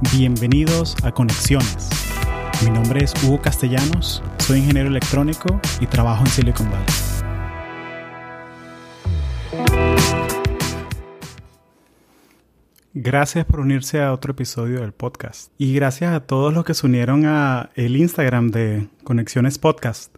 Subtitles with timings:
[0.00, 1.88] Bienvenidos a Conexiones.
[2.64, 6.86] Mi nombre es Hugo Castellanos, soy ingeniero electrónico y trabajo en Silicon Valley.
[12.92, 15.52] Gracias por unirse a otro episodio del podcast.
[15.58, 20.14] Y gracias a todos los que se unieron a el Instagram de Conexiones Podcast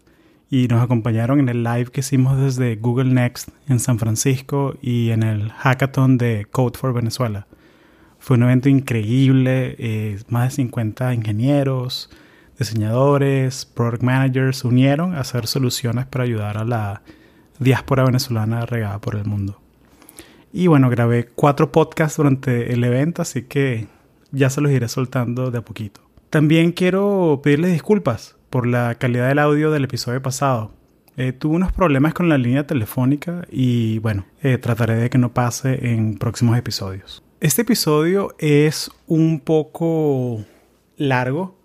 [0.49, 5.11] y nos acompañaron en el live que hicimos desde Google Next en San Francisco y
[5.11, 7.47] en el hackathon de Code for Venezuela.
[8.27, 12.09] Fue un evento increíble, eh, más de 50 ingenieros,
[12.59, 17.03] diseñadores, product managers se unieron a hacer soluciones para ayudar a la
[17.57, 19.61] diáspora venezolana regada por el mundo.
[20.51, 23.87] Y bueno, grabé cuatro podcasts durante el evento, así que
[24.33, 26.01] ya se los iré soltando de a poquito.
[26.29, 30.73] También quiero pedirles disculpas por la calidad del audio del episodio pasado.
[31.15, 35.33] Eh, tuve unos problemas con la línea telefónica y bueno, eh, trataré de que no
[35.33, 37.23] pase en próximos episodios.
[37.39, 40.43] Este episodio es un poco
[40.97, 41.55] largo.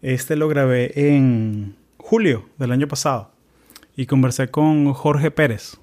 [0.00, 3.32] Este lo grabé en julio del año pasado
[3.96, 5.78] y conversé con Jorge Pérez,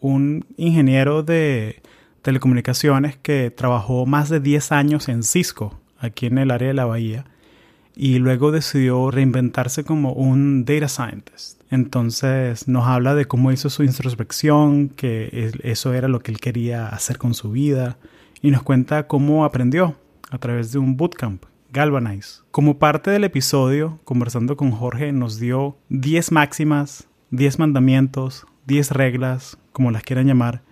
[0.00, 1.82] un ingeniero de
[2.22, 6.84] telecomunicaciones que trabajó más de 10 años en Cisco, aquí en el área de la
[6.84, 7.26] Bahía,
[7.94, 11.60] y luego decidió reinventarse como un data scientist.
[11.70, 16.88] Entonces nos habla de cómo hizo su introspección, que eso era lo que él quería
[16.88, 17.96] hacer con su vida,
[18.42, 19.96] y nos cuenta cómo aprendió
[20.30, 22.42] a través de un bootcamp, Galvanize.
[22.50, 29.58] Como parte del episodio, conversando con Jorge, nos dio 10 máximas, 10 mandamientos, 10 reglas,
[29.72, 30.62] como las quieran llamar,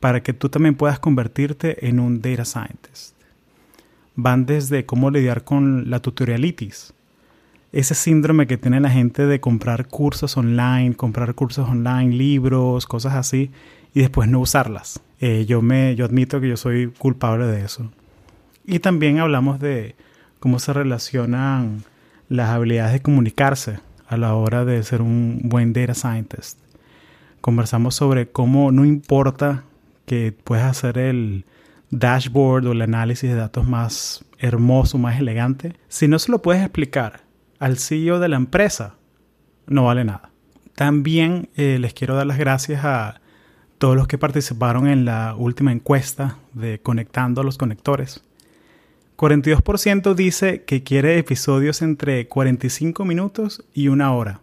[0.00, 3.14] para que tú también puedas convertirte en un data scientist.
[4.14, 6.94] Van desde cómo lidiar con la tutorialitis,
[7.72, 13.14] ese síndrome que tiene la gente de comprar cursos online, comprar cursos online, libros, cosas
[13.14, 13.50] así,
[13.92, 15.02] y después no usarlas.
[15.20, 17.90] Eh, yo, me, yo admito que yo soy culpable de eso.
[18.64, 19.96] Y también hablamos de
[20.40, 21.82] cómo se relacionan
[22.28, 26.58] las habilidades de comunicarse a la hora de ser un buen data scientist.
[27.40, 29.64] Conversamos sobre cómo no importa
[30.06, 31.44] que puedas hacer el
[31.90, 36.62] dashboard o el análisis de datos más hermoso, más elegante, si no se lo puedes
[36.62, 37.20] explicar
[37.58, 38.94] al CEO de la empresa,
[39.66, 40.30] no vale nada.
[40.74, 43.20] También eh, les quiero dar las gracias a
[43.78, 48.22] todos los que participaron en la última encuesta de Conectando los Conectores.
[49.16, 54.40] 42% dice que quiere episodios entre 45 minutos y una hora.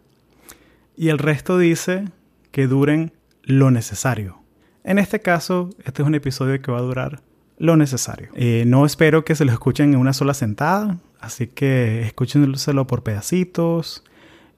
[0.97, 2.05] Y el resto dice
[2.51, 3.13] que duren
[3.43, 4.41] lo necesario.
[4.83, 7.21] En este caso, este es un episodio que va a durar
[7.57, 8.29] lo necesario.
[8.35, 13.03] Eh, no espero que se lo escuchen en una sola sentada, así que escúchenselo por
[13.03, 14.03] pedacitos.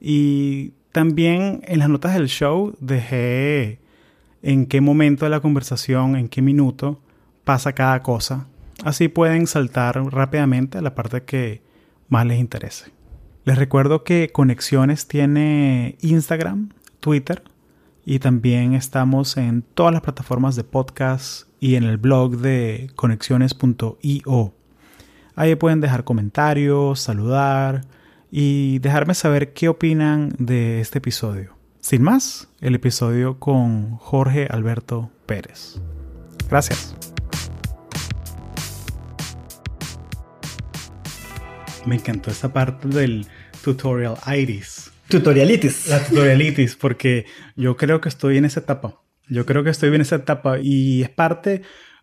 [0.00, 3.78] Y también en las notas del show dejé
[4.42, 7.00] en qué momento de la conversación, en qué minuto
[7.44, 8.46] pasa cada cosa.
[8.84, 11.62] Así pueden saltar rápidamente a la parte que
[12.08, 12.92] más les interese.
[13.44, 17.42] Les recuerdo que Conexiones tiene Instagram, Twitter
[18.04, 24.54] y también estamos en todas las plataformas de podcast y en el blog de conexiones.io.
[25.34, 27.86] Ahí pueden dejar comentarios, saludar
[28.30, 31.57] y dejarme saber qué opinan de este episodio.
[31.88, 35.80] Sin más, el episodio con Jorge Alberto Pérez.
[36.50, 36.94] Gracias.
[41.86, 43.26] Me encantó esta parte del
[43.64, 44.92] tutorial itis.
[45.08, 45.86] Tutorialitis.
[45.88, 47.24] La tutorialitis, porque
[47.56, 49.00] yo creo que estoy en esa etapa.
[49.26, 51.62] Yo creo que estoy en esa etapa y es parte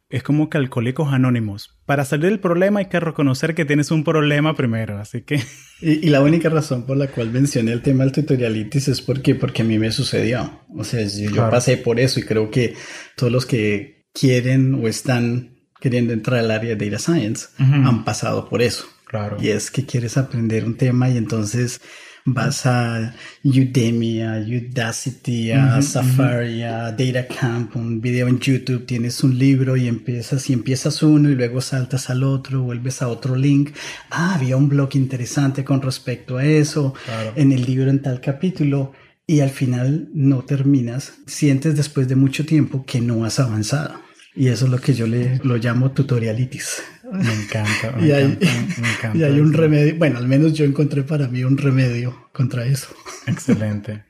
[0.09, 1.79] es como que alcohólicos anónimos.
[1.85, 5.41] Para salir del problema hay que reconocer que tienes un problema primero, así que...
[5.81, 9.61] Y, la única razón por la cual mencioné el tema del tutorialitis es porque, porque
[9.61, 10.61] a mí me sucedió.
[10.73, 12.75] O sea, yo, pasé por eso y creo que
[13.17, 18.47] todos los que quieren o están queriendo entrar al área de data science han pasado
[18.47, 18.85] por eso.
[19.05, 19.35] Claro.
[19.41, 21.81] Y es que quieres aprender un tema y entonces
[22.25, 23.13] vas a
[23.43, 29.87] Udemy, a Udacity, a Safari, a DataCamp, un video en YouTube, tienes un libro y
[29.87, 33.75] empiezas y empiezas uno y luego saltas al otro, vuelves a otro link.
[34.09, 36.95] Ah, había un blog interesante con respecto a eso,
[37.35, 38.93] en el libro en tal capítulo.
[39.27, 43.99] Y al final no terminas, sientes después de mucho tiempo que no has avanzado.
[44.35, 46.83] Y eso es lo que yo le lo llamo tutorialitis.
[47.11, 49.17] Me encanta, me, y encanta, hay, me encanta.
[49.17, 52.87] Y hay un remedio, bueno, al menos yo encontré para mí un remedio contra eso.
[53.27, 54.03] Excelente.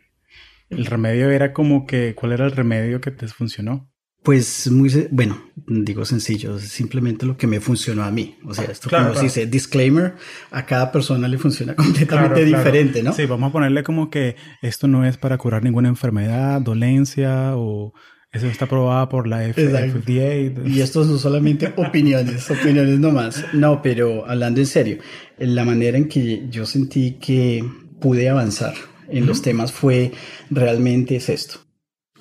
[0.69, 3.91] El remedio era como que, ¿cuál era el remedio que te funcionó?
[4.23, 8.39] Pues muy, bueno, digo sencillo, simplemente lo que me funcionó a mí.
[8.43, 10.15] O sea, esto como se dice, disclaimer,
[10.49, 13.13] a cada persona le funciona completamente diferente, ¿no?
[13.13, 17.93] Sí, vamos a ponerle como que esto no es para curar ninguna enfermedad, dolencia o
[18.35, 20.35] Eso está aprobado por la FDA.
[20.65, 23.45] Y esto son solamente opiniones, opiniones nomás.
[23.53, 24.97] No, pero hablando en serio,
[25.37, 27.63] la manera en que yo sentí que
[28.01, 28.73] pude avanzar
[29.07, 30.11] en los temas fue
[30.49, 31.59] realmente es esto.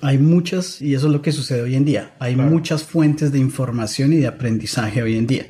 [0.01, 3.39] Hay muchas, y eso es lo que sucede hoy en día, hay muchas fuentes de
[3.39, 5.47] información y de aprendizaje hoy en día.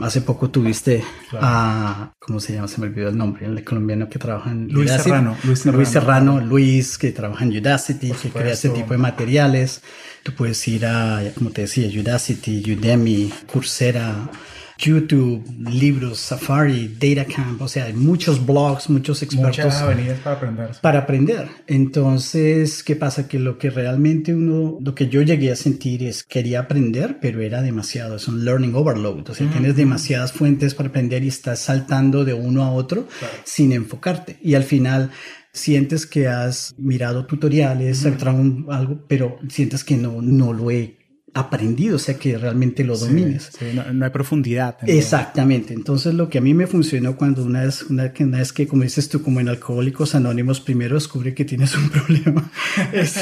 [0.00, 1.04] Hace poco tuviste
[1.34, 2.66] a, ¿cómo se llama?
[2.68, 5.76] Se me olvidó el nombre, el colombiano que trabaja en Luis Serrano, Luis Serrano.
[5.76, 9.82] Luis Serrano, Luis, que trabaja en Udacity, que crea ese tipo de materiales.
[10.22, 14.30] Tú puedes ir a, como te decía, Udacity, Udemy, Coursera,
[14.78, 19.64] YouTube, libros, Safari, DataCamp, o sea, hay muchos blogs, muchos expertos.
[19.64, 20.70] Muchas avenidas para aprender.
[20.80, 21.48] Para aprender.
[21.66, 23.28] Entonces, ¿qué pasa?
[23.28, 27.40] Que lo que realmente uno, lo que yo llegué a sentir es quería aprender, pero
[27.40, 31.60] era demasiado, es un learning overload, o sea, tienes demasiadas fuentes para aprender y estás
[31.60, 33.06] saltando de uno a otro
[33.44, 34.38] sin enfocarte.
[34.42, 35.10] Y al final,
[35.52, 41.01] sientes que has mirado tutoriales, algo, pero sientes que no, no lo he
[41.34, 43.50] aprendido, o sea, que realmente lo domines.
[43.58, 44.76] Sí, no, hay profundidad.
[44.86, 45.72] Exactamente.
[45.72, 48.82] Entonces, lo que a mí me funcionó cuando una vez, una, una vez que, como
[48.82, 52.50] dices tú, como en Alcohólicos Anónimos, primero descubre que tienes un problema,
[52.92, 53.16] es,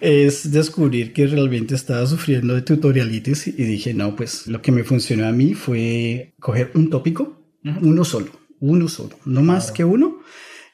[0.00, 4.82] es, descubrir que realmente estaba sufriendo de tutorialitis y dije, no, pues lo que me
[4.82, 7.40] funcionó a mí fue coger un tópico,
[7.82, 10.18] uno solo, uno solo, no más que uno,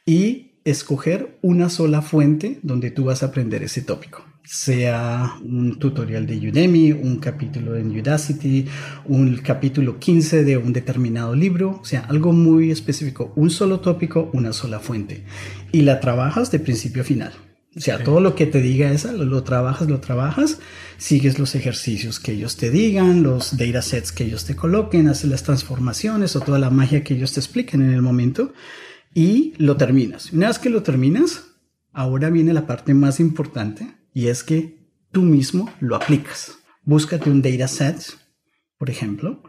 [0.06, 6.26] y escoger una sola fuente donde tú vas a aprender ese tópico sea un tutorial
[6.26, 8.66] de Udemy, un capítulo en Udacity,
[9.06, 14.30] un capítulo 15 de un determinado libro, o sea, algo muy específico, un solo tópico,
[14.34, 15.24] una sola fuente.
[15.72, 17.32] Y la trabajas de principio a final.
[17.76, 20.58] O sea, todo lo que te diga esa, lo, trabajas, lo trabajas,
[20.96, 25.42] sigues los ejercicios que ellos te digan, los datasets que ellos te coloquen, haces las
[25.42, 28.52] transformaciones o toda la magia que ellos te expliquen en el momento
[29.12, 30.32] y lo terminas.
[30.32, 31.46] Una vez que lo terminas,
[31.92, 34.78] ahora viene la parte más importante, y es que
[35.10, 36.56] tú mismo lo aplicas.
[36.84, 38.16] Búscate un dataset,
[38.78, 39.42] por ejemplo,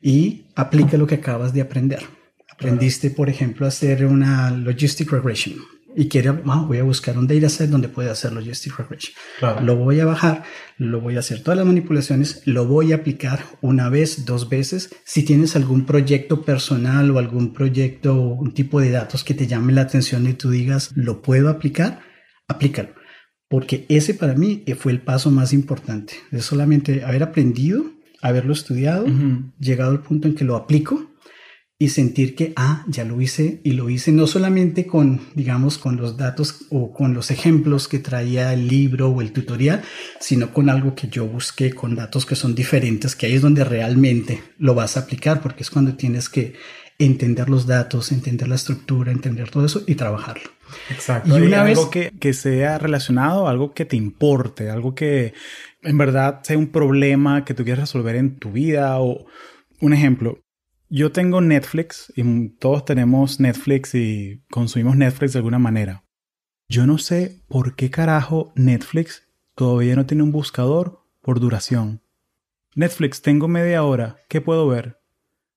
[0.00, 2.02] y aplica lo que acabas de aprender.
[2.50, 5.56] Aprendiste, por ejemplo, a hacer una logistic regression
[5.96, 9.14] y quiere, ah, voy a buscar un dataset donde pueda hacer logistic regression.
[9.62, 10.44] Lo voy a bajar,
[10.76, 14.94] lo voy a hacer todas las manipulaciones, lo voy a aplicar una vez, dos veces.
[15.04, 19.72] Si tienes algún proyecto personal o algún proyecto, un tipo de datos que te llame
[19.72, 22.00] la atención y tú digas, lo puedo aplicar,
[22.46, 23.03] aplícalo
[23.54, 27.84] porque ese para mí fue el paso más importante, de solamente haber aprendido,
[28.20, 29.06] haberlo estudiado,
[29.60, 31.12] llegado al punto en que lo aplico
[31.78, 35.94] y sentir que, ah, ya lo hice y lo hice no solamente con, digamos, con
[35.96, 39.82] los datos o con los ejemplos que traía el libro o el tutorial,
[40.18, 43.62] sino con algo que yo busqué, con datos que son diferentes, que ahí es donde
[43.62, 46.54] realmente lo vas a aplicar, porque es cuando tienes que
[46.98, 50.50] entender los datos, entender la estructura, entender todo eso y trabajarlo.
[50.90, 51.38] Exacto.
[51.38, 55.34] Y una vez algo que, que sea relacionado, algo que te importe, algo que
[55.82, 59.26] en verdad sea un problema que tú quieras resolver en tu vida o
[59.80, 60.40] un ejemplo.
[60.88, 66.04] Yo tengo Netflix y todos tenemos Netflix y consumimos Netflix de alguna manera.
[66.68, 72.02] Yo no sé por qué carajo Netflix todavía no tiene un buscador por duración.
[72.74, 74.98] Netflix, tengo media hora, ¿qué puedo ver?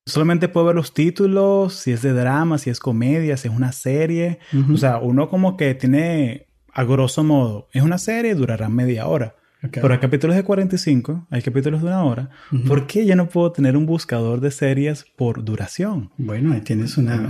[0.07, 3.71] Solamente puedo ver los títulos, si es de drama, si es comedia, si es una
[3.71, 4.39] serie.
[4.73, 9.35] O sea, uno como que tiene, a grosso modo, es una serie, durará media hora.
[9.71, 12.29] Pero hay capítulos de 45, hay capítulos de una hora.
[12.67, 16.11] ¿Por qué ya no puedo tener un buscador de series por duración?
[16.17, 17.27] Bueno, ahí tienes una,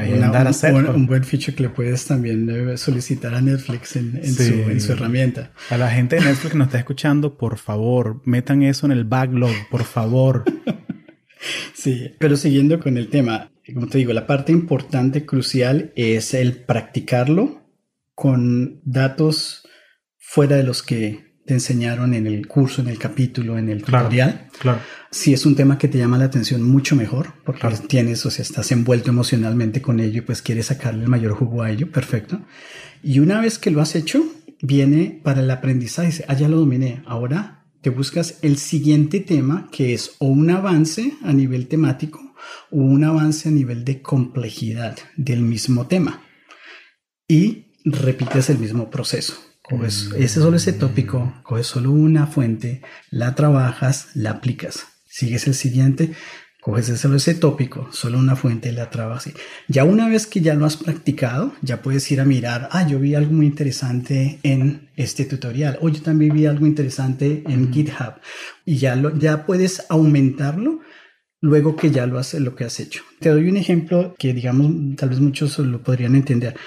[0.94, 4.92] un, buen feature que le puedes también eh, solicitar a Netflix en, su, en, su,
[4.92, 5.52] herramienta.
[5.70, 9.06] A la gente de Netflix que nos está escuchando, por favor, metan eso en el
[9.06, 10.44] backlog, por favor.
[11.74, 16.58] Sí, pero siguiendo con el tema, como te digo, la parte importante, crucial, es el
[16.58, 17.62] practicarlo
[18.16, 19.68] con datos
[20.18, 24.50] fuera de los que te enseñaron en el curso, en el capítulo, en el tutorial.
[24.60, 24.80] Claro.
[25.10, 28.44] Si es un tema que te llama la atención, mucho mejor, porque tienes, o sea,
[28.44, 32.42] estás envuelto emocionalmente con ello y pues quieres sacarle el mayor jugo a ello, perfecto.
[33.02, 34.26] Y una vez que lo has hecho,
[34.62, 37.57] viene para el aprendizaje, ah, ya lo dominé, ahora
[37.88, 42.20] te buscas el siguiente tema que es o un avance a nivel temático
[42.70, 46.22] o un avance a nivel de complejidad del mismo tema
[47.30, 49.36] y repites el mismo proceso.
[49.62, 50.22] Coges mm.
[50.22, 54.86] ese solo ese tópico, coges solo una fuente, la trabajas, la aplicas.
[55.06, 56.12] Sigues el siguiente,
[56.68, 59.30] coges solo ese tópico, solo una fuente y la trabas.
[59.70, 63.00] Ya una vez que ya lo has practicado, ya puedes ir a mirar, ah, yo
[63.00, 68.16] vi algo muy interesante en este tutorial, o yo también vi algo interesante en GitHub,
[68.66, 70.82] y ya, lo, ya puedes aumentarlo
[71.40, 73.02] luego que ya lo haces lo que has hecho.
[73.22, 76.58] Te doy un ejemplo que digamos tal vez muchos lo podrían entender.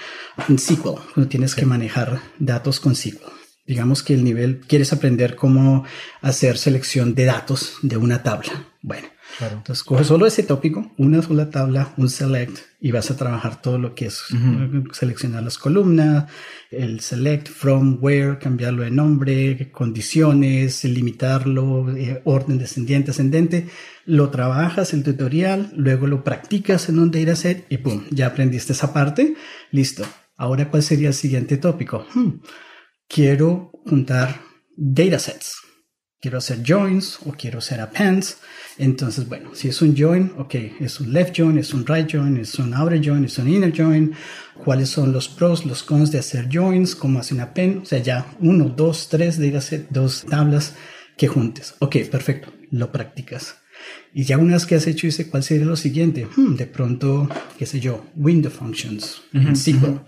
[0.49, 5.35] En SQL, cuando tienes que manejar datos con SQL digamos que el nivel, quieres aprender
[5.35, 5.85] cómo
[6.21, 8.67] hacer selección de datos de una tabla.
[8.81, 9.07] Bueno,
[9.39, 13.77] entonces coges solo ese tópico, una sola tabla, un select, y vas a trabajar todo
[13.77, 14.23] lo que es
[14.91, 16.25] seleccionar las columnas,
[16.69, 23.67] el select, from, where, cambiarlo de nombre, condiciones, limitarlo, eh, orden descendiente, ascendente.
[24.05, 28.93] Lo trabajas el tutorial, luego lo practicas en un dataset y pum, ya aprendiste esa
[28.93, 29.35] parte.
[29.71, 30.03] Listo.
[30.37, 32.07] Ahora, ¿cuál sería el siguiente tópico?
[32.13, 32.39] Hmm,
[33.07, 34.41] quiero juntar
[34.75, 35.70] datasets
[36.21, 38.37] quiero hacer joins o quiero hacer appends.
[38.77, 42.37] Entonces, bueno, si es un join, ok, es un left join, es un right join,
[42.37, 44.13] es un outer join, es un inner join.
[44.63, 46.95] ¿Cuáles son los pros, los cons de hacer joins?
[46.95, 47.81] ¿Cómo hace un append?
[47.81, 50.75] O sea, ya uno, dos, tres, dígase, dos tablas
[51.17, 51.75] que juntes.
[51.79, 53.55] Ok, perfecto, lo practicas.
[54.13, 56.27] Y ya una vez que has hecho ese, ¿cuál sería lo siguiente?
[56.35, 60.01] Hmm, de pronto, qué sé yo, window functions en SQL.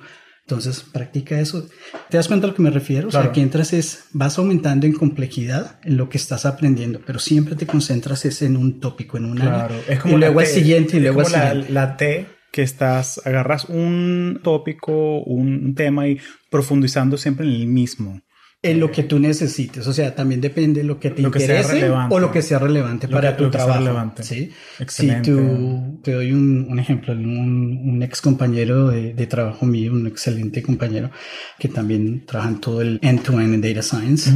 [0.45, 1.67] Entonces, practica eso.
[2.09, 3.07] ¿Te das cuenta a lo que me refiero?
[3.07, 7.19] O sea, que entras es, vas aumentando en complejidad en lo que estás aprendiendo, pero
[7.19, 9.75] siempre te concentras es en un tópico, en una claro.
[9.87, 11.71] Es como y luego el siguiente y luego el siguiente.
[11.71, 16.19] La T que estás, agarras un tópico, un tema y
[16.51, 18.21] profundizando siempre en el mismo
[18.63, 19.85] en lo que tú necesites.
[19.87, 23.35] O sea, también depende de lo que te interese o lo que sea relevante para
[23.35, 24.13] tu trabajo.
[24.21, 24.51] ¿sí?
[24.87, 31.11] Si tú, te doy un, ejemplo, un, ex compañero de, trabajo mío, un excelente compañero
[31.59, 34.31] que también trabaja en todo el end-to-end en data science.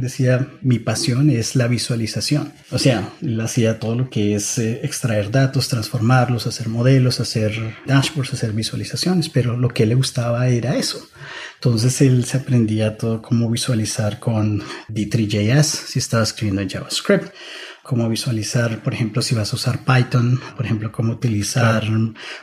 [0.00, 2.52] Decía, mi pasión es la visualización.
[2.70, 7.52] O sea, él hacía todo lo que es eh, extraer datos, transformarlos, hacer modelos, hacer
[7.84, 11.06] dashboards, hacer visualizaciones, pero lo que le gustaba era eso.
[11.56, 17.32] Entonces él se aprendía todo cómo visualizar con D3JS si estaba escribiendo en JavaScript,
[17.82, 21.84] cómo visualizar, por ejemplo, si vas a usar Python, por ejemplo, cómo utilizar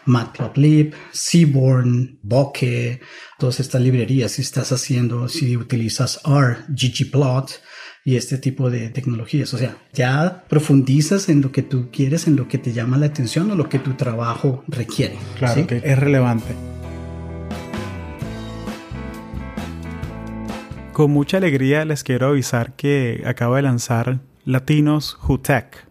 [0.06, 3.02] Matplotlib, Seaborn, Bokeh,
[3.38, 4.32] todas estas librerías.
[4.32, 7.62] Si estás haciendo, si utilizas R, ggplot,
[8.06, 9.54] y este tipo de tecnologías.
[9.54, 13.08] O sea, ya profundizas en lo que tú quieres, en lo que te llama la
[13.08, 15.18] atención o lo que tu trabajo requiere.
[15.38, 16.73] Claro, que es relevante.
[20.94, 25.88] Con mucha alegría les quiero avisar que acabo de lanzar Latinos Who Tech,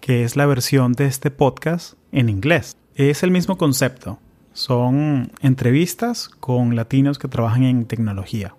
[0.00, 2.78] que es la versión de este podcast en inglés.
[2.94, 4.18] Es el mismo concepto.
[4.54, 8.54] Son entrevistas con latinos que trabajan en tecnología.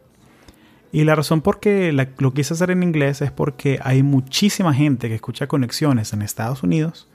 [0.92, 5.08] Y la razón por qué lo quise hacer en inglés es porque hay muchísima gente
[5.10, 7.08] que escucha conexiones en Estados Unidos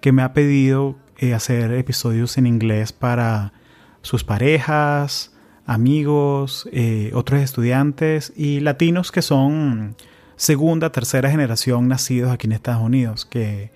[0.00, 3.52] que me ha pedido eh, hacer episodios en inglés para
[4.00, 5.33] sus parejas,
[5.66, 9.96] amigos, eh, otros estudiantes y latinos que son
[10.36, 13.70] segunda, tercera generación nacidos aquí en Estados Unidos, que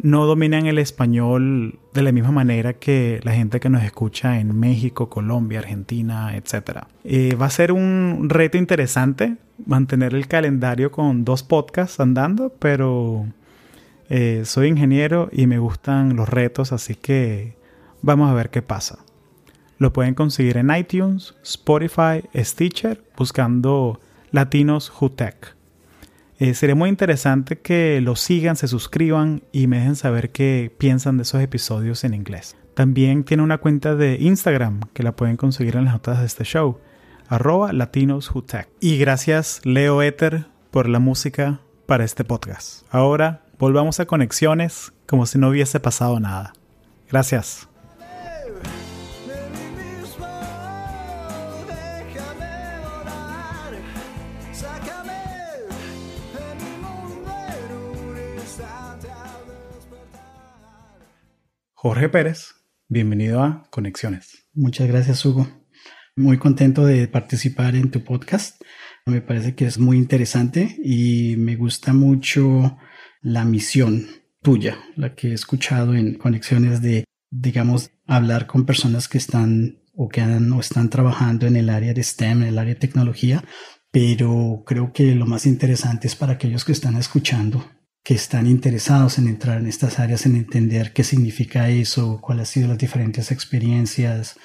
[0.00, 4.58] no dominan el español de la misma manera que la gente que nos escucha en
[4.58, 6.84] México, Colombia, Argentina, etc.
[7.04, 13.26] Eh, va a ser un reto interesante mantener el calendario con dos podcasts andando, pero
[14.10, 17.56] eh, soy ingeniero y me gustan los retos, así que
[18.02, 19.05] vamos a ver qué pasa.
[19.78, 25.56] Lo pueden conseguir en iTunes, Spotify, Stitcher, buscando Latinos Who Tech.
[26.38, 31.16] Eh, sería muy interesante que lo sigan, se suscriban y me dejen saber qué piensan
[31.16, 32.56] de esos episodios en inglés.
[32.74, 36.44] También tiene una cuenta de Instagram que la pueden conseguir en las notas de este
[36.44, 36.78] show,
[37.28, 38.44] arroba Latinos Who.
[38.80, 42.82] Y gracias Leo Ether por la música para este podcast.
[42.90, 46.52] Ahora volvamos a conexiones como si no hubiese pasado nada.
[47.08, 47.68] Gracias.
[61.78, 62.54] Jorge Pérez,
[62.88, 64.46] bienvenido a Conexiones.
[64.54, 65.46] Muchas gracias, Hugo.
[66.16, 68.62] Muy contento de participar en tu podcast.
[69.04, 72.78] Me parece que es muy interesante y me gusta mucho
[73.20, 74.06] la misión
[74.40, 80.08] tuya, la que he escuchado en conexiones de, digamos, hablar con personas que están o
[80.08, 83.44] que han, o están trabajando en el área de STEM, en el área de tecnología,
[83.90, 87.62] pero creo que lo más interesante es para aquellos que están escuchando
[88.06, 92.52] que están interesados en entrar en estas áreas, en entender qué significa eso, cuáles han
[92.52, 94.38] sido las diferentes experiencias,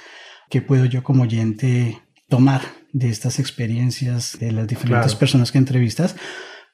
[0.50, 6.15] qué puedo yo como oyente tomar de estas experiencias de las diferentes personas que entrevistas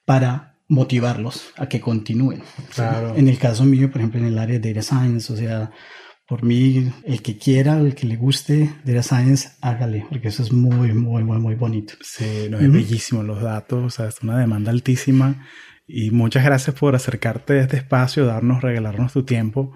[0.06, 2.42] para motivarlos a que continúen.
[3.18, 5.72] En el caso mío, por ejemplo, en el área de Data Science, o sea,
[6.26, 10.54] por mí, el que quiera, el que le guste Data Science, hágale, porque eso es
[10.54, 11.96] muy, muy, muy, muy bonito.
[12.00, 15.46] Sí, no, es bellísimo los datos, o sea, es una demanda altísima
[15.88, 19.74] y muchas gracias por acercarte a este espacio, darnos, regalarnos tu tiempo,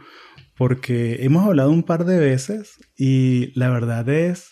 [0.58, 4.52] porque hemos hablado un par de veces y la verdad es,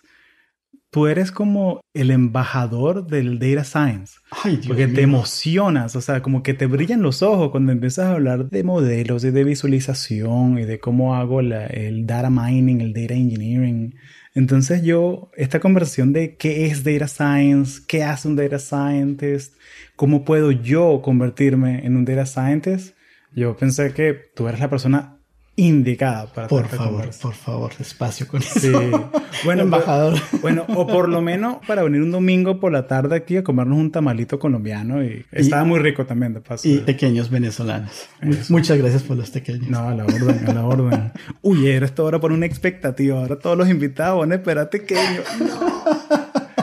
[0.89, 4.13] tú eres como el embajador del data science.
[4.43, 4.95] Ay, Dios porque mío.
[4.95, 8.63] te emocionas, o sea, como que te brillan los ojos cuando empiezas a hablar de
[8.63, 13.93] modelos y de visualización y de cómo hago la- el data mining, el data engineering.
[14.35, 19.55] Entonces yo, esta conversación de qué es data science, qué hace un data scientist,
[19.95, 22.95] cómo puedo yo convertirme en un data scientist,
[23.33, 25.18] yo pensé que tú eres la persona
[25.59, 28.59] indicada para Por favor, por favor, despacio con eso.
[28.59, 28.71] Sí.
[29.45, 30.19] Bueno, embajador.
[30.31, 33.43] pues, bueno, o por lo menos para venir un domingo por la tarde aquí a
[33.43, 36.67] comernos un tamalito colombiano y estaba muy rico también de paso.
[36.67, 38.07] Y pequeños venezolanos.
[38.49, 39.69] Muchas gracias por los pequeños.
[39.69, 41.11] No, a la orden, a la orden.
[41.41, 43.19] Uy, era esto ahora por una expectativa.
[43.19, 45.23] Ahora todos los invitados van a esperar pequeños.
[45.39, 45.89] No.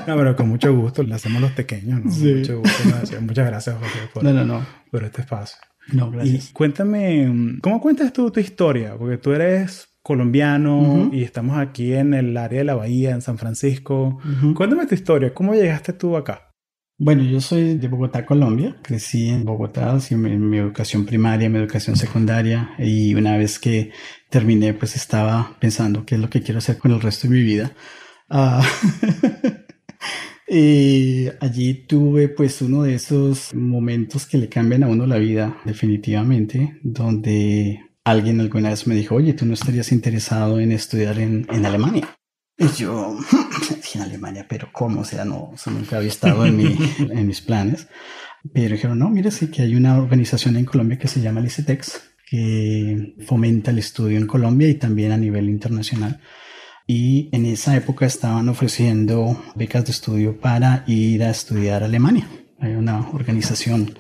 [0.07, 2.11] No, pero con mucho gusto le hacemos los pequeños, ¿no?
[2.13, 2.35] Sí.
[2.35, 3.21] Mucho gusto.
[3.23, 4.67] Muchas gracias, José, por, No, no, no.
[4.91, 5.57] por este espacio.
[5.93, 6.51] No, Y gracias.
[6.53, 8.97] cuéntame, ¿cómo cuentas tú tu historia?
[8.99, 11.15] Porque tú eres colombiano Ujú.
[11.15, 14.19] y estamos aquí en el área de la Bahía, en San Francisco.
[14.25, 14.55] Ujú.
[14.55, 15.33] Cuéntame tu historia.
[15.35, 16.51] ¿Cómo llegaste tú acá?
[16.99, 18.75] Bueno, yo soy de Bogotá, Colombia.
[18.83, 22.71] Crecí en Bogotá, sí, mi, mi educación primaria, mi educación secundaria.
[22.79, 23.93] Y una vez que
[24.31, 27.43] terminé, pues estaba pensando qué es lo que quiero hacer con el resto de mi
[27.43, 27.73] vida.
[28.31, 28.63] Ah,
[30.49, 35.59] y allí tuve pues uno de esos momentos que le cambian a uno la vida,
[35.65, 41.47] definitivamente, donde alguien alguna vez me dijo, oye, ¿tú no estarías interesado en estudiar en,
[41.51, 42.17] en Alemania?
[42.59, 43.19] Y yo,
[43.95, 45.01] en Alemania, pero ¿cómo?
[45.01, 47.89] O sea, no, nunca había estado en, mi, en mis planes.
[48.53, 51.47] Pero dijeron, no, mira, sí que hay una organización en Colombia que se llama el
[51.47, 56.21] ICETEX, que fomenta el estudio en Colombia y también a nivel internacional.
[56.87, 62.29] Y en esa época estaban ofreciendo becas de estudio para ir a estudiar a Alemania.
[62.61, 63.99] Hay una organización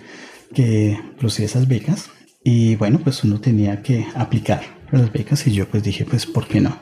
[0.55, 2.11] que producía esas becas.
[2.45, 4.62] Y bueno, pues uno tenía que aplicar
[4.93, 6.78] a las becas y yo pues dije, pues, ¿por qué no?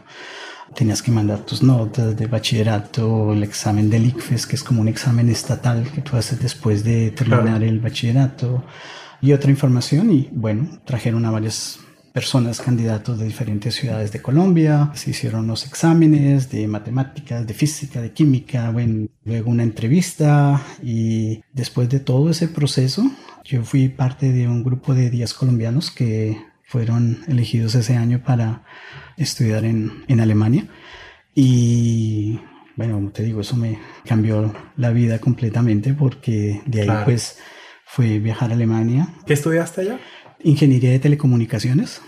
[0.75, 4.89] Tenías que mandar tus notas de bachillerato, el examen del ICFES, que es como un
[4.89, 8.65] examen estatal que tú haces después de terminar el bachillerato
[9.23, 10.13] y otra información.
[10.13, 11.79] Y bueno, trajeron a varias
[12.15, 14.93] personas, candidatos de diferentes ciudades de Colombia.
[14.95, 21.43] Se hicieron los exámenes de matemáticas, de física, de química, bueno, luego una entrevista y
[21.53, 23.03] después de todo ese proceso,
[23.45, 28.63] yo fui parte de un grupo de 10 colombianos que fueron elegidos ese año para
[29.17, 30.69] estudiar en, en Alemania.
[31.35, 32.39] Y
[32.77, 37.07] bueno, como te digo, eso me cambió la vida completamente porque de ahí Claro.
[37.07, 37.39] pues
[37.87, 39.99] fue viajar a Alemania, ¿Qué estudiaste allá?
[40.45, 42.01] Ingeniería de telecomunicaciones.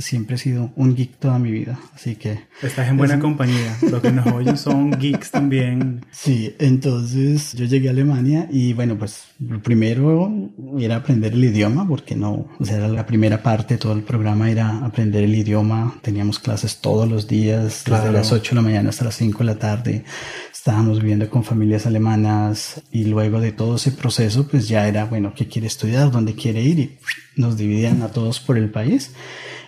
[0.00, 3.22] Siempre he sido un geek toda mi vida, así que Estás en buena Eso.
[3.22, 3.76] compañía.
[3.90, 6.06] Los que nos oyen son geeks también.
[6.12, 10.30] sí, entonces yo llegué a Alemania y bueno, pues lo primero
[10.78, 14.48] era aprender el idioma, porque no, o sea, era la primera parte, todo el programa
[14.48, 18.04] era aprender el idioma, teníamos clases todos los días, Claro.
[18.04, 20.04] desde las 8 de la mañana hasta las 5 de la tarde,
[20.52, 25.32] estábamos viviendo con familias alemanas y luego de todo ese proceso, pues ya era, bueno,
[25.34, 26.10] ¿qué quiere estudiar?
[26.12, 26.78] ¿Dónde quiere ir?
[26.78, 26.98] Y
[27.36, 29.10] nos dividían a todos por el país.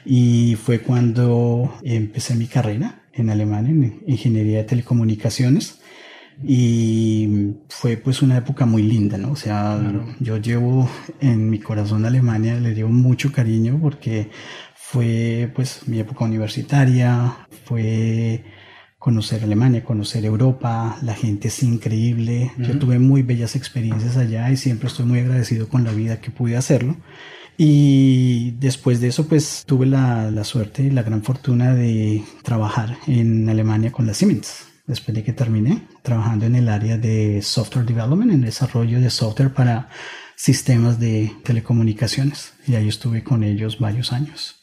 [0.05, 5.81] Y fue cuando empecé mi carrera en Alemania, en ingeniería de telecomunicaciones.
[6.43, 9.33] Y fue pues una época muy linda, ¿no?
[9.33, 10.07] O sea, Claro.
[10.21, 10.89] yo llevo
[11.21, 14.31] en mi corazón a Alemania, le llevo mucho cariño porque
[14.75, 18.43] fue pues mi época universitaria, fue
[18.99, 22.53] conocer Alemania, conocer Europa, la gente es increíble.
[22.59, 26.31] Yo tuve muy bellas experiencias allá y siempre estoy muy agradecido con la vida que
[26.31, 26.97] pude hacerlo.
[27.57, 32.97] Y después de eso, pues tuve la, la suerte y la gran fortuna de trabajar
[33.07, 34.67] en Alemania con la Siemens.
[34.87, 39.53] Después de que terminé trabajando en el área de software development, en desarrollo de software
[39.53, 39.89] para
[40.37, 42.55] sistemas de telecomunicaciones.
[42.67, 44.60] Y ahí estuve con ellos varios años.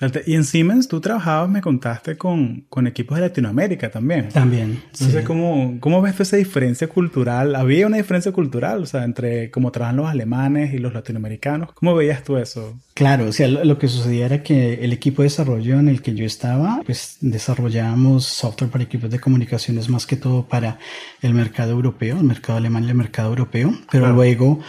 [0.00, 0.30] Excelente.
[0.30, 4.28] Y en Siemens tú trabajabas, me contaste, con, con equipos de Latinoamérica también.
[4.28, 4.82] También.
[4.92, 5.24] Entonces, sí.
[5.26, 7.54] ¿cómo, ¿cómo ves tú esa diferencia cultural?
[7.54, 8.82] ¿Había una diferencia cultural?
[8.82, 11.72] O sea, entre cómo trabajan los alemanes y los latinoamericanos.
[11.72, 12.78] ¿Cómo veías tú eso?
[12.94, 16.02] Claro, o sea, lo, lo que sucedía era que el equipo de desarrollo en el
[16.02, 20.78] que yo estaba, pues desarrollábamos software para equipos de comunicaciones más que todo para
[21.22, 24.14] el mercado europeo, el mercado alemán y el mercado europeo, pero Claro.
[24.14, 24.60] luego,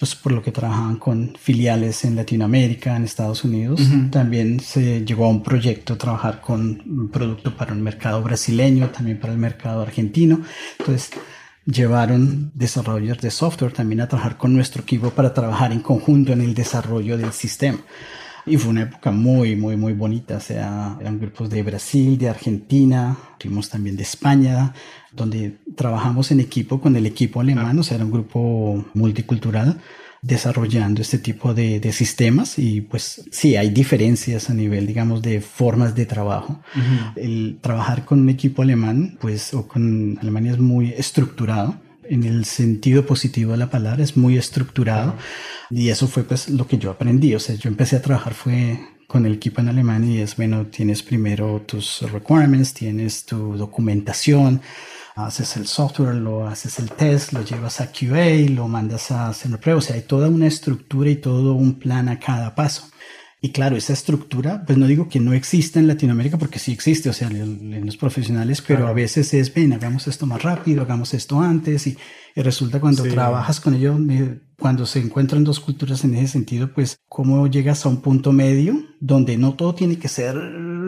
[0.00, 5.26] pues por lo que trabajaban con filiales en Latinoamérica, en Estados Unidos, también se llegó
[5.26, 9.82] a un proyecto trabajar con un producto para el mercado brasileño, también para el mercado
[9.82, 10.40] argentino.
[10.78, 11.10] Entonces,
[11.66, 16.40] llevaron desarrolladores de software también a trabajar con nuestro equipo para trabajar en conjunto en
[16.40, 17.80] el desarrollo del sistema.
[18.50, 20.38] Y fue una época muy, muy, muy bonita.
[20.38, 24.74] O sea, eran grupos de Brasil, de Argentina, tuvimos también de España,
[25.12, 29.80] donde trabajamos en equipo con el equipo alemán, o sea, era un grupo multicultural.
[30.22, 35.40] desarrollando este tipo de, de, sistemas y pues sí, hay diferencias a nivel, digamos, de
[35.40, 36.60] formas de trabajo.
[37.16, 41.74] El trabajar con un equipo alemán, pues, o con Alemania es muy estructurado
[42.10, 45.14] en el sentido positivo de la palabra, es muy estructurado
[45.70, 48.78] y eso fue pues lo que yo aprendí, o sea, yo empecé a trabajar fue
[49.06, 54.60] con el equipo en Alemania y es, bueno, tienes primero tus requirements, tienes tu documentación,
[55.16, 59.58] haces el software, lo haces el test, lo llevas a QA, lo mandas a hacer
[59.58, 59.78] prueba.
[59.78, 62.88] O sea, hay toda una estructura y todo un plan a cada paso.
[63.42, 67.08] Y claro, esa estructura, pues no digo que no exista en Latinoamérica, porque sí existe,
[67.08, 71.14] o sea, en, los profesionales, pero a veces es, ven, hagamos esto más rápido, hagamos
[71.14, 71.96] esto antes, y,
[72.36, 73.98] resulta cuando trabajas con ellos,
[74.58, 78.82] cuando se encuentran dos culturas en ese sentido, pues cómo llegas a un punto medio
[79.00, 80.36] donde no todo tiene que ser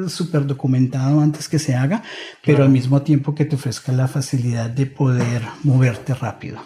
[0.09, 2.03] súper documentado antes que se haga,
[2.45, 6.61] pero al mismo tiempo que te ofrezca la facilidad de poder moverte rápido.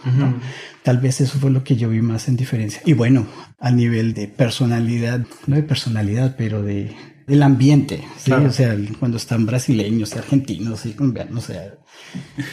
[0.82, 2.80] Tal vez eso fue lo que yo vi más en diferencia.
[2.84, 3.26] Y bueno,
[3.58, 8.32] a nivel de personalidad, no de personalidad, pero de del ambiente, ¿sí?
[8.32, 11.74] o sea, cuando están brasileños y argentinos y colombianos, o sea,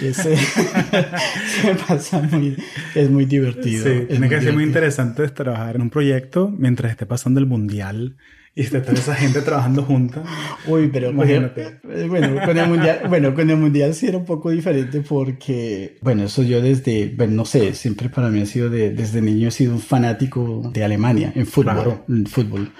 [0.01, 0.35] ese
[1.61, 2.57] se pasa muy,
[2.95, 3.85] es muy divertido.
[3.85, 8.17] Sí, tiene que ser muy interesante trabajar en un proyecto mientras esté pasando el mundial
[8.55, 10.23] y está toda esa gente trabajando juntas.
[10.67, 11.79] Uy, pero Imagínate.
[11.89, 15.97] Eh, bueno, con el mundial, bueno, con el mundial sí era un poco diferente porque,
[16.01, 19.47] bueno, eso yo desde, bueno, no sé, siempre para mí ha sido de, desde niño
[19.47, 22.71] he sido un fanático de Alemania en fútbol, en fútbol.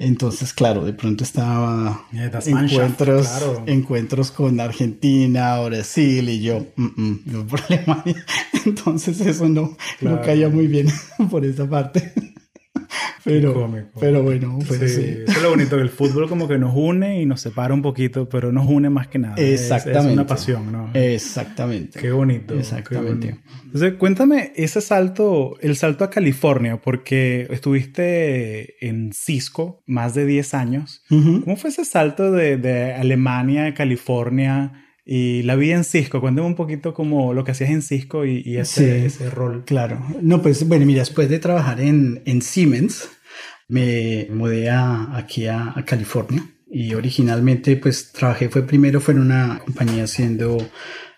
[0.00, 2.06] Entonces, claro, de pronto estaba
[2.46, 3.28] encuentros,
[3.66, 8.24] encuentros con Argentina, Brasil y yo, mm, mm, por Alemania.
[8.64, 10.88] Entonces eso no, no caía muy bien
[11.30, 12.14] por esa parte.
[13.24, 16.74] Pero, pero bueno, pues sí, Eso es lo bonito, que el fútbol como que nos
[16.74, 19.34] une y nos separa un poquito, pero nos une más que nada.
[19.36, 20.08] Exactamente.
[20.08, 20.90] Es, una pasión, ¿no?
[20.94, 22.00] Exactamente.
[22.00, 22.58] Qué bonito.
[22.58, 23.36] Exactamente.
[23.66, 30.54] Entonces, cuéntame ese salto, el salto a California, porque estuviste en Cisco más de 10
[30.54, 31.02] años.
[31.08, 34.72] ¿Cómo fue ese salto de, de Alemania a California?
[35.12, 38.56] Y la vida en Cisco, cuéntame un poquito como lo que hacías en Cisco y,
[38.56, 39.64] ese, ese, rol.
[39.66, 40.00] Claro.
[40.22, 43.08] No, pues bueno, mira, después de trabajar en, en Siemens,
[43.66, 49.20] me mudé a, aquí a, a, California y originalmente pues trabajé, fue primero fue en
[49.22, 50.58] una compañía haciendo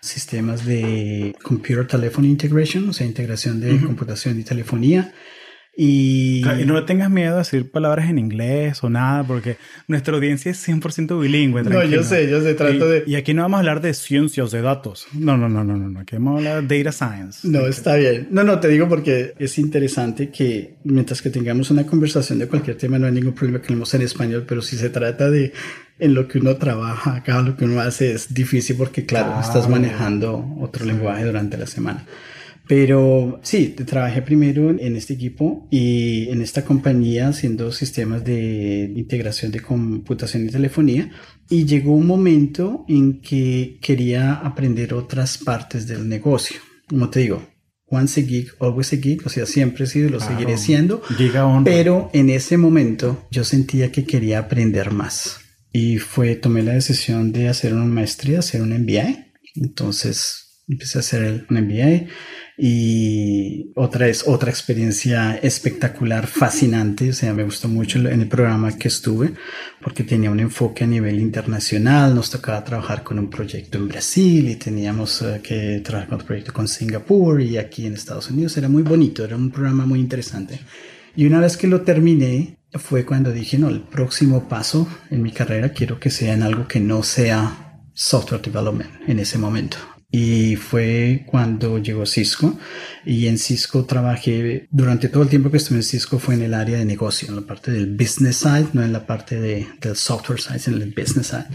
[0.01, 5.13] sistemas de Computer Telephone Integration, o sea, integración de computación y telefonía.
[5.75, 6.43] Y...
[6.65, 9.57] no tengas miedo a decir palabras en inglés o nada, porque
[9.87, 11.63] nuestra audiencia es 100% bilingüe.
[11.63, 13.03] No, yo sé, yo sé, trato y, de...
[13.07, 15.07] Y aquí no vamos a hablar de ciencias de datos.
[15.13, 17.47] No, no, no, no, no, aquí vamos a hablar de data science.
[17.47, 18.27] No, está bien.
[18.29, 22.77] No, no, te digo porque es interesante que mientras que tengamos una conversación de cualquier
[22.77, 25.53] tema, no hay ningún problema que hablemos en español, pero si se trata de
[25.99, 29.69] en lo que uno trabaja, acá lo que uno hace es difícil porque, claro, estás
[29.69, 32.05] manejando otro lenguaje durante la semana.
[32.67, 39.51] Pero sí, trabajé primero en este equipo y en esta compañía haciendo sistemas de integración
[39.51, 41.11] de computación y telefonía.
[41.49, 46.57] Y llegó un momento en que quería aprender otras partes del negocio.
[46.87, 47.45] Como te digo,
[47.87, 51.01] once a geek, always a geek, o sea, siempre he sido y lo seguiré siendo.
[51.65, 55.39] Pero en ese momento yo sentía que quería aprender más.
[55.73, 59.33] Y fue, tomé la decisión de hacer una maestría, hacer un MBA.
[59.55, 62.07] Entonces empecé a hacer un MBA
[62.57, 67.09] y otra es otra experiencia espectacular, fascinante.
[67.09, 69.33] O sea, me gustó mucho en el programa que estuve
[69.81, 72.13] porque tenía un enfoque a nivel internacional.
[72.13, 76.27] Nos tocaba trabajar con un proyecto en Brasil y teníamos eh, que trabajar con otro
[76.27, 78.55] proyecto con Singapur y aquí en Estados Unidos.
[78.57, 80.59] Era muy bonito, era un programa muy interesante.
[81.15, 85.31] Y una vez que lo terminé, fue cuando dije, no, el próximo paso en mi
[85.31, 89.77] carrera quiero que sea en algo que no sea software development en ese momento.
[90.15, 92.59] Y fue cuando llegó Cisco.
[93.03, 96.53] Y en Cisco trabajé, durante todo el tiempo que estuve en Cisco fue en el
[96.53, 99.95] área de negocio, en la parte del business side, no en la parte de, del
[99.95, 101.47] software side, en el business side,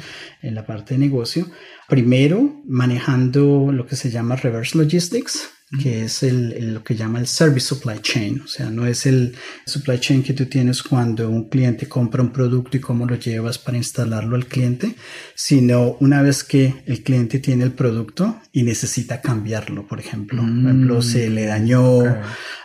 [0.43, 1.47] en la parte de negocio.
[1.89, 5.51] Primero, manejando lo que se llama reverse logistics,
[5.83, 8.41] que es el, lo que llama el service supply chain.
[8.43, 9.35] O sea, no es el
[9.67, 13.59] supply chain que tú tienes cuando un cliente compra un producto y cómo lo llevas
[13.59, 14.95] para instalarlo al cliente,
[15.35, 20.41] sino una vez que el cliente tiene el producto y necesita cambiarlo, por ejemplo.
[20.43, 21.03] Por ejemplo, mm.
[21.03, 22.03] se le dañó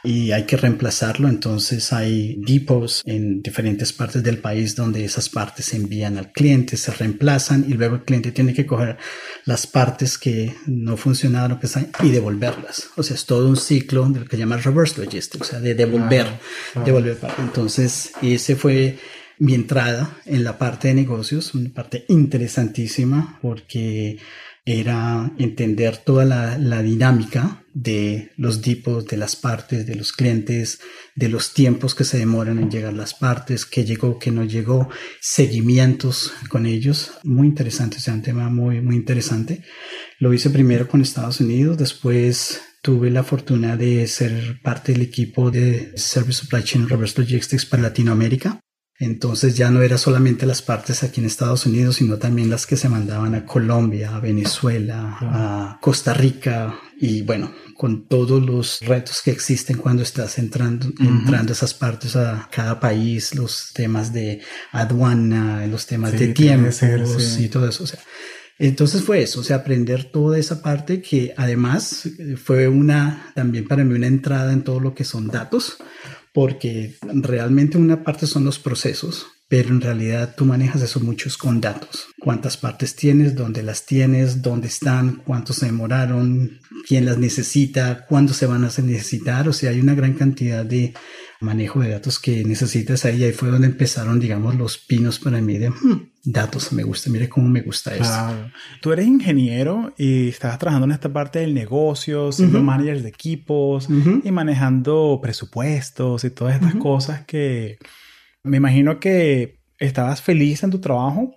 [0.04, 1.28] y hay que reemplazarlo.
[1.28, 6.78] Entonces hay depots en diferentes partes del país donde esas partes se envían al cliente,
[6.78, 8.98] se reemplazan y luego el cliente tiene que coger
[9.46, 11.68] las partes que no funcionaron que
[12.04, 12.90] y devolverlas.
[12.96, 15.76] O sea, es todo un ciclo de lo que llama reverse logistics, o sea, de
[15.76, 16.28] devolver,
[16.86, 17.42] devolver parte.
[17.42, 18.98] Entonces, ese fue
[19.40, 24.18] mi entrada en la parte de negocios, una parte interesantísima porque
[24.66, 30.80] era entender toda la, la, dinámica de los tipos, de las partes, de los clientes,
[31.16, 34.88] de los tiempos que se demoran en llegar las partes, qué llegó, qué no llegó,
[35.20, 37.12] seguimientos con ellos.
[37.24, 39.64] Muy interesante, o sea, un tema muy, muy interesante.
[40.20, 45.50] Lo hice primero con Estados Unidos, después tuve la fortuna de ser parte del equipo
[45.50, 48.60] de Service Supply Chain Reverse Logistics para Latinoamérica.
[49.00, 52.76] Entonces ya no era solamente las partes aquí en Estados Unidos, sino también las que
[52.76, 59.22] se mandaban a Colombia, a Venezuela, a Costa Rica y bueno, con todos los retos
[59.24, 64.42] que existen cuando estás entrando, entrando a esas partes a cada país, los temas de
[64.72, 66.82] aduana, los temas de tiempos
[67.40, 67.86] y todo eso.
[67.86, 68.00] O sea,
[68.68, 72.08] entonces fue eso, o sea, aprender toda esa parte que además
[72.42, 75.78] fue una, también para mí una entrada en todo lo que son datos,
[76.34, 81.62] porque realmente una parte son los procesos, pero en realidad tú manejas eso muchos con
[81.62, 82.08] datos.
[82.20, 88.34] Cuántas partes tienes, dónde las tienes, dónde están, cuántos se demoraron, quién las necesita, cuándo
[88.34, 89.48] se van a necesitar.
[89.48, 90.94] O sea, hay una gran cantidad de
[91.44, 93.24] manejo de datos que necesitas ahí.
[93.24, 96.74] Ahí fue donde empezaron, digamos, los pinos para mí de hmm, datos.
[96.74, 98.50] Me gusta, mire cómo me gusta eso.
[98.82, 103.88] Tú eres ingeniero y estabas trabajando en esta parte del negocio, siendo manager de equipos
[104.24, 107.78] y manejando presupuestos y todas estas cosas que
[108.44, 111.36] me imagino que estabas feliz en tu trabajo,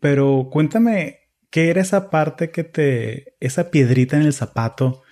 [0.00, 1.18] pero cuéntame
[1.50, 5.03] qué era esa parte que te, esa piedrita en el zapato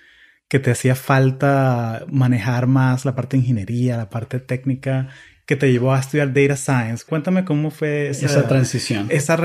[0.53, 5.07] que te hacía falta manejar más la parte de ingeniería, la parte técnica,
[5.47, 7.03] que te llevó a estudiar data science.
[7.09, 9.07] Cuéntame cómo fue esa, transición.
[9.09, 9.35] Esa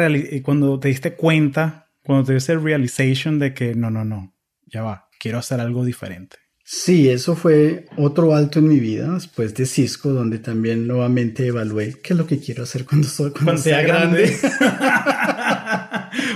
[0.42, 4.34] cuando te diste cuenta, cuando te dio ese realization de que no, no, no,
[4.66, 6.36] ya va, quiero hacer algo diferente.
[6.62, 11.94] Sí, eso fue otro alto en mi vida después de Cisco, donde también nuevamente evalué
[12.02, 14.26] qué es lo que quiero hacer cuando, soy, cuando, sea, grande.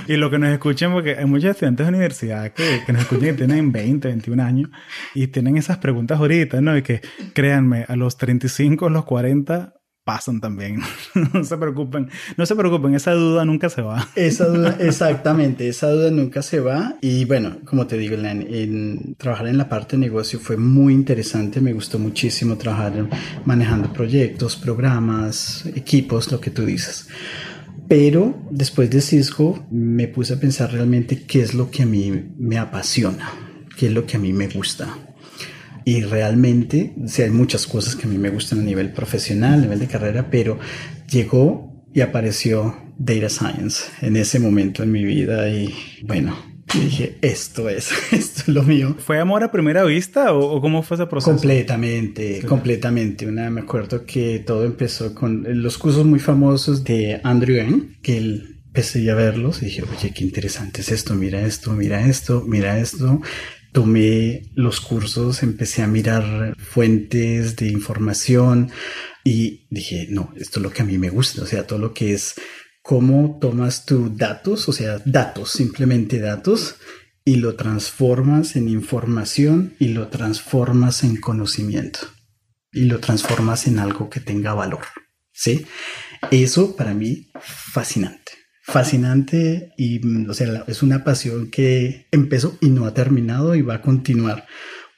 [0.07, 3.29] y lo que nos escuchen, porque hay muchos estudiantes de universidad que, que nos escuchan
[3.29, 4.69] que tienen 20, 21 años
[5.13, 6.77] y tienen esas preguntas ahorita, ¿no?
[6.77, 7.01] Y que
[7.33, 10.81] créanme, a los 35, a los 40, pasan también.
[11.33, 14.07] no se preocupen, no se preocupen, esa duda nunca se va.
[14.15, 16.95] esa duda, exactamente, esa duda nunca se va.
[17.01, 21.61] Y bueno, como te digo, en, trabajar en la parte de negocio fue muy interesante,
[21.61, 22.93] me gustó muchísimo trabajar
[23.45, 27.07] manejando proyectos, programas, equipos, lo que tú dices.
[27.87, 32.11] Pero después de Cisco me puse a pensar realmente qué es lo que a mí
[32.37, 33.31] me apasiona,
[33.77, 34.97] qué es lo que a mí me gusta.
[35.85, 39.61] Y realmente, o hay muchas cosas que a mí me gustan a nivel profesional, a
[39.63, 40.57] nivel de carrera, pero
[41.09, 47.69] llegó y apareció Data Science en ese momento en mi vida y bueno, dije, esto
[47.69, 48.95] es, esto es lo mío.
[48.99, 51.31] ¿Fue amor a primera vista o, cómo fue ese proceso?
[51.31, 53.27] Completamente, completamente.
[53.27, 58.17] Una, me acuerdo que todo empezó con los cursos muy famosos de Andrew Ng, que
[58.17, 62.43] él empecé a verlos y dije, oye, qué interesante es esto, mira esto, mira esto,
[62.47, 63.21] mira esto
[63.73, 68.71] tomé los cursos, empecé a mirar fuentes de información
[69.23, 71.93] y dije, no, esto es lo que a mí me gusta, o sea, todo lo
[71.93, 72.35] que es
[72.83, 76.75] cómo tomas tus datos, o sea, datos, simplemente datos,
[77.25, 81.99] y lo transformas en información y lo transformas en conocimiento
[82.71, 84.83] y lo transformas en algo que tenga valor.
[85.31, 85.65] ¿Sí?
[86.29, 92.69] Eso para mí fascinante fascinante y, mm, o sea, es una pasión que empezó y
[92.69, 94.47] no ha terminado y va a continuar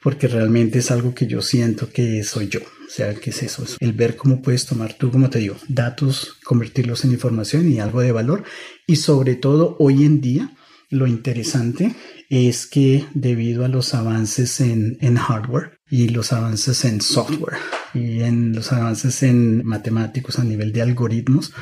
[0.02, 2.60] porque realmente es algo que yo siento que soy yo.
[2.86, 3.64] O sea, ¿qué es eso?
[3.64, 7.80] Es el ver cómo puedes tomar tú, como te digo, datos, convertirlos en información y
[7.80, 8.44] algo de valor.
[8.86, 10.56] Y sobre todo hoy en día,
[10.88, 11.94] lo interesante
[12.30, 17.58] es que debido a los avances en, en hardware y los avances en software
[17.94, 21.52] y en los avances en matemáticos a nivel de algoritmos,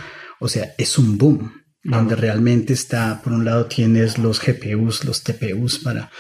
[0.41, 5.23] o sea, es un boom donde realmente está, por un lado tienes los GPUs, los
[5.23, 6.11] TPUs para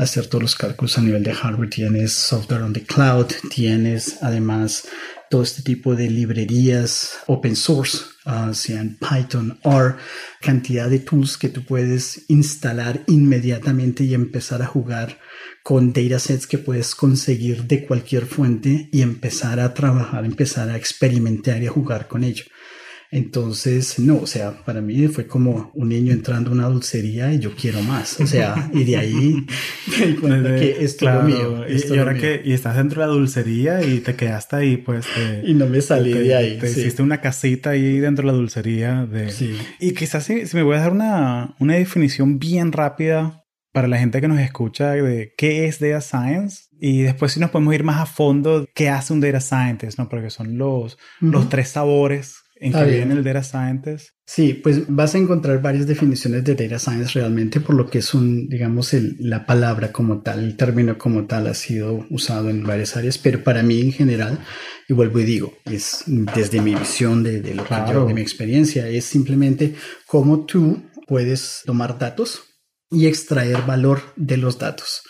[0.00, 4.88] hacer todos los cálculos a nivel de hardware, tienes software on the cloud, tienes además
[5.28, 9.92] todo este tipo de librerías open source, uh, sean Python, o
[10.40, 15.18] cantidad de tools que tú puedes instalar inmediatamente y empezar a jugar
[15.62, 21.62] con datasets que puedes conseguir de cualquier fuente y empezar a trabajar, empezar a experimentar
[21.62, 22.44] y a jugar con ello.
[23.12, 27.40] Entonces, no, o sea, para mí fue como un niño entrando a una dulcería y
[27.40, 28.20] yo quiero más.
[28.20, 29.46] O sea, y de ahí
[29.98, 31.64] me di cuenta que esto es lo mío.
[31.68, 35.06] y, ahora que y estás dentro de la dulcería y te quedaste ahí, pues.
[35.44, 36.58] y no me salí de ahí.
[36.58, 39.06] Te hiciste una casita ahí dentro de la dulcería.
[39.06, 39.56] De, sí.
[39.80, 43.98] Y quizás si, si me voy a dar una, una definición bien rápida para la
[43.98, 47.84] gente que nos escucha de qué es data science y después si nos podemos ir
[47.84, 50.08] más a fondo qué hace un data scientist, ¿no?
[50.08, 54.10] Porque son los, los tres sabores en viene el data scientist.
[54.26, 58.12] Sí, pues vas a encontrar varias definiciones de data science realmente, por lo que es
[58.12, 62.62] un, digamos, el, la palabra como tal, el término como tal ha sido usado en
[62.62, 64.38] varias áreas, pero para mí en general,
[64.88, 68.20] y vuelvo y digo, es desde mi visión de, de lo que yo, de mi
[68.20, 69.74] experiencia, es simplemente
[70.06, 72.42] cómo tú puedes tomar datos
[72.90, 75.02] y extraer valor de los datos.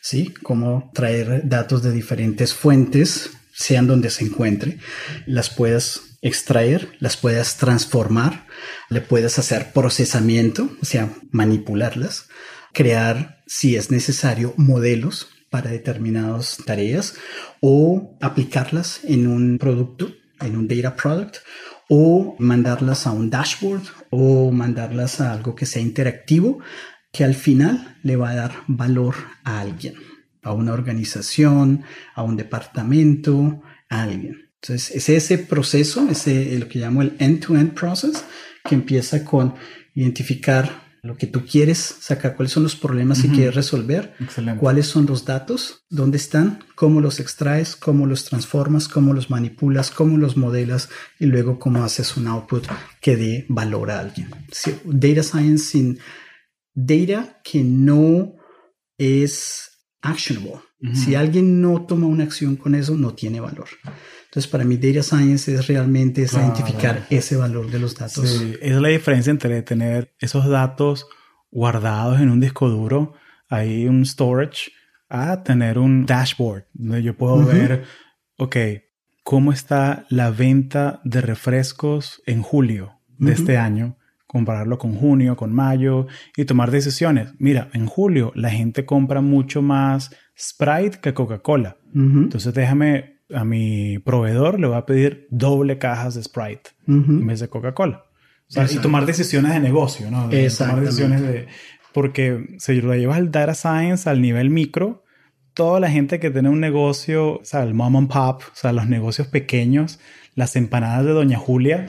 [0.00, 0.32] ¿Sí?
[0.44, 4.78] Cómo traer datos de diferentes fuentes, sean donde se encuentre,
[5.26, 8.46] las puedas extraer, las puedas transformar,
[8.90, 12.28] le puedes hacer procesamiento, o sea, manipularlas,
[12.72, 17.14] crear, si es necesario, modelos para determinadas tareas
[17.60, 21.36] o aplicarlas en un producto, en un data product
[21.88, 26.60] o mandarlas a un dashboard o mandarlas a algo que sea interactivo
[27.12, 29.94] que al final le va a dar valor a alguien,
[30.42, 31.82] a una organización,
[32.14, 34.47] a un departamento, a alguien.
[34.62, 38.24] Entonces, es ese proceso, ese lo que llamo el end-to-end process,
[38.64, 39.54] que empieza con
[39.94, 44.14] identificar lo que tú quieres sacar, cuáles son los problemas que quieres resolver,
[44.58, 49.90] cuáles son los datos, dónde están, cómo los extraes, cómo los transformas, cómo los manipulas,
[49.90, 52.66] cómo los modelas y luego cómo haces un output
[53.00, 54.28] que dé valor a alguien.
[54.84, 55.98] data science sin
[56.74, 58.34] data que no
[58.98, 59.70] es
[60.02, 60.60] actionable.
[60.94, 63.68] Si alguien no toma una acción con eso, no tiene valor.
[64.28, 68.28] Entonces, para mí, Data Science es realmente identificar ese valor de los datos.
[68.28, 71.06] Sí, es la diferencia entre tener esos datos
[71.50, 73.14] guardados en un disco duro,
[73.48, 74.70] ahí un storage,
[75.08, 77.84] a tener un dashboard donde yo puedo ver,
[78.36, 78.56] ok,
[79.24, 85.54] cómo está la venta de refrescos en julio de este año, compararlo con junio, con
[85.54, 87.32] mayo y tomar decisiones.
[87.38, 91.78] Mira, en julio la gente compra mucho más Sprite que Coca-Cola.
[91.94, 97.40] Entonces déjame a mi proveedor le voy a pedir doble cajas de Sprite en vez
[97.40, 98.04] de Coca-Cola.
[98.70, 100.28] y tomar decisiones de negocio, ¿no?
[100.28, 101.46] Tomar decisiones de...
[101.92, 105.04] Porque si lo llevas al data science al nivel micro,
[105.54, 108.72] toda la gente que tiene un negocio, o sea, el mom and pop, o sea,
[108.72, 109.98] los negocios pequeños,
[110.34, 111.86] las empanadas de Doña Julia,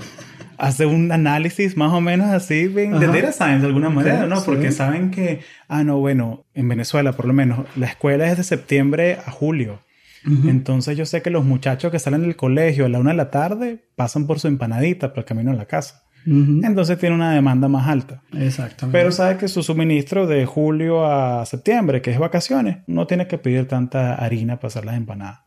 [0.57, 4.43] hace un análisis más o menos así de data science de alguna manera, ¿no?
[4.43, 8.43] Porque saben que, ah, no, bueno, en Venezuela por lo menos, la escuela es de
[8.43, 9.79] septiembre a julio.
[10.25, 13.31] Entonces yo sé que los muchachos que salen del colegio a la una de la
[13.31, 16.03] tarde pasan por su empanadita por el camino a la casa.
[16.25, 18.21] Entonces tiene una demanda más alta.
[18.33, 18.97] Exactamente.
[18.97, 23.37] Pero sabe que su suministro de julio a septiembre, que es vacaciones, no tiene que
[23.37, 25.41] pedir tanta harina para hacer las empanadas.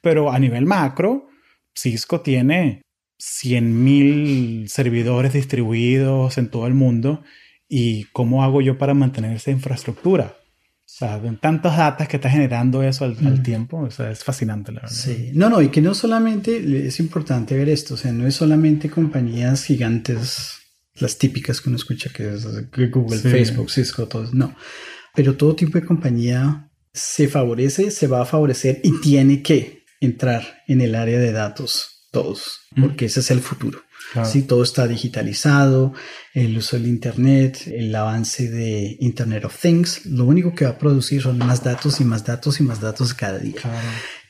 [0.00, 1.28] Pero a nivel macro,
[1.74, 2.82] Cisco tiene
[3.20, 7.22] 100.000 servidores distribuidos en todo el mundo.
[7.68, 10.34] ¿Y cómo hago yo para mantener esa infraestructura?
[10.96, 14.94] Sea, tantas datos que está generando eso al, tiempo, o sea, es fascinante, la verdad.
[14.94, 18.36] Sí, no, no, y que no solamente es importante ver esto, o sea, no es
[18.36, 20.52] solamente compañías gigantes,
[20.94, 22.46] las típicas que uno escucha, que es
[22.92, 24.54] Google, Facebook, Cisco, todo no,
[25.16, 30.62] pero todo tipo de compañía se favorece, se va a favorecer y tiene que entrar
[30.68, 33.82] en el área de datos, todos, porque ese es el futuro.
[34.24, 35.92] Si todo está digitalizado,
[36.34, 40.78] el uso del Internet, el avance de Internet of Things, lo único que va a
[40.78, 43.60] producir son más datos y más datos y más datos cada día.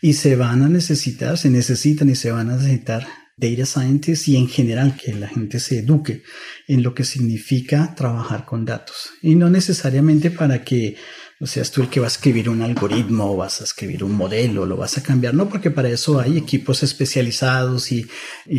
[0.00, 3.06] Y se van a necesitar, se necesitan y se van a necesitar
[3.36, 6.22] data scientists y en general que la gente se eduque
[6.68, 9.10] en lo que significa trabajar con datos.
[9.22, 10.96] Y no necesariamente para que
[11.40, 14.12] o seas tú el que va a escribir un algoritmo o vas a escribir un
[14.12, 18.06] modelo, lo vas a cambiar, no, porque para eso hay equipos especializados y,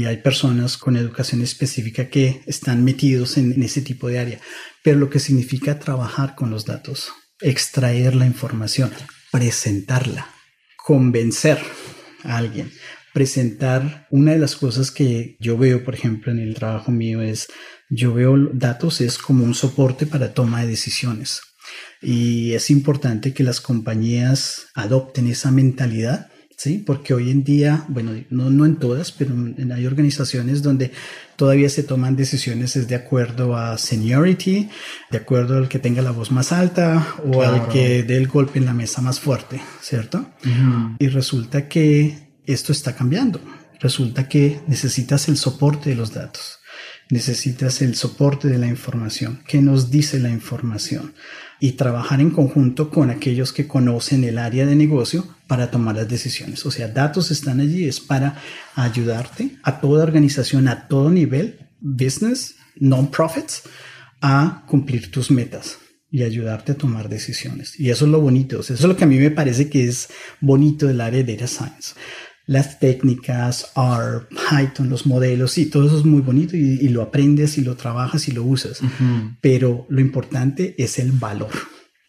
[0.06, 4.40] hay personas con educación específica que están metidos en, ese tipo de área.
[4.84, 7.12] Pero lo que significa trabajar con los datos,
[7.42, 8.92] extraer la información,
[9.32, 10.30] presentarla,
[10.78, 11.60] convencer
[12.24, 12.72] a alguien,
[13.14, 17.48] presentar una de las cosas que yo veo, por ejemplo, en el trabajo mío es,
[17.90, 21.42] yo veo datos es como un soporte para toma de decisiones.
[22.06, 26.78] Y es importante que las compañías adopten esa mentalidad, ¿sí?
[26.78, 29.34] Porque hoy en día, bueno, no, no en todas, pero
[29.74, 30.92] hay organizaciones donde
[31.36, 34.70] todavía se toman decisiones es de acuerdo a seniority,
[35.10, 38.60] de acuerdo al que tenga la voz más alta o al que dé el golpe
[38.60, 40.30] en la mesa más fuerte, ¿cierto?
[41.00, 43.42] Y resulta que esto está cambiando.
[43.80, 46.60] Resulta que necesitas el soporte de los datos
[47.10, 49.42] necesitas el soporte de la información.
[49.48, 51.14] ¿Qué nos dice la información?
[51.66, 56.08] Y trabajar en conjunto con aquellos que conocen el área de negocio para tomar las
[56.08, 56.64] decisiones.
[56.68, 58.40] O sea, datos están allí, es para
[58.76, 63.64] ayudarte a toda organización, a todo nivel, business, non-profits,
[64.22, 65.80] a cumplir tus metas
[66.12, 67.80] y ayudarte a tomar decisiones.
[67.80, 70.10] Y eso es lo bonito, eso es lo que a mí me parece que es
[70.42, 71.96] bonito del área de data science.
[72.48, 77.58] Las técnicas, R, Python, los modelos, y todo eso es muy bonito y, lo aprendes
[77.58, 78.82] y lo trabajas y lo usas.
[79.42, 81.52] Pero lo importante es el valor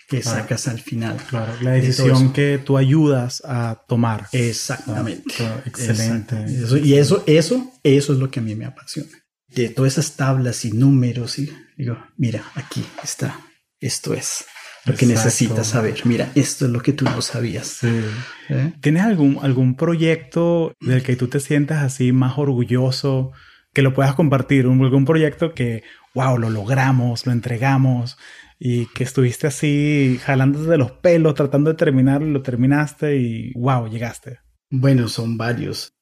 [0.08, 1.16] que sacas al final.
[1.28, 4.28] Claro, la decisión que tú ayudas a tomar.
[4.32, 5.34] Exactamente.
[5.64, 6.44] excelente.
[6.82, 9.10] y eso, eso, eso es lo que a mí me apasiona.
[9.48, 13.40] De todas esas tablas y números y digo, mira, aquí está,
[13.80, 14.44] esto es
[14.86, 16.00] lo que necesitas saber.
[16.04, 17.80] Mira, esto es lo que tú no sabías.
[17.82, 18.72] ¿Eh?
[18.80, 23.32] ¿Tienes algún, algún proyecto del que tú te sientas así más orgulloso
[23.74, 24.66] que lo puedas compartir?
[24.68, 25.82] Un, algún proyecto que,
[26.14, 28.16] wow, lo logramos, lo entregamos
[28.58, 33.88] y que estuviste así jalándote de los pelos tratando de terminarlo, lo terminaste y wow,
[33.88, 34.38] llegaste.
[34.70, 35.92] Bueno, son varios.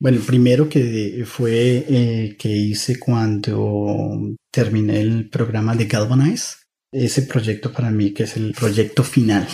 [0.00, 6.63] Bueno, el primero que fue eh, que hice cuando terminé el programa de Galvanize
[6.94, 9.46] ese proyecto para mí, que es el proyecto final,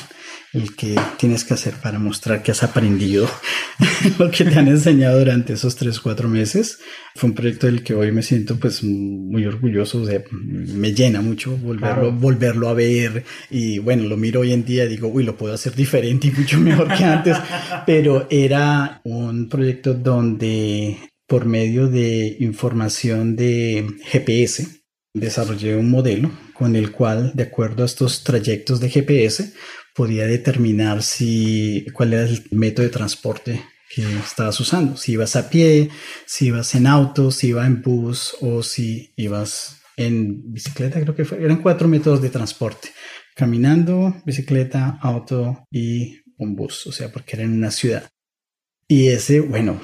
[0.52, 3.28] el que tienes que hacer para mostrar que has aprendido
[4.18, 6.80] lo que te han enseñado durante esos tres, cuatro meses.
[7.14, 10.06] Fue un proyecto del que hoy me siento pues muy orgulloso, o
[10.74, 14.88] me llena mucho volverlo, volverlo a ver y bueno, lo miro hoy en día y
[14.88, 17.36] digo, uy, lo puedo hacer diferente y mucho mejor que antes,
[17.86, 24.79] pero era un proyecto donde por medio de información de GPS,
[25.14, 29.52] desarrollé un modelo con el cual, de acuerdo a estos trayectos de GPS,
[29.94, 34.96] podía determinar si cuál era el método de transporte que estabas usando.
[34.96, 35.90] Si ibas a pie,
[36.26, 41.24] si ibas en auto, si ibas en bus o si ibas en bicicleta, creo que
[41.24, 41.42] fue.
[41.42, 42.90] Eran cuatro métodos de transporte.
[43.34, 48.08] Caminando, bicicleta, auto y un bus, o sea, porque era en una ciudad.
[48.86, 49.80] Y ese, bueno,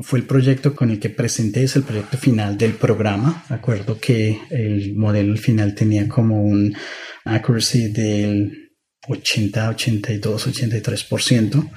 [0.00, 3.44] fue el proyecto con el que presenté, es el proyecto final del programa.
[3.48, 6.76] Acuerdo que el modelo final tenía como un
[7.24, 8.72] accuracy del
[9.08, 11.70] 80, 82, 83%.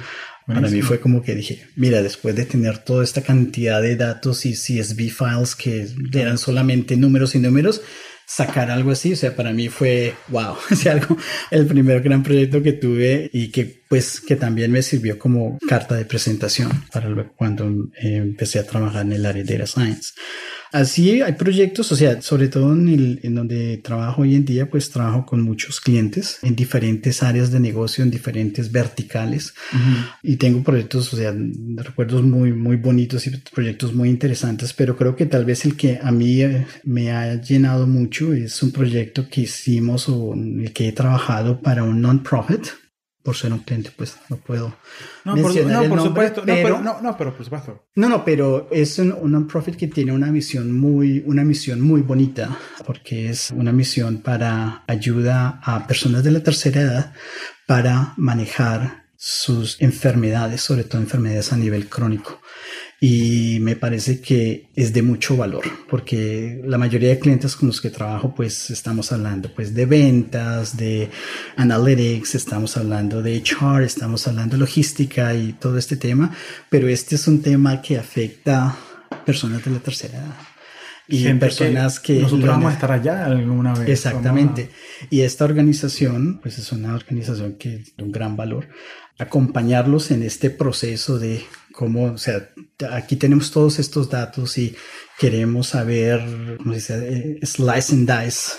[0.47, 4.47] Para mí fue como que dije, mira, después de tener toda esta cantidad de datos
[4.47, 7.83] y CSV files que eran solamente números y números,
[8.25, 11.17] sacar algo así, o sea, para mí fue wow, o sea, algo,
[11.51, 15.95] el primer gran proyecto que tuve y que pues que también me sirvió como carta
[15.95, 17.67] de presentación para cuando
[18.01, 20.13] eh, empecé a trabajar en el área de data science.
[20.71, 24.69] Así hay proyectos, o sea, sobre todo en, el, en donde trabajo hoy en día,
[24.69, 29.55] pues trabajo con muchos clientes en diferentes áreas de negocio, en diferentes verticales.
[30.21, 31.33] Y tengo proyectos, o sea,
[31.77, 35.99] recuerdos muy, muy bonitos y proyectos muy interesantes, pero creo que tal vez el que
[35.99, 40.73] a mí eh, me ha llenado mucho es un proyecto que hicimos o en el
[40.73, 42.67] que he trabajado para un non-profit
[43.23, 44.75] por ser un cliente, pues no puedo.
[45.25, 46.43] No, por, no, por supuesto.
[46.45, 47.85] Pero, no, no, pero por supuesto.
[47.95, 52.57] No, no, pero es un, non-profit que tiene una misión muy, una misión muy bonita,
[52.85, 57.13] porque es una misión para ayuda a personas de la tercera edad
[57.67, 62.39] para manejar sus enfermedades, sobre todo enfermedades a nivel crónico
[63.01, 67.81] y me parece que es de mucho valor porque la mayoría de clientes con los
[67.81, 71.09] que trabajo pues estamos hablando pues de ventas, de
[71.57, 76.33] analytics, estamos hablando de HR, estamos hablando de logística y todo este tema,
[76.69, 78.77] pero este es un tema que afecta
[79.25, 80.35] personas de la tercera edad.
[81.11, 83.89] Y personas que, nosotros vamos a estar allá alguna vez.
[83.89, 84.69] Exactamente.
[85.09, 88.67] Y esta organización, pues es una organización que de un gran valor.
[89.19, 92.49] Acompañarlos en este proceso de cómo, o sea,
[92.91, 94.75] aquí tenemos todos estos datos y
[95.19, 97.37] queremos saber, ¿cómo se dice?
[97.41, 98.57] Eh, slice and dice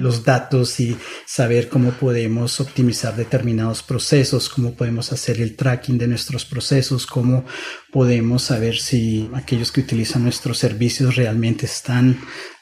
[0.00, 0.96] los datos y
[1.26, 7.44] saber cómo podemos optimizar determinados procesos, cómo podemos hacer el tracking de nuestros procesos, cómo
[7.92, 12.18] podemos saber si aquellos que utilizan nuestros servicios realmente están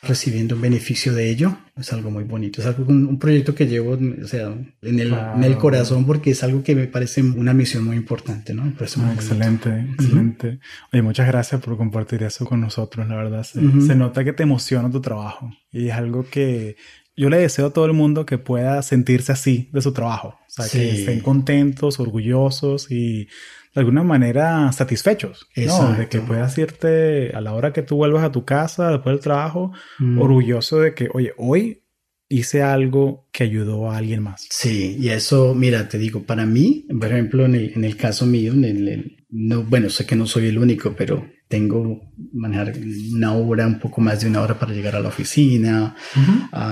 [0.07, 1.57] recibiendo un beneficio de ello.
[1.77, 2.61] Es algo muy bonito.
[2.61, 6.43] Es algo, un, proyecto que llevo o sea, en, el, en el corazón porque es
[6.43, 8.55] algo que me parece una misión muy importante.
[8.55, 8.63] ¿no?
[8.63, 10.59] Ah, excelente, excelente.
[10.93, 13.07] Oye, muchas gracias por compartir eso con nosotros.
[13.09, 16.77] La verdad, se, se nota que te emociona tu trabajo y es algo que
[17.17, 20.39] yo le deseo a todo el mundo que pueda sentirse así de su trabajo.
[20.47, 23.29] O sea, que estén contentos, orgullosos y
[23.77, 25.47] de alguna manera satisfechos.
[25.55, 25.93] ¿no?
[25.93, 29.23] De que puedas irte a la hora que tú vuelvas a tu casa después del
[29.23, 30.19] trabajo, mm.
[30.19, 31.83] orgulloso de que, oye, hoy
[32.29, 34.47] hice algo que ayudó a alguien más.
[34.51, 38.25] Sí, y eso, mira, te digo, para mí, por ejemplo, en el, en el caso
[38.25, 42.01] mío, en el, no, bueno, sé que no soy el único, pero tengo
[42.33, 42.73] manejar
[43.13, 45.95] una hora, un poco más de una hora para llegar a la oficina,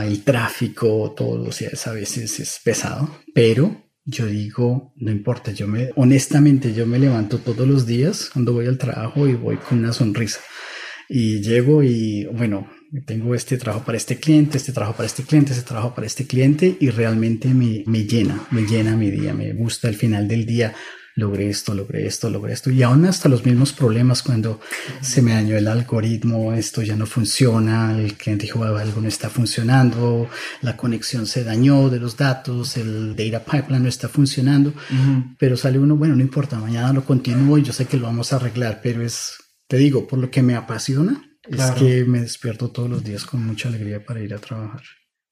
[0.02, 5.66] el tráfico, todo, o sea, a veces es pesado, pero yo digo, no importa, yo
[5.66, 9.78] me, honestamente, yo me levanto todos los días cuando voy al trabajo y voy con
[9.78, 10.40] una sonrisa.
[11.08, 12.68] Y llego y, bueno,
[13.06, 16.26] tengo este trabajo para este cliente, este trabajo para este cliente, este trabajo para este
[16.26, 20.46] cliente y realmente me, me llena, me llena mi día, me gusta el final del
[20.46, 20.74] día
[21.16, 22.70] logré esto, logré esto, logré esto.
[22.70, 24.60] Y aún hasta los mismos problemas cuando
[25.00, 29.30] se me dañó el algoritmo, esto ya no funciona, el cliente dijo algo no está
[29.30, 30.28] funcionando,
[30.60, 34.74] la conexión se dañó de los datos, el data pipeline no está funcionando,
[35.38, 38.32] pero sale uno, bueno, no importa, mañana lo continúo y yo sé que lo vamos
[38.32, 39.34] a arreglar, pero es,
[39.68, 43.44] te digo, por lo que me apasiona, es que me despierto todos los días con
[43.44, 44.82] mucha alegría para ir a trabajar.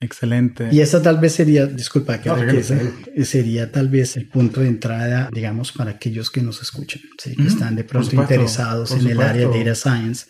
[0.03, 0.69] Excelente.
[0.73, 5.71] Y esa tal vez sería, disculpa, que, sería tal vez el punto de entrada, digamos,
[5.71, 7.37] para aquellos que nos escuchan, ¿sí?
[7.37, 10.27] que están de pronto interesados en el área de data science.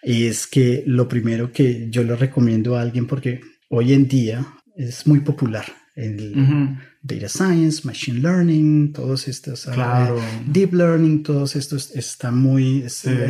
[0.00, 4.46] Es que lo primero que yo le recomiendo a alguien, porque hoy en día
[4.76, 5.64] es muy popular
[5.96, 10.20] el data science, machine learning, todos estos, claro.
[10.46, 12.86] deep learning, todos estos está muy,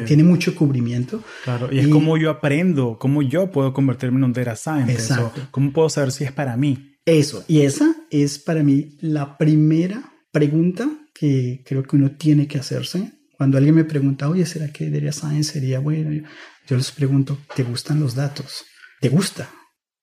[0.06, 1.22] tiene mucho cubrimiento.
[1.44, 5.48] Claro, y, es como yo aprendo, cómo yo puedo convertirme en un data scientist, exacto.
[5.50, 6.96] cómo puedo saber si es para mí.
[7.06, 12.58] Eso, y esa es para mí la primera pregunta que creo que uno tiene que
[12.58, 13.12] hacerse.
[13.36, 16.26] Cuando alguien me pregunta, oye, ¿será que data science sería bueno?
[16.66, 18.64] Yo les pregunto, ¿te gustan los datos?
[19.00, 19.48] ¿Te gusta?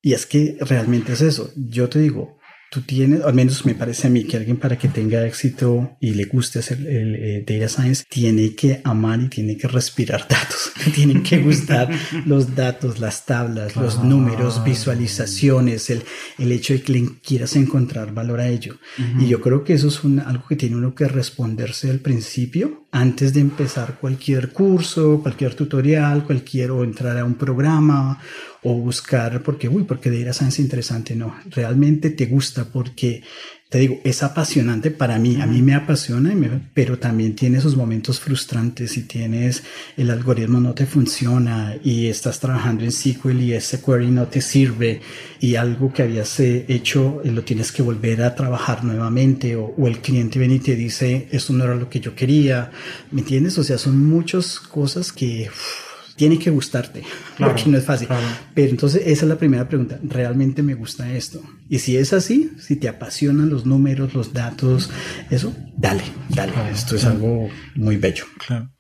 [0.01, 1.51] Y es que realmente es eso.
[1.55, 2.36] Yo te digo,
[2.69, 6.11] tú tienes, al menos me parece a mí, que alguien para que tenga éxito y
[6.11, 10.71] le guste hacer el, eh, data science, tiene que amar y tiene que respirar datos.
[10.93, 11.89] Tienen que gustar
[12.25, 16.03] los datos, las tablas, los números, visualizaciones, el,
[16.37, 18.77] el hecho de que le quieras encontrar valor a ello.
[19.19, 23.33] Y yo creo que eso es algo que tiene uno que responderse al principio, antes
[23.33, 28.19] de empezar cualquier curso, cualquier tutorial, cualquier o entrar a un programa
[28.63, 31.15] o buscar porque, uy, porque de ir a Science interesante.
[31.15, 33.21] No, realmente te gusta porque,
[33.69, 35.41] te digo, es apasionante para mí.
[35.41, 36.33] A mí me apasiona,
[36.73, 39.63] pero también tiene esos momentos frustrantes y tienes
[39.97, 44.41] el algoritmo no te funciona y estás trabajando en SQL y ese query no te
[44.41, 45.01] sirve
[45.41, 49.75] y algo que habías eh, hecho eh, lo tienes que volver a trabajar nuevamente o,
[49.87, 52.71] el cliente viene y te dice, esto no era lo que yo quería.
[53.11, 53.57] ¿Me entiendes?
[53.57, 55.49] O sea, son muchas cosas que
[56.17, 57.03] tiene que gustarte,
[57.39, 58.09] porque no es fácil.
[58.53, 61.41] Pero entonces esa es la primera pregunta, ¿realmente me gusta esto?
[61.69, 64.89] Y si es así, si te apasionan los números, los datos,
[65.29, 66.51] eso, dale, dale.
[66.71, 68.25] esto es algo muy bello.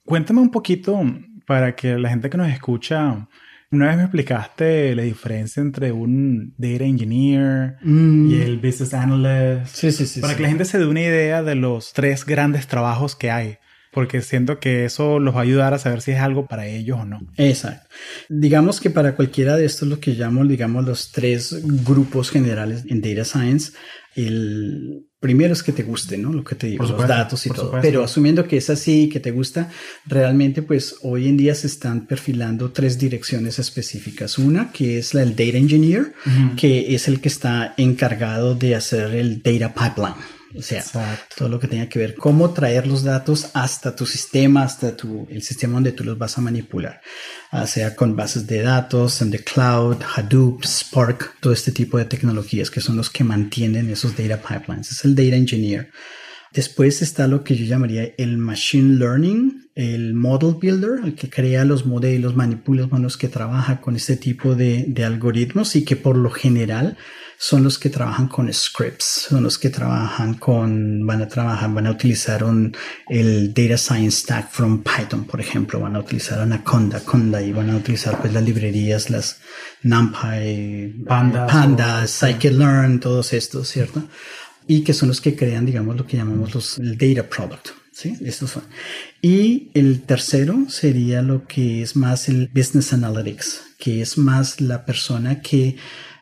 [0.03, 0.99] Cuéntame un poquito
[1.45, 3.27] para que la gente que nos escucha,
[3.71, 8.31] una vez me explicaste la diferencia entre un data engineer mm.
[8.31, 9.75] y el business analyst.
[9.75, 10.21] Sí, sí, sí.
[10.21, 13.57] Para que la gente se dé una idea de los tres grandes trabajos que hay
[13.97, 16.99] porque siento que eso los va a ayudar a saber si es algo para ellos
[17.01, 17.19] o no.
[17.35, 17.89] Exacto.
[18.29, 23.01] Digamos que para cualquiera de estos, lo que llamo, digamos, los tres grupos generales en
[23.01, 23.71] Data Science,
[24.15, 26.31] el primero es que te guste, ¿no?
[26.31, 27.79] Lo que te digo, los datos y todo.
[27.81, 29.71] Pero asumiendo que es así, que te gusta,
[30.05, 34.37] realmente pues hoy en día se están perfilando tres direcciones específicas.
[34.37, 36.13] Una que es la del Data Engineer,
[36.55, 40.36] que es el que está encargado de hacer el Data Pipeline.
[40.57, 40.83] O sea,
[41.35, 45.27] todo lo que tenga que ver cómo traer los datos hasta tu sistema, hasta tu,
[45.29, 47.01] el sistema donde tú los vas a manipular,
[47.51, 52.05] ah, sea con bases de datos, en the cloud, Hadoop, Spark, todo este tipo de
[52.05, 54.91] tecnologías que son los que mantienen esos data pipelines.
[54.91, 55.91] Es el data engineer.
[56.53, 61.65] Después está lo que yo llamaría el machine learning, el model builder, el que crea
[61.65, 66.17] los modelos, manipula los que trabaja con este tipo de, de algoritmos y que por
[66.17, 66.97] lo general
[67.39, 71.85] son los que trabajan con scripts, son los que trabajan con, van a trabajar, van
[71.85, 72.75] a utilizar un,
[73.07, 77.69] el Data Science Stack from Python, por ejemplo, van a utilizar Anaconda, Conda y van
[77.69, 79.39] a utilizar pues las librerías, las
[79.83, 84.03] NumPy, Pandas, Pandas Scikit-learn, todos estos, ¿cierto?
[84.65, 87.69] Y que son los que crean, digamos, lo que llamamos los, el data product.
[87.91, 88.17] ¿sí?
[88.21, 88.63] Estos son.
[89.21, 94.85] Y el tercero sería lo que es más el business analytics, que es más la
[94.85, 95.77] persona que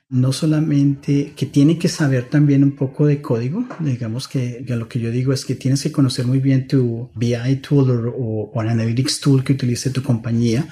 [0.10, 5.00] no solamente que tiene que saber también un poco de código, digamos que, lo que
[5.00, 9.20] yo digo es que tienes que conocer muy bien tu BI tool o, o, analytics
[9.20, 10.68] tool que utilice tu compañía,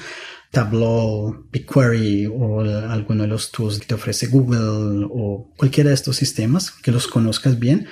[0.52, 6.16] Tableau, BigQuery o alguno de los tools que te ofrece Google o cualquiera de estos
[6.16, 7.88] sistemas, que los conozcas bien,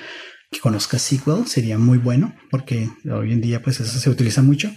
[0.51, 4.71] que conozcas SQL sería muy bueno porque hoy en día pues eso se utiliza mucho.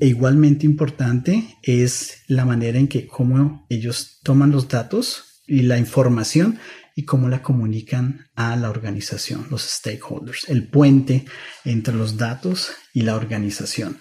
[0.00, 5.78] E igualmente importante es la manera en que cómo ellos toman los datos y la
[5.78, 6.58] información
[6.94, 11.24] y cómo la comunican a la organización, los stakeholders, el puente
[11.64, 14.00] entre los datos y la organización,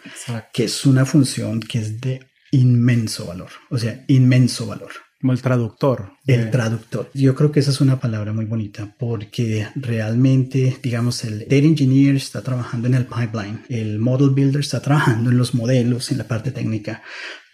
[0.52, 4.92] que es una función que es de inmenso valor, o sea, inmenso valor.
[5.20, 6.12] Como el traductor.
[6.28, 7.10] El traductor.
[7.14, 12.16] Yo creo que esa es una palabra muy bonita porque realmente, digamos, el data engineer
[12.16, 16.28] está trabajando en el pipeline, el model builder está trabajando en los modelos, en la
[16.28, 17.02] parte técnica,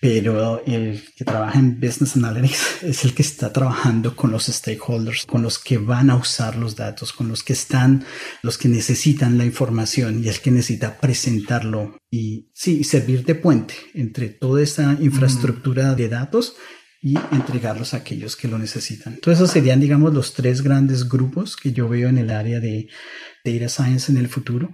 [0.04, 5.26] pero el que trabaja en Business Analytics es el que está trabajando con los stakeholders,
[5.26, 8.04] con los que van a usar los datos, con los que están,
[8.42, 13.76] los que necesitan la información y el que necesita presentarlo y sí, servir de puente
[13.94, 16.58] entre toda esta infraestructura de datos
[17.02, 19.14] y entregarlos a aquellos que lo necesitan.
[19.14, 22.90] Entonces, esos serían, digamos, los tres grandes grupos que yo veo en el área de
[23.46, 24.70] data science en el futuro.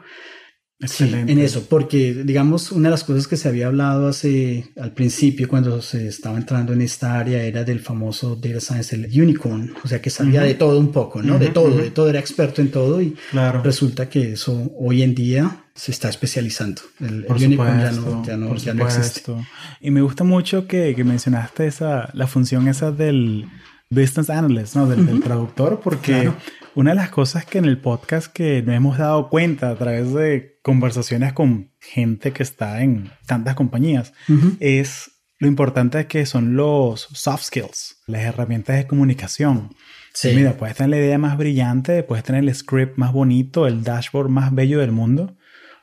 [0.81, 1.31] Excelente.
[1.31, 5.49] en eso, porque digamos, una de las cosas que se había hablado hace al principio
[5.49, 9.87] cuando se estaba entrando en esta área era del famoso data science, el unicorn, o
[9.89, 11.37] sea que sabía de todo un poco, ¿no?
[11.37, 13.15] de todo, de todo, era experto en todo y
[13.61, 16.81] resulta que eso hoy en día se está especializando.
[17.01, 19.33] El, unicorn ya no, ya no, ya no existe.
[19.81, 23.47] Y me gusta mucho que, que mencionaste esa, la función esa del
[23.89, 24.87] business analyst, ¿no?
[24.87, 26.31] Del, traductor, porque
[26.75, 30.13] una de las cosas que en el podcast que nos hemos dado cuenta a través
[30.13, 34.13] de conversaciones con gente que está en tantas compañías
[34.59, 39.69] es lo importante que son los soft skills, las herramientas de comunicación.
[40.13, 40.33] Sí.
[40.35, 44.29] Mira, puedes tener la idea más brillante, puedes tener el script más bonito, el dashboard
[44.29, 45.37] más bello del mundo,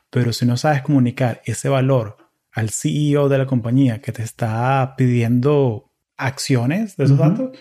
[0.09, 2.17] pero si no sabes comunicar ese valor
[2.51, 7.57] al CEO de la compañía que te está pidiendo acciones de esos datos,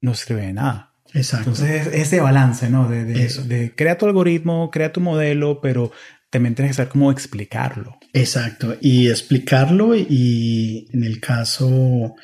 [0.00, 0.87] no sirve de nada.
[1.14, 1.50] Exacto.
[1.50, 2.88] Entonces, ese balance, ¿no?
[2.88, 5.90] De, de, crea tu algoritmo, crea tu modelo, pero
[6.30, 7.98] también tienes que saber cómo explicarlo.
[8.12, 8.76] Exacto.
[8.80, 12.14] Y explicarlo y en el caso,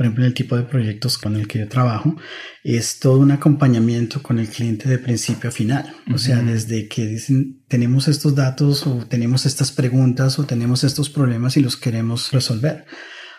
[0.00, 2.16] por ejemplo, en el tipo de proyectos con el que yo trabajo,
[2.64, 5.94] es todo un acompañamiento con el cliente de principio a final.
[6.10, 11.10] O sea, desde que dicen, tenemos estos datos o tenemos estas preguntas o tenemos estos
[11.10, 12.86] problemas y los queremos resolver.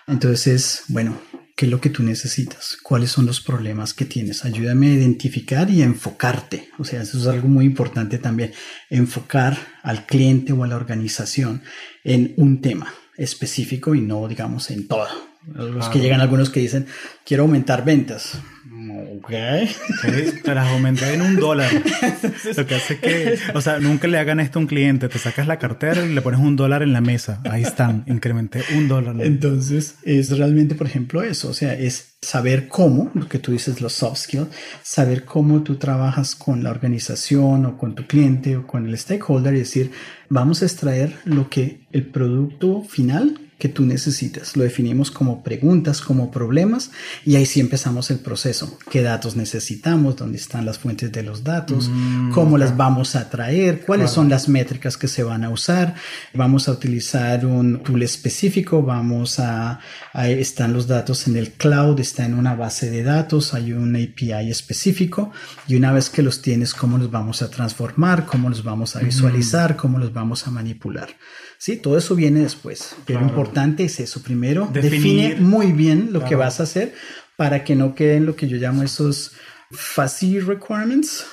[0.08, 1.20] Entonces, bueno,
[1.62, 4.46] qué es lo que tú necesitas, cuáles son los problemas que tienes.
[4.46, 6.70] Ayúdame a identificar y a enfocarte.
[6.80, 8.52] O sea, eso es algo muy importante también,
[8.90, 11.62] enfocar al cliente o a la organización
[12.04, 15.08] en un tema específico y no, digamos, en todo.
[15.54, 16.88] Los que llegan algunos que dicen,
[17.24, 18.40] quiero aumentar ventas.
[19.18, 19.30] Ok.
[20.44, 21.72] te las aumenté en un dólar.
[22.58, 25.10] Lo que hace que, o sea, nunca le hagan esto a un cliente.
[25.10, 27.42] Te sacas la cartera y le pones un dólar en la mesa.
[27.50, 29.16] Ahí están, incrementé un dólar.
[29.20, 31.50] Entonces, es realmente, por ejemplo, eso.
[31.50, 34.50] O sea, es saber cómo, lo que tú dices, los soft skills,
[34.84, 39.56] saber cómo tú trabajas con la organización o con tu cliente o con el stakeholder
[39.56, 39.92] y decir,
[40.30, 44.58] vamos a extraer lo que el producto final que tú necesitas.
[44.58, 46.90] Lo definimos como preguntas, como problemas
[47.24, 48.80] y ahí sí empezamos el proceso.
[48.90, 50.16] ¿Qué datos necesitamos?
[50.16, 51.88] ¿Dónde están las fuentes de los datos?
[51.88, 53.82] Mm, ¿Cómo las vamos a traer?
[53.86, 55.94] ¿Cuáles son las métricas que se van a usar?
[56.34, 58.82] Vamos a utilizar un tool específico.
[58.82, 59.80] Vamos a,
[60.12, 63.96] ahí están los datos en el cloud, está en una base de datos, hay un
[63.96, 65.32] API específico
[65.68, 68.26] y una vez que los tienes, ¿cómo los vamos a transformar?
[68.26, 69.76] ¿Cómo los vamos a visualizar?
[69.76, 71.10] ¿Cómo los vamos a manipular?
[71.62, 72.96] Sí, todo eso viene después.
[73.06, 74.24] Pero lo importante es eso.
[74.24, 76.96] Primero, define muy bien lo que vas a hacer
[77.38, 79.34] para que no queden lo que yo llamo esos
[79.70, 81.24] fuzzy requirements.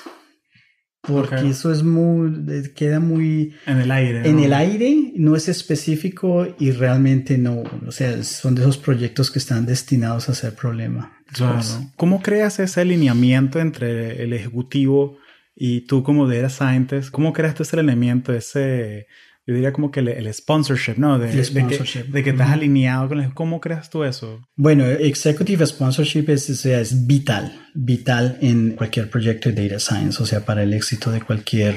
[1.01, 4.29] Porque eso es muy, queda muy en el aire.
[4.29, 9.31] En el aire, no es específico y realmente no, o sea, son de esos proyectos
[9.31, 11.17] que están destinados a ser problema.
[11.33, 11.59] Claro.
[11.95, 15.17] ¿Cómo creas ese alineamiento entre el ejecutivo
[15.55, 17.09] y tú como data scientist?
[17.09, 19.07] ¿Cómo creas tú ese alineamiento, ese
[19.49, 21.17] yo diría como que el, sponsorship, ¿no?
[21.17, 23.33] De, De, que, estás alineado con el...
[23.33, 24.47] ¿Cómo creas tú eso?
[24.55, 30.45] Bueno, executive sponsorship es, es vital, vital en cualquier proyecto de data science, o sea,
[30.45, 31.75] para el éxito de cualquier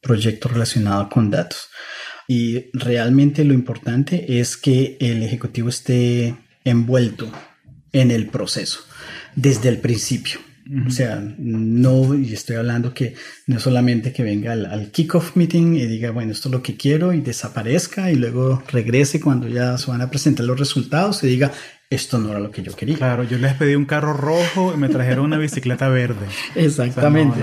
[0.00, 1.68] proyecto relacionado con datos.
[2.26, 7.30] Y realmente lo importante es que el ejecutivo esté envuelto
[7.92, 8.80] en el proceso
[9.36, 10.40] desde el principio.
[10.86, 13.14] O sea, no, y estoy hablando que
[13.46, 16.76] no solamente que venga al, al kickoff meeting y diga, bueno, esto es lo que
[16.76, 21.26] quiero y desaparezca y luego regrese cuando ya se van a presentar los resultados y
[21.26, 21.52] diga,
[21.92, 22.96] esto no era lo que yo quería.
[22.96, 26.26] Claro, yo les pedí un carro rojo y me trajeron una bicicleta verde.
[26.54, 27.40] Exactamente.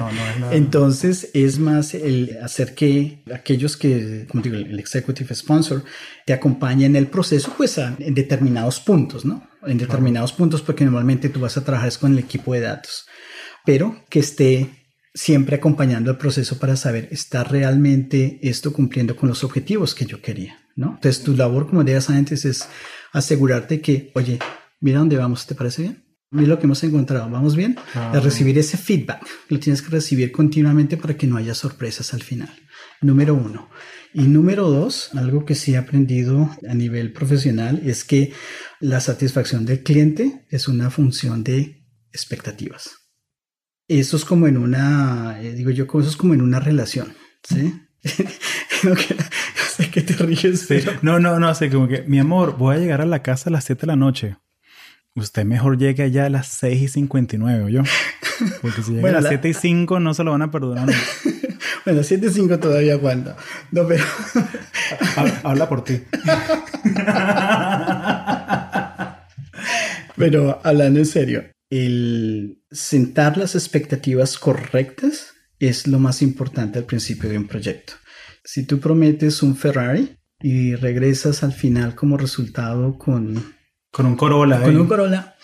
[0.51, 5.84] Entonces es más el hacer que aquellos que, como digo, el executive sponsor
[6.25, 9.47] te acompañen en el proceso, pues en determinados puntos, ¿no?
[9.67, 13.05] En determinados puntos, porque normalmente tú vas a trabajar con el equipo de datos,
[13.66, 14.70] pero que esté
[15.14, 20.22] siempre acompañando el proceso para saber, ¿está realmente esto cumpliendo con los objetivos que yo
[20.22, 20.60] quería?
[20.80, 20.93] ¿no?
[20.95, 22.68] Entonces tu labor como data scientist es
[23.12, 24.39] asegurarte que, oye,
[24.80, 26.05] mira dónde vamos, ¿te parece bien?
[26.32, 27.76] Mira lo que hemos encontrado, ¿vamos bien?
[27.95, 32.22] A recibir ese feedback, lo tienes que recibir continuamente para que no haya sorpresas al
[32.24, 32.53] final.
[33.01, 33.70] Número uno.
[34.14, 38.32] Y número dos, algo que sí he aprendido a nivel profesional es que
[38.80, 42.99] la satisfacción del cliente es una función de expectativas.
[43.89, 47.11] Eso es como en una, eh, digo yo, eso es como en una relación,
[47.43, 47.73] ¿sí?
[49.75, 50.67] sé que te ríes.
[51.01, 53.51] No, no, no, así como que, mi amor, voy a llegar a la casa a
[53.51, 54.37] las 7 de la noche.
[55.15, 57.81] Usted mejor llegue allá a las 6 y 59, yo.
[58.61, 60.87] Porque si llega a las 7 y 5 no se lo van a perdonar.
[61.83, 63.37] bueno, 7 y 5 todavía aguanta.
[63.71, 64.05] No, pero...
[65.43, 65.99] Habla por ti.
[70.15, 77.30] pero hablando en serio, el sentar las expectativas correctas es lo más importante al principio
[77.30, 77.93] de un proyecto.
[78.43, 83.55] Si tú prometes un Ferrari y regresas al final como resultado con...
[83.91, 84.61] Con un Corolla.
[84.61, 85.36] Con un Corolla.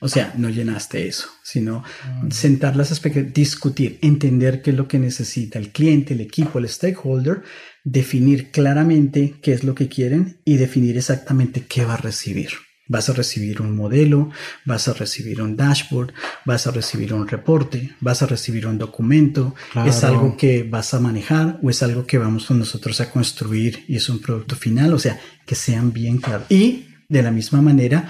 [0.00, 2.22] O sea, no llenaste eso, sino ah.
[2.30, 6.68] sentar las expectativas, discutir, entender qué es lo que necesita el cliente, el equipo, el
[6.68, 7.42] stakeholder,
[7.84, 12.50] definir claramente qué es lo que quieren y definir exactamente qué va a recibir.
[12.86, 14.30] Vas a recibir un modelo,
[14.64, 16.12] vas a recibir un dashboard,
[16.44, 19.54] vas a recibir un reporte, vas a recibir un documento.
[19.86, 23.96] ¿Es algo que vas a manejar o es algo que vamos nosotros a construir y
[23.96, 24.92] es un producto final?
[24.92, 26.50] O sea, que sean bien claros.
[26.50, 28.08] Y de la misma manera,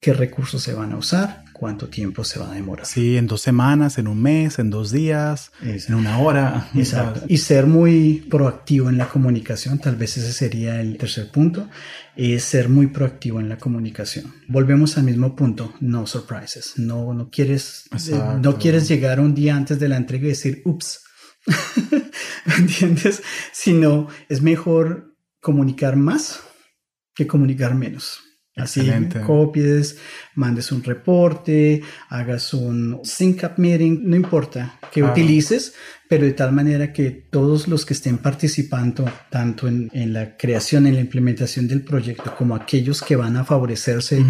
[0.00, 2.84] qué recursos se van a usar, cuánto tiempo se va a demorar.
[2.86, 6.68] Sí, en dos semanas, en un mes, en dos días, en una hora.
[6.74, 7.24] Exacto.
[7.28, 11.68] Y ser muy proactivo en la comunicación, tal vez ese sería el tercer punto,
[12.16, 14.34] es ser muy proactivo en la comunicación.
[14.48, 16.72] Volvemos al mismo punto, no surprises.
[16.78, 20.62] No, no quieres, eh, no quieres llegar un día antes de la entrega y decir,
[20.64, 21.04] ups.
[22.46, 23.22] ¿Me entiendes?
[23.52, 26.40] Sino es mejor comunicar más
[27.14, 28.18] que comunicar menos.
[28.54, 28.82] Así
[29.26, 29.96] copies,
[30.34, 35.72] mandes un reporte, hagas un sync up meeting, no importa que utilices,
[36.06, 40.96] pero de tal manera que todos los que estén participando, tanto en, la creación, en
[40.96, 44.22] la implementación del proyecto, como aquellos que van a favorecerse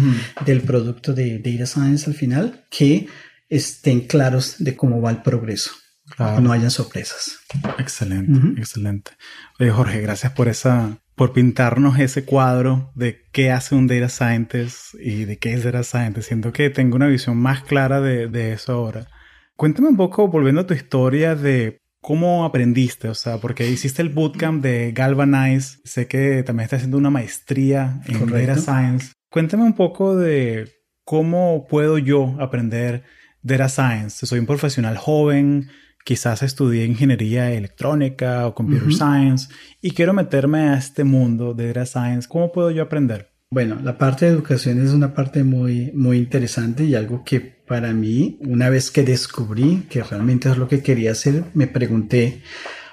[0.45, 3.07] del producto de Data Science al final, que
[3.49, 5.71] estén claros de cómo va el progreso.
[6.17, 7.39] No hayan sorpresas.
[7.77, 9.11] Excelente, excelente.
[9.59, 14.95] Oye, Jorge, gracias por esa por pintarnos ese cuadro de qué hace un data scientist
[14.99, 16.27] y de qué es data scientist.
[16.27, 19.07] Siento que tengo una visión más clara de, eso ahora.
[19.55, 24.09] Cuéntame un poco, volviendo a tu historia de cómo aprendiste, o sea, porque hiciste el
[24.09, 29.13] bootcamp de Galvanize, sé que también estás haciendo una maestría en data science.
[29.29, 30.69] Cuéntame un poco de
[31.05, 33.03] cómo puedo yo aprender
[33.41, 34.25] data science.
[34.25, 35.69] Soy un profesional joven,
[36.03, 39.47] quizás estudié ingeniería electrónica o computer science
[39.81, 43.31] y quiero meterme a este mundo de data science, ¿cómo puedo yo aprender?
[43.49, 47.93] Bueno, la parte de educación es una parte muy, muy interesante y algo que para
[47.93, 52.41] mí, una vez que descubrí que realmente es lo que quería hacer, me pregunté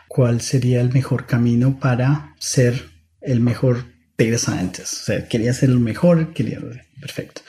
[0.06, 2.90] cuál sería el mejor camino para ser
[3.22, 3.84] el mejor
[4.18, 4.92] data scientist.
[4.92, 6.60] O sea, quería ser el mejor, quería...
[7.00, 7.40] Perfecto.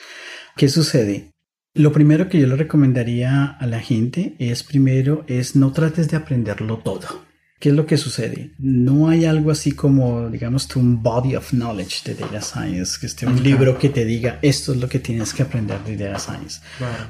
[0.56, 1.32] ¿Qué sucede?
[1.74, 6.18] Lo primero que yo le recomendaría a la gente es primero es no trates de
[6.18, 7.32] aprenderlo todo.
[7.58, 8.50] ¿Qué es lo que sucede?
[8.58, 13.24] No hay algo así como, digamos, un body of knowledge de data science, que esté
[13.24, 16.60] un libro que te diga esto es lo que tienes que aprender de data science.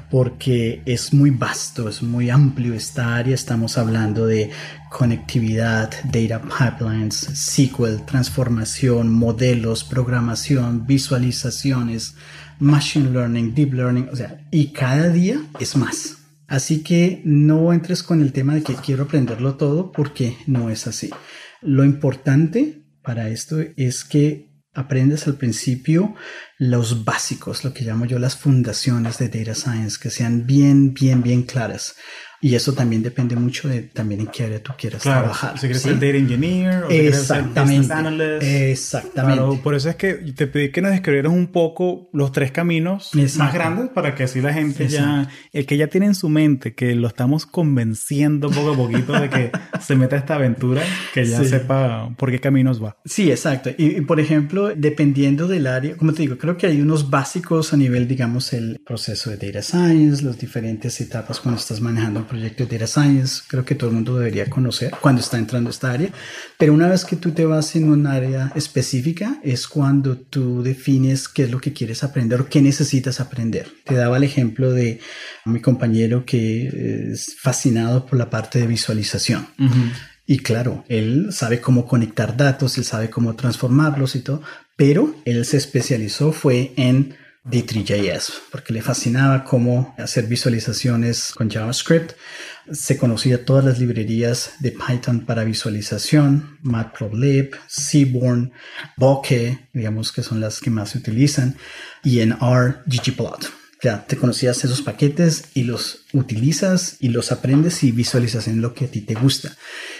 [0.09, 3.35] Porque es muy vasto, es muy amplio esta área.
[3.35, 4.49] Estamos hablando de
[4.89, 12.15] conectividad, data pipelines, SQL, transformación, modelos, programación, visualizaciones
[12.59, 16.17] machine learning, deep learning, o sea, y cada día es más.
[16.47, 20.87] Así que no entres con el tema de que quiero aprenderlo todo porque no es
[20.87, 21.09] así.
[21.61, 26.15] Lo importante para esto es que aprendas al principio
[26.57, 31.21] los básicos, lo que llamo yo las fundaciones de data science, que sean bien, bien,
[31.21, 31.95] bien claras.
[32.43, 35.57] Y eso también depende mucho de también en qué área tú quieras trabajar.
[35.57, 37.87] Si quieres ser data engineer o Exactamente.
[37.87, 38.43] ser analyst.
[38.43, 39.61] Exactamente.
[39.63, 43.53] por eso es que te pedí que nos describieras un poco los tres caminos más
[43.53, 46.95] grandes para que así la gente ya, el que ya tiene en su mente que
[46.95, 50.83] lo estamos convenciendo poco a poquito de que se meta a esta aventura,
[51.13, 52.97] que ya sepa por qué caminos va.
[53.05, 53.69] Sí, exacto.
[53.77, 57.71] Y, y, por ejemplo, dependiendo del área, como te digo, creo que hay unos básicos
[57.71, 62.65] a nivel, digamos, el proceso de data science, las diferentes etapas cuando estás manejando proyecto
[62.65, 65.91] de Data Science, creo que todo el mundo debería conocer cuando está entrando a esta
[65.91, 66.09] área,
[66.57, 71.29] pero una vez que tú te vas en un área específica es cuando tú defines
[71.29, 73.67] qué es lo que quieres aprender o qué necesitas aprender.
[73.85, 74.99] Te daba el ejemplo de
[75.45, 79.45] mi compañero que es fascinado por la parte de visualización.
[80.25, 84.41] Y claro, él sabe cómo conectar datos, él sabe cómo transformarlos y todo,
[84.75, 87.15] pero él se especializó fue en
[87.45, 92.13] D3JS, porque le fascinaba cómo hacer visualizaciones con JavaScript.
[92.71, 98.53] Se conocía todas las librerías de Python para visualización, Matplotlib, Seaborn,
[98.95, 101.57] Bokeh, digamos que son las que más se utilizan,
[102.03, 103.51] y en R, ggplot.
[103.83, 108.73] Ya te conocías esos paquetes y los utilizas y los aprendes y visualizas en lo
[108.73, 109.57] que a ti te gusta.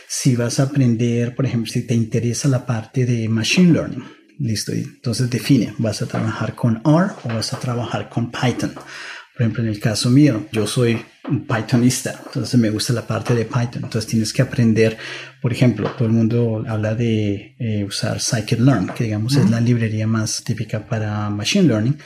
[0.07, 4.71] Si vas a aprender, por ejemplo, si te interesa la parte de Machine Learning, listo.
[4.71, 8.73] Entonces define, ¿vas a trabajar con R o vas a trabajar con Python?
[8.73, 13.33] Por ejemplo, en el caso mío, yo soy un Pythonista, entonces me gusta la parte
[13.33, 13.83] de Python.
[13.83, 14.97] Entonces tienes que aprender,
[15.41, 20.05] por ejemplo, todo el mundo habla de eh, usar scikit-learn, que digamos es la librería
[20.05, 21.97] más típica para Machine Learning.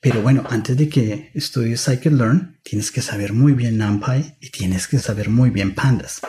[0.00, 4.86] Pero bueno, antes de que estudies scikit-learn, tienes que saber muy bien NumPy y tienes
[4.86, 6.20] que saber muy bien Pandas.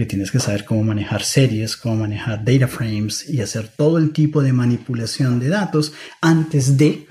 [0.00, 4.14] Que tienes que saber cómo manejar series, cómo manejar data frames y hacer todo el
[4.14, 5.92] tipo de manipulación de datos
[6.22, 7.06] antes de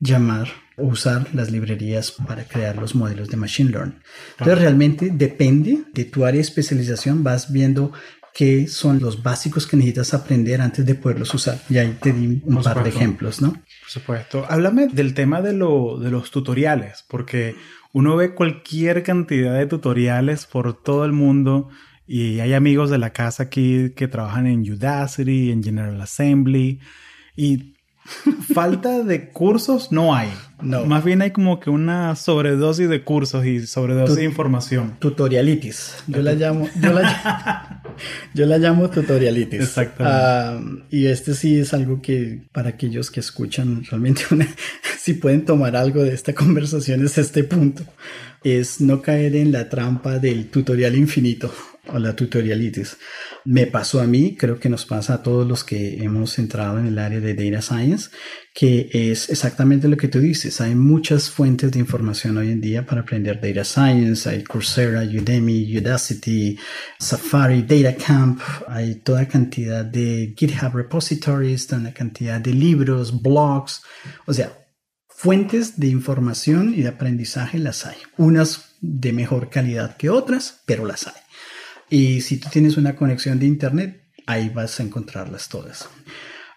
[0.00, 4.02] llamar usar las librerías para crear los modelos de Machine Learning.
[4.32, 7.94] Entonces, realmente depende de tu área de especialización, vas viendo
[8.34, 11.58] qué son los básicos que necesitas aprender antes de poderlos usar.
[11.70, 13.52] Y ahí te di un par de ejemplos, ¿no?
[13.52, 14.44] Por supuesto.
[14.46, 17.56] Háblame del tema de, lo, de los tutoriales, porque
[17.94, 21.70] uno ve cualquier cantidad de tutoriales por todo el mundo
[22.06, 26.80] y hay amigos de la casa aquí que trabajan en Udacity, en General Assembly
[27.36, 27.76] y
[28.54, 30.28] falta de cursos no hay.
[30.62, 30.86] No.
[30.86, 34.96] Más bien hay como que una sobredosis de cursos y sobredosis de información.
[34.98, 35.96] Tutorialitis.
[36.06, 37.82] Yo la llamo, yo la,
[38.34, 39.60] yo la llamo tutorialitis.
[39.60, 40.04] Exacto.
[40.06, 40.58] Ah,
[40.90, 44.46] y este sí es algo que para aquellos que escuchan realmente una,
[44.98, 47.82] si pueden tomar algo de esta conversación es este punto.
[48.44, 51.52] Es no caer en la trampa del tutorial infinito
[51.88, 52.96] o la tutorialitis.
[53.44, 56.86] Me pasó a mí, creo que nos pasa a todos los que hemos entrado en
[56.86, 58.10] el área de data science,
[58.54, 60.60] que es exactamente lo que tú dices.
[60.60, 64.28] Hay muchas fuentes de información hoy en día para aprender data science.
[64.28, 66.58] Hay Coursera, Udemy, Udacity,
[66.98, 68.40] Safari, DataCamp.
[68.68, 73.82] Hay toda cantidad de GitHub repositories, toda cantidad de libros, blogs.
[74.26, 74.52] O sea,
[75.08, 77.96] fuentes de información y de aprendizaje las hay.
[78.16, 81.14] Unas de mejor calidad que otras, pero las hay.
[81.88, 85.88] Y si tú tienes una conexión de Internet, ahí vas a encontrarlas todas.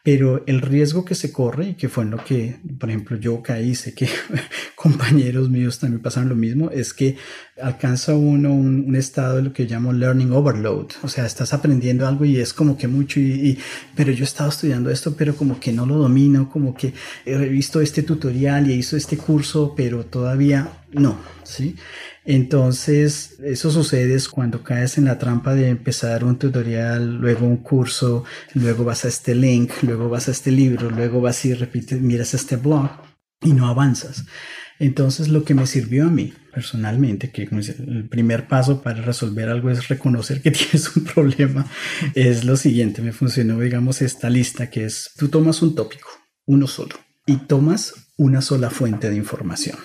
[0.02, 3.44] Pero el riesgo que se corre, y que fue en lo que, por ejemplo, yo
[3.44, 4.08] caí, sé que
[4.76, 7.18] compañeros míos también pasaron lo mismo, es que
[7.62, 10.88] alcanza uno un, estado de lo que llamo learning overload.
[11.04, 13.60] O sea, estás aprendiendo algo y es como que mucho, y,
[13.94, 16.94] pero yo he estado estudiando esto, pero como que no lo domino, como que
[17.26, 21.76] he visto este tutorial y hizo este curso, pero todavía no, ¿sí?
[22.32, 28.24] Entonces, eso sucede cuando caes en la trampa de empezar un tutorial, luego un curso,
[28.54, 32.36] luego vas a este link, luego vas a este libro, luego vas y repites, miras
[32.36, 32.88] este blog
[33.42, 34.26] y no avanzas.
[34.78, 39.72] Entonces, lo que me sirvió a mí personalmente, que el primer paso para resolver algo
[39.72, 41.66] es reconocer que tienes un problema,
[42.14, 46.10] es lo siguiente, me funcionó, digamos, esta lista que es, tú tomas un tópico,
[46.46, 49.80] uno solo, y tomas una sola fuente de información,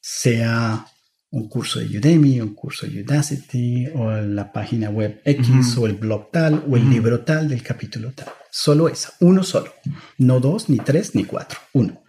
[0.00, 0.86] sea
[1.30, 5.94] un curso de Udemy, un curso de Udacity, o la página web X, o el
[5.94, 8.28] blog tal, o el libro tal del capítulo tal.
[8.50, 9.72] Solo esa, uno solo.
[10.18, 12.02] No dos, ni tres, ni cuatro, uno.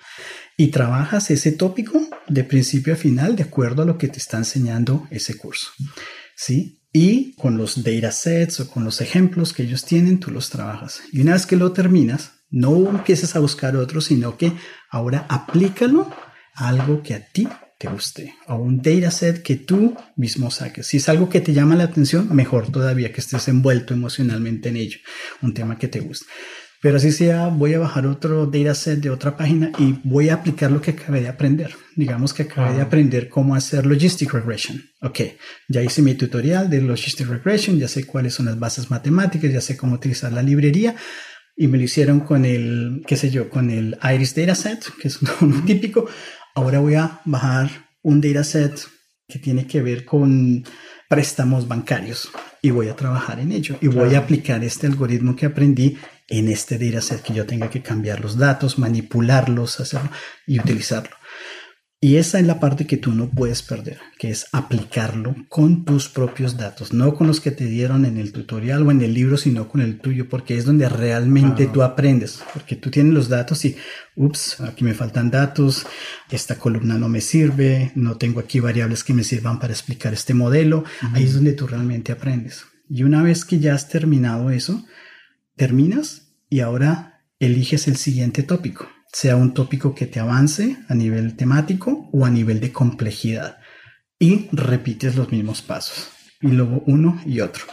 [0.57, 4.37] Y trabajas ese tópico de principio a final de acuerdo a lo que te está
[4.37, 5.67] enseñando ese curso.
[6.35, 6.79] ¿Sí?
[6.91, 11.01] Y con los datasets o con los ejemplos que ellos tienen, tú los trabajas.
[11.11, 14.51] Y una vez que lo terminas, no empieces a buscar otro, sino que
[14.89, 16.11] ahora aplícalo
[16.53, 17.47] a algo que a ti
[17.81, 20.85] te guste o un dataset que tú mismo saques.
[20.85, 24.77] Si es algo que te llama la atención, mejor todavía que estés envuelto emocionalmente en
[24.77, 24.99] ello,
[25.41, 26.27] un tema que te guste.
[26.81, 30.71] Pero así sea, voy a bajar otro dataset de otra página y voy a aplicar
[30.71, 31.75] lo que acabé de aprender.
[31.95, 34.81] Digamos que acabé de aprender cómo hacer Logistic Regression.
[35.01, 35.19] Ok,
[35.67, 39.61] ya hice mi tutorial de Logistic Regression, ya sé cuáles son las bases matemáticas, ya
[39.61, 40.95] sé cómo utilizar la librería
[41.55, 45.19] y me lo hicieron con el, qué sé yo, con el Iris Dataset, que es
[45.41, 46.07] un típico.
[46.55, 47.69] Ahora voy a bajar
[48.01, 48.79] un dataset
[49.27, 50.63] que tiene que ver con
[51.07, 52.29] préstamos bancarios
[52.61, 55.97] y voy a trabajar en ello y voy a aplicar este algoritmo que aprendí
[56.27, 60.09] en este dataset que yo tenga que cambiar los datos, manipularlos, hacerlo
[60.47, 61.15] y utilizarlo.
[62.03, 66.09] Y esa es la parte que tú no puedes perder, que es aplicarlo con tus
[66.09, 69.37] propios datos, no con los que te dieron en el tutorial o en el libro,
[69.37, 73.63] sino con el tuyo, porque es donde realmente tú aprendes, porque tú tienes los datos
[73.65, 73.75] y,
[74.15, 75.85] ups, aquí me faltan datos,
[76.31, 80.33] esta columna no me sirve, no tengo aquí variables que me sirvan para explicar este
[80.33, 80.83] modelo,
[81.13, 82.65] ahí es donde tú realmente aprendes.
[82.89, 84.83] Y una vez que ya has terminado eso,
[85.55, 91.35] terminas y ahora eliges el siguiente tópico sea un tópico que te avance a nivel
[91.35, 93.57] temático o a nivel de complejidad.
[94.19, 96.09] Y repites los mismos pasos.
[96.41, 97.65] Y luego uno y otro.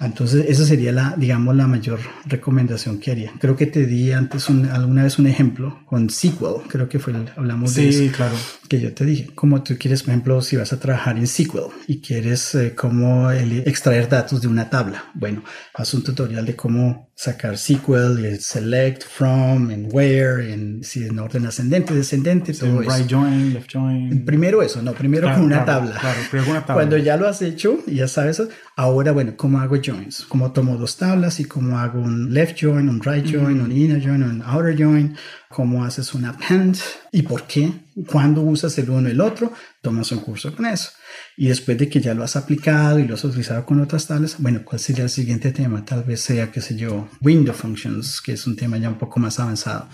[0.00, 3.32] Entonces, esa sería la, digamos, la mayor recomendación que haría.
[3.40, 7.74] Creo que te di antes alguna vez un ejemplo con SQL, creo que fue, hablamos
[7.74, 8.16] de eso.
[8.16, 8.36] claro.
[8.68, 9.30] Que yo te dije.
[9.34, 13.30] Como tú quieres, por ejemplo, si vas a trabajar en SQL y quieres eh, cómo
[13.30, 15.06] extraer datos de una tabla.
[15.14, 15.42] Bueno,
[15.74, 21.18] haz un tutorial de cómo sacar SQL, y select, from, and where, en, si en
[21.18, 22.96] orden ascendente, descendente, todo eso.
[22.96, 24.24] Right join, left join.
[24.24, 25.98] Primero eso, no, primero con una tabla.
[25.98, 26.74] Claro, primero una tabla.
[26.74, 28.40] Cuando ya lo has hecho y ya sabes,
[28.76, 30.26] ahora, bueno, ¿cómo hago joins?
[30.28, 34.00] ¿Cómo tomo dos tablas y cómo hago un left join, un right join, un inner
[34.00, 35.16] join, un outer join?
[35.48, 36.76] ¿Cómo haces un append?
[37.10, 37.72] ¿Y por qué?
[38.06, 39.52] ¿Cuándo usas el uno y el otro?
[39.82, 40.90] Tomas un curso con eso.
[41.36, 44.36] Y después de que ya lo has aplicado y lo has utilizado con otras tablas,
[44.38, 45.84] bueno, ¿cuál sería el siguiente tema?
[45.84, 49.18] Tal vez sea, qué sé yo, window functions, que es un tema ya un poco
[49.20, 49.88] más avanzado.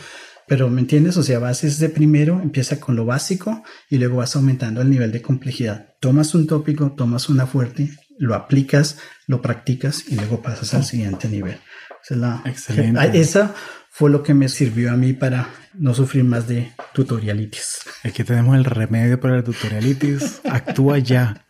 [0.47, 1.17] Pero, ¿me entiendes?
[1.17, 5.11] O sea, vas de primero, empieza con lo básico y luego vas aumentando el nivel
[5.11, 5.95] de complejidad.
[6.01, 11.29] Tomas un tópico, tomas una fuerte, lo aplicas, lo practicas y luego pasas al siguiente
[11.29, 11.59] nivel.
[12.05, 13.19] Esa, es la, Excelente.
[13.19, 13.55] esa
[13.89, 17.81] fue lo que me sirvió a mí para no sufrir más de tutorialitis.
[18.13, 20.41] que tenemos el remedio para la tutorialitis.
[20.45, 21.47] Actúa ya.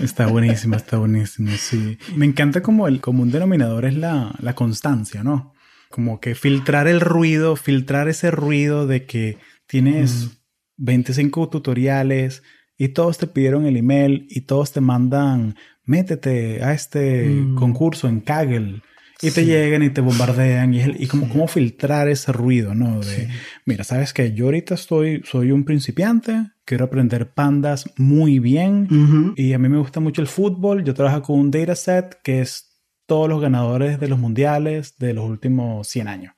[0.00, 1.50] Está buenísimo, está buenísimo.
[1.58, 1.98] Sí.
[2.16, 5.54] Me encanta como el común denominador es la, la constancia, ¿no?
[5.90, 10.38] Como que filtrar el ruido, filtrar ese ruido de que tienes
[10.76, 12.42] 25 tutoriales
[12.78, 17.56] y todos te pidieron el email y todos te mandan, métete a este mm.
[17.56, 18.82] concurso en Kaggle
[19.22, 23.00] y te llegan y te bombardean y, y como cómo filtrar ese ruido, ¿no?
[23.00, 23.28] De,
[23.64, 29.52] mira, sabes que yo ahorita estoy, soy un principiante, quiero aprender pandas muy bien y
[29.52, 33.28] a mí me gusta mucho el fútbol, yo trabajo con un dataset que es todos
[33.28, 36.34] los ganadores de los mundiales de los últimos 100 años,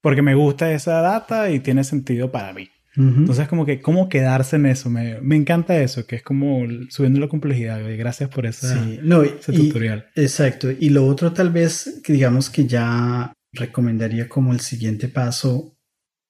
[0.00, 2.68] porque me gusta esa data y tiene sentido para mí.
[2.96, 4.88] Entonces, como que, ¿cómo quedarse en eso?
[4.88, 7.80] Me, me, encanta eso, que es como subiendo la complejidad.
[7.96, 10.06] Gracias por esa, ese tutorial.
[10.14, 10.70] Exacto.
[10.70, 15.76] Y lo otro, tal vez, que digamos que ya recomendaría como el siguiente paso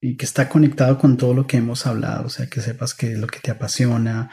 [0.01, 3.13] y que está conectado con todo lo que hemos hablado, o sea, que sepas que
[3.13, 4.31] es lo que te apasiona,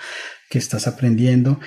[0.49, 1.59] que estás aprendiendo,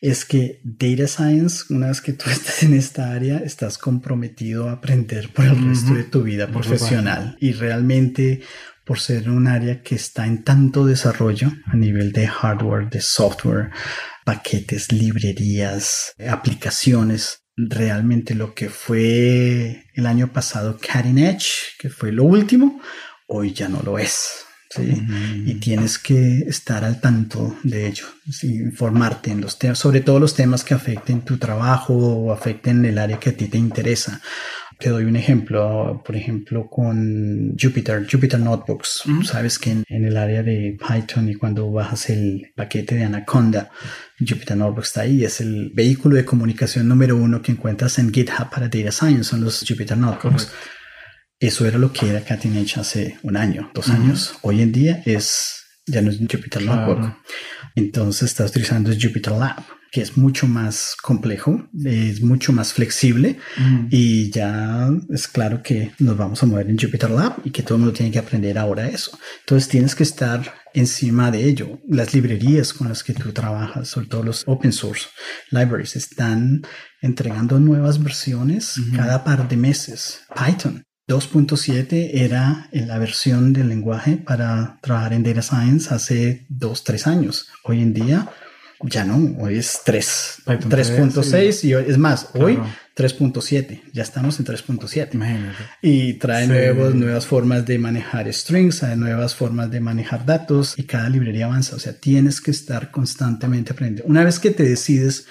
[0.00, 4.72] es que Data Science, una vez que tú estás en esta área, estás comprometido a
[4.72, 7.36] aprender por el resto de tu vida profesional.
[7.38, 8.40] Y realmente
[8.90, 13.70] por ser un área que está en tanto desarrollo a nivel de hardware, de software,
[14.24, 17.44] paquetes, librerías, aplicaciones.
[17.56, 22.82] Realmente lo que fue el año pasado Cutting Edge, que fue lo último,
[23.28, 24.44] hoy ya no lo es.
[24.70, 25.00] ¿sí?
[25.46, 28.06] Y tienes que estar al tanto de ello,
[28.42, 32.98] informarte en los temas, sobre todo los temas que afecten tu trabajo o afecten el
[32.98, 34.20] área que a ti te interesa.
[34.80, 39.02] Te doy un ejemplo, por ejemplo, con Jupyter, Jupyter Notebooks.
[39.24, 43.70] Sabes que en, el área de Python y cuando bajas el paquete de Anaconda,
[44.18, 45.22] Jupyter Notebooks está ahí.
[45.22, 49.42] Es el vehículo de comunicación número uno que encuentras en GitHub para Data Science, son
[49.44, 50.50] los Jupyter Notebooks.
[51.38, 54.34] Eso era lo que era Cutting Edge hace un año, dos años.
[54.40, 57.16] Hoy en día es, ya no es Jupyter Notebook.
[57.74, 63.38] Entonces estás utilizando Jupyter Lab que es mucho más complejo, es mucho más flexible
[63.90, 67.74] y ya es claro que nos vamos a mover en Jupyter Lab y que todo
[67.74, 69.18] el mundo tiene que aprender ahora eso.
[69.40, 71.80] Entonces tienes que estar encima de ello.
[71.88, 75.08] Las librerías con las que tú trabajas, sobre todo los open source
[75.50, 76.62] libraries, están
[77.00, 80.20] entregando nuevas versiones cada par de meses.
[80.34, 87.06] Python 2.7 era la versión del lenguaje para trabajar en data science hace 2, 3
[87.08, 87.48] años.
[87.64, 88.28] Hoy en día
[88.82, 90.42] ya no, hoy es 3.
[90.46, 92.58] 3.6 y es más, hoy
[92.96, 93.82] 3.7.
[93.92, 95.54] Ya estamos en 3.7.
[95.82, 101.08] Y trae nuevos, nuevas formas de manejar strings, nuevas formas de manejar datos y cada
[101.08, 101.76] librería avanza.
[101.76, 104.10] O sea, tienes que estar constantemente aprendiendo.
[104.10, 105.26] Una vez que te decides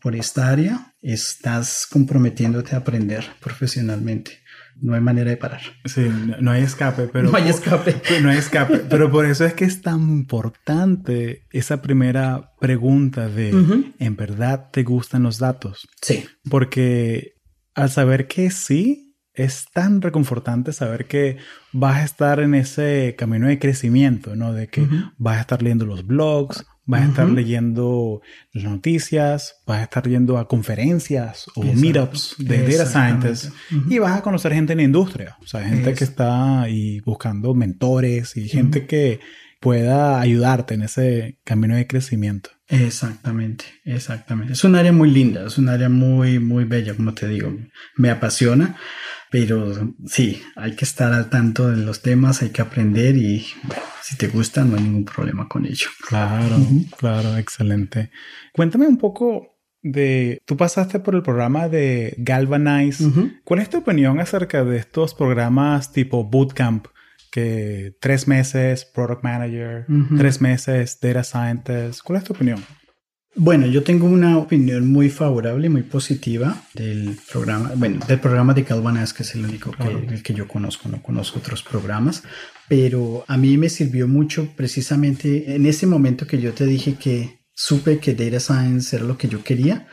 [0.00, 4.39] por esta área, estás comprometiéndote a aprender profesionalmente
[4.80, 5.60] no hay manera de parar.
[5.84, 6.08] Sí,
[6.40, 7.30] no, hay escape, pero...
[7.30, 8.00] No hay escape.
[8.22, 13.50] No hay escape, pero por eso es que es tan importante esa primera pregunta de,
[13.98, 15.88] ¿en verdad te gustan los datos?
[16.02, 16.24] Sí.
[16.48, 17.34] Porque
[17.74, 21.38] al saber que sí, es tan reconfortante saber que
[21.72, 24.52] vas a estar en ese camino de crecimiento, ¿no?
[24.52, 28.20] De que vas a estar leyendo los blogs, vas a estar leyendo
[28.52, 33.52] las noticias, vas a estar yendo a conferencias o meetups de data scientists
[33.88, 37.54] y vas a conocer gente en la industria, o sea, gente que está ahí buscando
[37.54, 39.20] mentores y gente que
[39.60, 42.50] pueda ayudarte en ese camino de crecimiento.
[42.66, 44.54] Exactamente, exactamente.
[44.54, 47.54] Es un área muy linda, es un área muy, muy bella, como te digo.
[47.96, 48.76] Me apasiona,
[49.30, 53.46] pero sí, hay que estar al tanto de los temas, hay que aprender y
[54.02, 55.86] si te gusta no hay ningún problema con ello.
[56.08, 56.56] Claro,
[56.98, 58.10] claro, excelente.
[58.52, 63.04] Cuéntame un poco de, tú pasaste por el programa de Galvanize.
[63.44, 66.86] ¿Cuál es tu opinión acerca de estos programas tipo Bootcamp
[67.30, 69.86] que tres meses Product Manager,
[70.18, 72.02] tres meses Data Scientist.
[72.02, 72.62] ¿Cuál es tu opinión?
[73.36, 78.64] Bueno, yo tengo una opinión muy favorable, muy positiva del programa, bueno, del programa de
[78.64, 82.24] Calvanas, que es el único que, que yo conozco, no conozco otros programas,
[82.68, 87.40] pero a mí me sirvió mucho precisamente en ese momento que yo te dije que
[87.54, 89.86] supe que Data Science era lo que yo quería.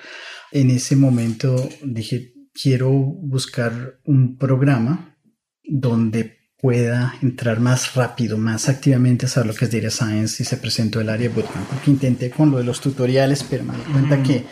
[0.51, 5.15] En ese momento dije, quiero buscar un programa
[5.63, 10.45] donde pueda entrar más rápido, más activamente a saber lo que es Data Science y
[10.45, 11.67] se presentó el área Bootcamp.
[11.67, 14.45] Porque intenté con lo de los tutoriales, pero me di cuenta que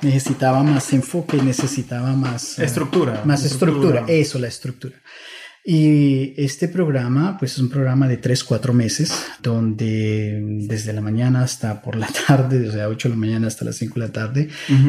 [0.00, 2.58] necesitaba más enfoque, necesitaba más...
[2.58, 3.22] Eh, estructura.
[3.24, 4.04] más estructura.
[4.08, 4.96] Eso, la estructura.
[5.62, 11.42] Y este programa, pues es un programa de 3, 4 meses, donde desde la mañana
[11.42, 14.48] hasta por la tarde, desde 8 de la mañana hasta las 5 de la tarde,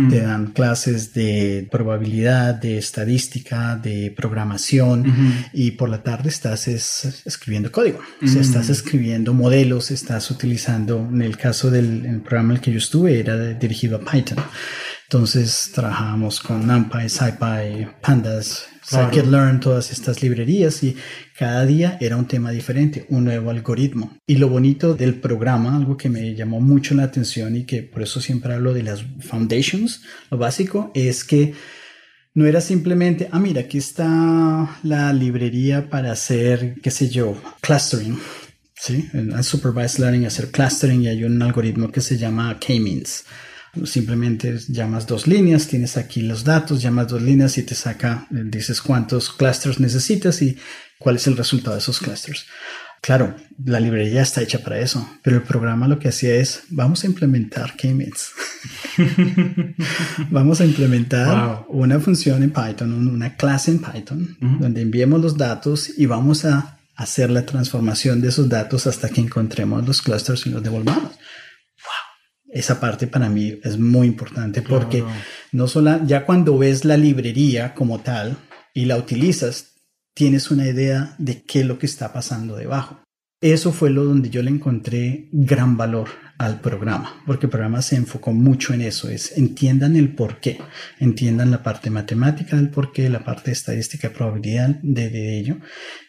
[0.10, 5.06] te dan clases de probabilidad, de estadística, de programación,
[5.52, 8.00] y por la tarde estás escribiendo código.
[8.24, 12.72] O sea, estás escribiendo modelos, estás utilizando, en el caso del programa en el que
[12.72, 14.38] yo estuve, era dirigido a Python.
[15.14, 20.96] Entonces trabajamos con NumPy, SciPy, Pandas, Scikit-learn, todas estas librerías y
[21.38, 24.16] cada día era un tema diferente, un nuevo algoritmo.
[24.26, 28.04] Y lo bonito del programa, algo que me llamó mucho la atención y que por
[28.04, 31.56] eso siempre hablo de las foundations, lo básico es que
[32.34, 38.18] no era simplemente, ah, mira, aquí está la librería para hacer, qué sé yo, clustering.
[38.76, 43.26] Sí, en supervised learning, hacer clustering y hay un algoritmo que se llama K-means
[43.86, 48.44] Simplemente llamas dos líneas, tienes aquí los datos, llamas dos líneas y te saca, eh,
[48.46, 50.58] dices cuántos clusters necesitas y
[51.00, 52.46] cuál es el resultado de esos clusters.
[53.00, 57.04] Claro, la librería está hecha para eso, pero el programa lo que hacía es, vamos
[57.04, 58.32] a implementar K-means.
[60.30, 65.98] vamos a implementar una función en Python, una clase en Python, donde enviemos los datos
[65.98, 70.52] y vamos a hacer la transformación de esos datos hasta que encontremos los clusters y
[70.52, 71.14] los devolvamos
[72.52, 75.04] esa parte para mí es muy importante porque
[75.52, 78.38] no solo ya cuando ves la librería como tal
[78.74, 79.76] y la utilizas,
[80.14, 83.02] tienes una idea de qué es lo que está pasando debajo.
[83.42, 86.10] Eso fue lo donde yo le encontré gran valor
[86.42, 90.58] al programa, porque el programa se enfocó mucho en eso, es entiendan el por qué,
[91.00, 95.58] entiendan la parte matemática del por qué, la parte estadística de probabilidad de, de, ello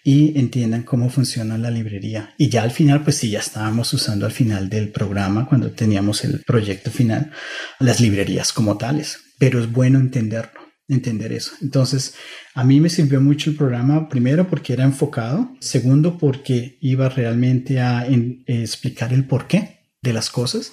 [0.03, 2.35] y entiendan cómo funciona la librería.
[2.39, 6.25] Y ya al final, pues sí, ya estábamos usando al final del programa, cuando teníamos
[6.25, 7.31] el proyecto final,
[7.79, 11.53] las librerías como tales, pero es bueno entenderlo entender eso.
[11.61, 12.15] Entonces,
[12.55, 17.81] a mí me sirvió mucho el programa, primero porque era enfocado, segundo porque iba realmente
[17.81, 18.07] a
[18.47, 20.73] explicar el porqué de las cosas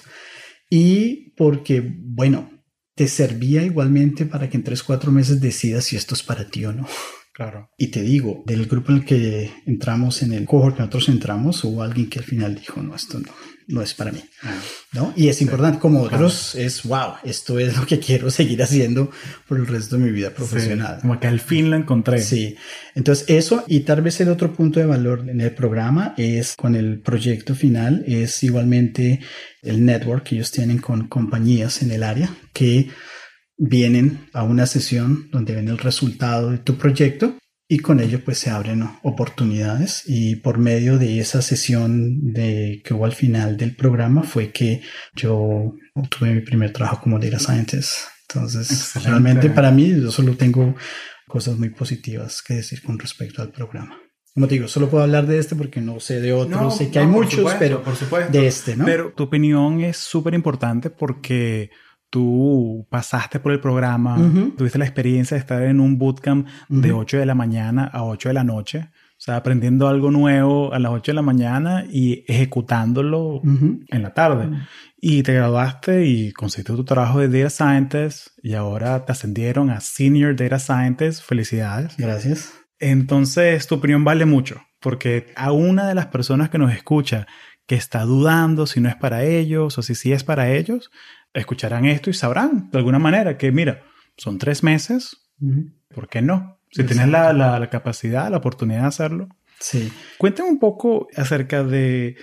[0.68, 2.50] y porque, bueno,
[2.94, 6.64] te servía igualmente para que en tres, cuatro meses decidas si esto es para ti
[6.64, 6.86] o no.
[7.32, 7.70] Claro.
[7.78, 11.64] Y te digo, del grupo en el que entramos, en el cohort que nosotros entramos,
[11.64, 13.32] hubo alguien que al final dijo, no, esto no,
[13.70, 14.20] no es para mí.
[14.42, 14.54] Ah.
[14.92, 15.12] ¿No?
[15.16, 19.10] Y es importante, como otros, es wow, esto es lo que quiero seguir haciendo
[19.46, 20.98] por el resto de mi vida profesional.
[21.00, 22.20] como que al fin lo encontré.
[22.20, 22.56] Sí.
[22.94, 26.74] Entonces, eso, y tal vez el otro punto de valor en el programa es con
[26.74, 29.20] el proyecto final, es igualmente
[29.62, 32.90] el network que ellos tienen con compañías en el área que
[33.56, 37.36] vienen a una sesión donde ven el resultado de tu proyecto
[37.72, 42.94] y con ello pues se abren oportunidades y por medio de esa sesión de que
[42.94, 44.82] hubo al final del programa fue que
[45.14, 47.92] yo obtuve mi primer trabajo como data scientist.
[48.28, 50.74] Entonces, realmente para mí yo solo tengo
[51.28, 53.96] cosas muy positivas que decir con respecto al programa.
[54.34, 56.98] Como te digo, solo puedo hablar de este porque no sé de otros, sé que
[56.98, 58.32] hay muchos, pero por supuesto.
[58.32, 58.84] de este, ¿no?
[58.84, 61.70] Pero tu opinión es súper importante porque
[62.10, 64.16] tú pasaste por el programa,
[64.56, 68.30] tuviste la experiencia de estar en un bootcamp de 8 de la mañana a 8
[68.30, 72.24] de la noche, o sea, aprendiendo algo nuevo a las 8 de la mañana y
[72.26, 74.48] ejecutándolo en la tarde.
[74.98, 79.80] Y te graduaste y conseguiste tu trabajo de Data Scientist y ahora te ascendieron a
[79.80, 81.22] Senior Data Scientist.
[81.22, 81.96] Felicidades.
[81.96, 82.52] Gracias.
[82.78, 87.26] Entonces, tu opinión vale mucho, porque a una de las personas que nos escucha
[87.66, 90.90] que está dudando si no es para ellos o si sí es para ellos,
[91.34, 93.82] escucharán esto y sabrán de alguna manera que, mira,
[94.16, 95.16] son tres meses,
[95.94, 96.60] ¿por qué no?
[96.70, 99.28] Si tienes la, la, capacidad, la oportunidad de hacerlo.
[99.58, 99.92] Sí.
[100.18, 102.16] Cuéntame un poco acerca de,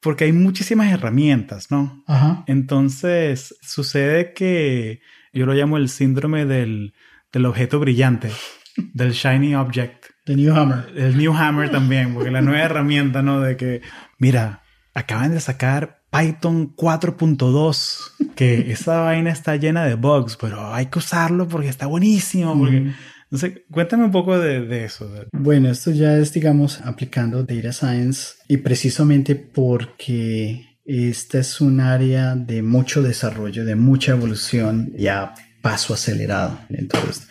[0.00, 2.04] porque hay muchísimas herramientas, ¿no?
[2.06, 2.44] Ajá.
[2.46, 5.00] Entonces, sucede que
[5.32, 6.94] yo lo llamo el síndrome del,
[7.32, 8.30] del objeto brillante,
[8.92, 10.06] del shiny object.
[10.26, 10.92] The New Hammer.
[10.96, 13.40] El New Hammer también, porque la nueva herramienta, ¿no?
[13.40, 13.80] De que,
[14.18, 14.62] mira,
[14.94, 21.00] acaban de sacar Python 4.2, que esa vaina está llena de bugs, pero hay que
[21.00, 22.92] usarlo porque está buenísimo, porque
[23.24, 25.10] Entonces, cuéntame un poco de, eso.
[25.32, 32.36] Bueno, esto ya es, digamos, aplicando Data Science y precisamente porque esta es un área
[32.36, 36.60] de mucho desarrollo, de mucha evolución, ya paso acelerado.
[36.68, 37.26] Entonces,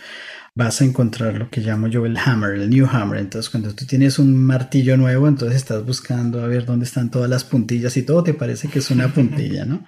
[0.56, 3.20] vas a encontrar lo que llamo yo el hammer, el new hammer.
[3.20, 7.30] Entonces, cuando tú tienes un martillo nuevo, entonces estás buscando a ver dónde están todas
[7.30, 9.86] las puntillas y todo te parece que es una puntilla, ¿no?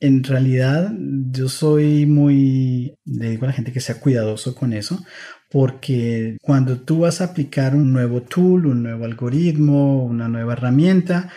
[0.00, 5.04] En realidad, yo soy muy, le digo a la gente que sea cuidadoso con eso,
[5.50, 11.30] porque cuando tú vas a aplicar un nuevo tool, un nuevo algoritmo, una nueva herramienta,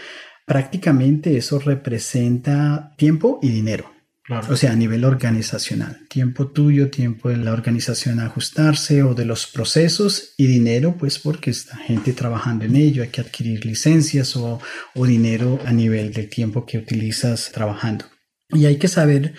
[0.46, 3.93] prácticamente eso representa tiempo y dinero.
[4.30, 6.08] O sea, a nivel organizacional.
[6.08, 11.52] Tiempo tuyo, tiempo de la organización ajustarse o de los procesos y dinero, pues porque
[11.52, 14.62] está gente trabajando en ello, hay que adquirir licencias o,
[14.96, 18.06] o dinero a nivel del tiempo que utilizas trabajando.
[18.50, 19.34] Y hay que saber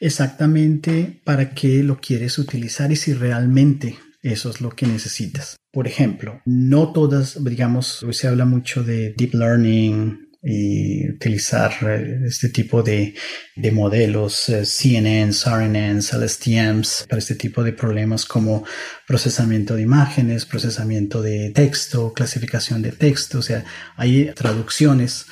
[0.00, 5.56] exactamente para qué lo quieres utilizar y si realmente eso es lo que necesitas.
[5.72, 12.20] Por ejemplo, no todas, digamos, hoy se habla mucho de deep learning y utilizar eh,
[12.26, 13.14] este tipo de,
[13.56, 18.64] de modelos, eh, CNNs, RNNs, LSTMs, para este tipo de problemas como
[19.06, 23.64] procesamiento de imágenes, procesamiento de texto, clasificación de texto, o sea,
[23.96, 25.26] hay traducciones.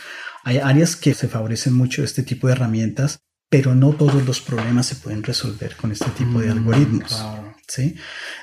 [0.44, 3.20] Hay áreas que se favorecen mucho este tipo de herramientas
[3.51, 7.24] pero no todos los problemas se pueden resolver con este tipo de mm, algoritmos.
[7.68, 7.94] ¿Sí?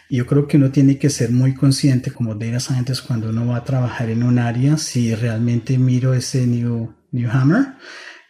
[0.10, 3.57] Yo creo que uno tiene que ser muy consciente como data scientist cuando uno va
[3.57, 7.73] a trabajar en un área, si realmente miro ese new, new hammer,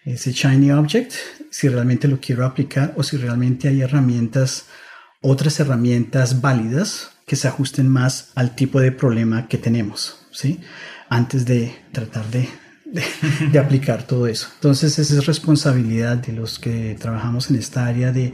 [0.03, 1.13] ese shiny object,
[1.51, 4.65] si realmente lo quiero aplicar o si realmente hay herramientas,
[5.22, 10.59] otras herramientas válidas que se ajusten más al tipo de problema que tenemos, ¿sí?
[11.09, 12.47] Antes de tratar de
[13.51, 14.47] de, aplicar todo eso.
[14.55, 18.34] Entonces, esa es responsabilidad de los que trabajamos en esta área de,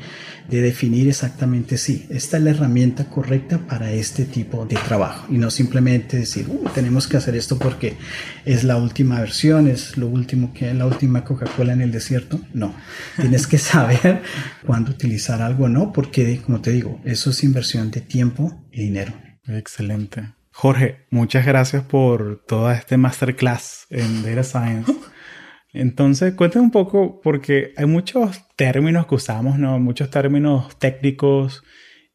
[0.49, 5.37] de definir exactamente, sí, esta es la herramienta correcta para este tipo de trabajo y
[5.37, 7.97] no simplemente decir, uh, tenemos que hacer esto porque
[8.45, 12.39] es la última versión, es lo último que es la última Coca-Cola en el desierto.
[12.53, 12.75] No,
[13.19, 14.21] tienes que saber
[14.65, 18.81] cuándo utilizar algo o no, porque, como te digo, eso es inversión de tiempo y
[18.81, 19.13] dinero.
[19.47, 20.40] Excelente.
[20.53, 24.93] Jorge, muchas gracias por toda este masterclass en Data Science.
[25.73, 29.79] Entonces, cuéntame un poco, porque hay muchos términos que usamos, ¿no?
[29.79, 31.63] Muchos términos técnicos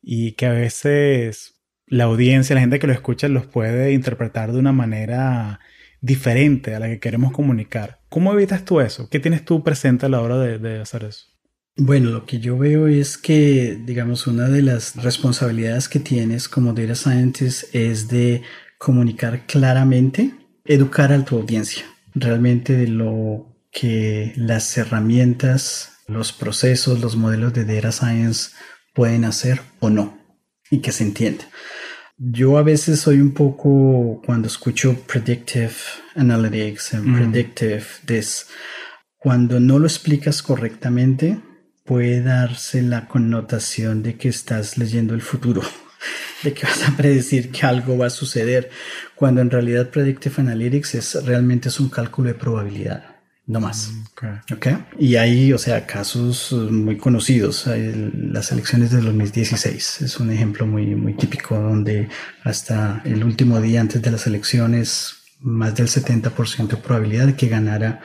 [0.03, 4.59] y que a veces la audiencia, la gente que lo escucha, los puede interpretar de
[4.59, 5.61] una manera
[6.01, 8.01] diferente a la que queremos comunicar.
[8.11, 9.09] ¿Cómo evitas tú eso?
[9.09, 11.36] ¿Qué tienes tú presente a la hora de, de hacer eso?
[11.79, 16.73] Bueno, lo que yo veo es que, digamos, una de las responsabilidades que tienes como
[16.73, 18.43] data scientist es de
[18.79, 20.35] comunicar claramente,
[20.65, 21.85] educar a tu audiencia,
[22.15, 28.53] realmente de lo que las herramientas, los procesos, los modelos de data science
[28.95, 30.19] pueden hacer o no,
[30.71, 31.45] y que se entienda.
[32.17, 35.75] Yo a veces soy un poco, cuando escucho predictive
[36.15, 37.17] analytics and mm.
[37.17, 38.47] predictive this,
[39.19, 41.39] cuando no lo explicas correctamente,
[41.87, 45.63] puede darse la connotación de que estás leyendo el futuro,
[46.43, 48.71] de que vas a predecir que algo va a suceder,
[49.15, 53.93] cuando en realidad Predictive Analytics es realmente es un cálculo de probabilidad, no más.
[53.93, 54.77] Mm, okay.
[54.99, 57.67] Y hay, o sea, casos muy conocidos.
[57.67, 62.09] Las elecciones de 2016 es un ejemplo muy, muy típico donde
[62.43, 67.47] hasta el último día antes de las elecciones, más del 70% de probabilidad de que
[67.47, 68.01] ganara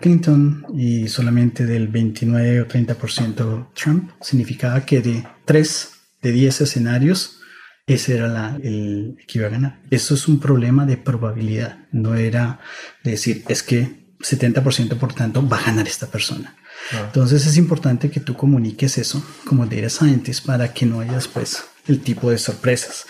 [0.00, 5.90] Clinton y solamente del 29 o 30% Trump, significaba que de 3
[6.22, 7.40] de 10 escenarios,
[7.86, 9.80] ese era la, el que iba a ganar.
[9.90, 12.60] Eso es un problema de probabilidad, no era
[13.04, 16.56] decir, es que 70% por tanto va a ganar esta persona.
[16.92, 21.64] Entonces es importante que tú comuniques eso como data scientist para que no hayas pues
[21.90, 23.06] el tipo de sorpresas.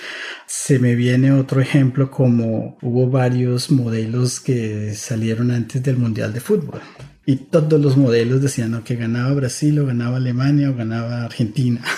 [0.46, 6.40] Se me viene otro ejemplo como hubo varios modelos que salieron antes del Mundial de
[6.40, 6.80] Fútbol.
[7.26, 11.82] Y todos los modelos decían que ganaba Brasil o ganaba Alemania o ganaba Argentina.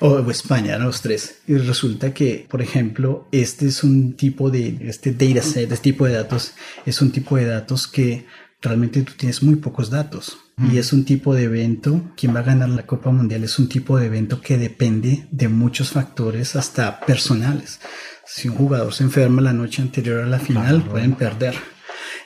[0.00, 1.36] O, España, eran los tres.
[1.46, 6.12] Y resulta que, por ejemplo, este es un tipo de, este dataset, este tipo de
[6.12, 6.52] datos,
[6.84, 8.26] es un tipo de datos que
[8.60, 10.43] realmente tú tienes muy pocos datos.
[10.56, 13.68] Y es un tipo de evento, quien va a ganar la Copa Mundial es un
[13.68, 17.80] tipo de evento que depende de muchos factores, hasta personales.
[18.24, 21.56] Si un jugador se enferma la noche anterior a la final, pueden perder.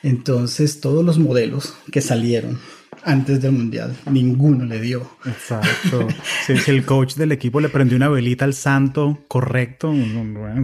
[0.03, 2.59] Entonces, todos los modelos que salieron
[3.05, 3.97] antes del mundial.
[4.11, 5.11] Ninguno le dio.
[5.25, 6.09] Exacto.
[6.47, 9.95] si, el coach del equipo le prendió una velita al santo correcto,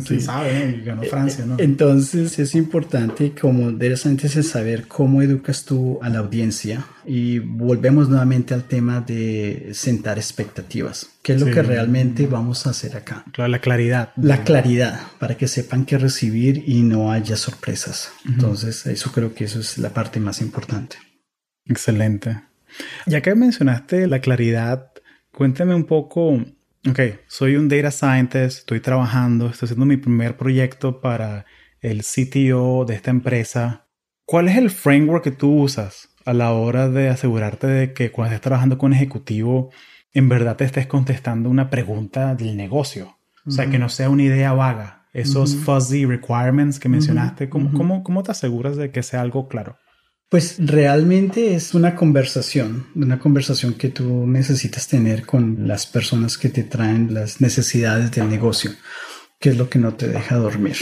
[0.05, 0.21] sí.
[0.21, 1.57] sabe, ganó Francia, ¿no?
[1.59, 7.39] Entonces es importante como data scientist es saber cómo educas tú a la audiencia y
[7.39, 11.11] volvemos nuevamente al tema de sentar expectativas.
[11.23, 13.25] ¿Qué es lo que realmente vamos a hacer acá?
[13.33, 14.13] Claro, la claridad.
[14.17, 18.11] La claridad, para que sepan qué recibir y no haya sorpresas.
[18.27, 20.97] Entonces, eso creo que eso es la parte más importante.
[21.66, 22.43] Excelente.
[23.07, 24.93] Ya que mencionaste la claridad,
[25.32, 26.35] cuéntame un poco,
[26.89, 31.47] ok, soy un data scientist, estoy trabajando, estoy haciendo mi primer proyecto para
[31.81, 33.86] el CTO de esta empresa.
[34.27, 38.35] ¿Cuál es el framework que tú usas a la hora de asegurarte de que cuando
[38.35, 39.70] estés trabajando con un ejecutivo,
[40.12, 43.19] en verdad te estés contestando una pregunta del negocio?
[43.47, 45.07] O sea, que no sea una idea vaga.
[45.12, 49.77] Esos fuzzy requirements que mencionaste, ¿cómo, ¿cómo te aseguras de que sea algo claro?
[50.35, 56.48] Pues realmente es una conversación, una conversación que tú necesitas tener con las personas que
[56.48, 58.73] te traen las necesidades del negocio,
[59.39, 60.77] que es lo que no te deja dormir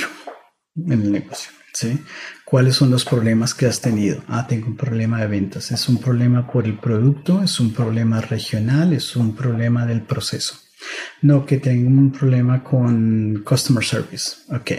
[0.74, 1.52] en el negocio.
[1.74, 2.02] ¿sí?
[2.46, 4.24] ¿Cuáles son los problemas que has tenido?
[4.26, 5.70] Ah, tengo un problema de ventas.
[5.70, 7.42] ¿Es un problema por el producto?
[7.42, 8.94] ¿Es un problema regional?
[8.94, 10.61] ¿Es un problema del proceso?
[11.20, 14.36] No que tengo un problema con customer service.
[14.48, 14.72] Ok.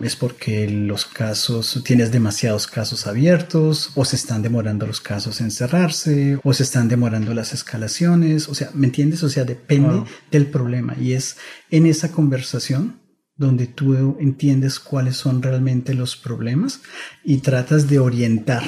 [0.00, 5.50] Es porque los casos, tienes demasiados casos abiertos o se están demorando los casos en
[5.50, 8.48] cerrarse o se están demorando las escalaciones.
[8.48, 9.22] O sea, ¿me entiendes?
[9.22, 11.36] O sea, depende del problema y es
[11.70, 13.00] en esa conversación
[13.36, 16.80] donde tú entiendes cuáles son realmente los problemas
[17.22, 18.64] y tratas de orientar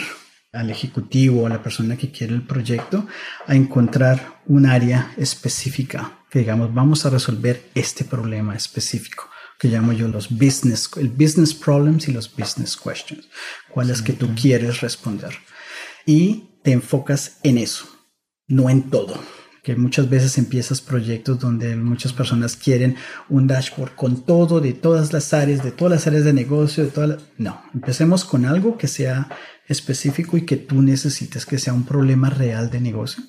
[0.59, 3.07] al ejecutivo o a la persona que quiere el proyecto
[3.47, 9.29] a encontrar un área específica que digamos, vamos a resolver este problema específico
[9.59, 13.29] que llamo yo los business, el business problems y los business questions,
[13.69, 15.35] cuáles que tú quieres responder.
[16.07, 17.87] Y te enfocas en eso,
[18.47, 19.21] no en todo.
[19.65, 22.97] Que muchas veces empiezas proyectos donde muchas personas quieren
[23.29, 26.91] un dashboard con todo, de todas las áreas, de todas las áreas de negocio, de
[26.91, 29.29] todas No, empecemos con algo que sea
[29.69, 33.23] específico y que tú necesites que sea un problema real de negocio.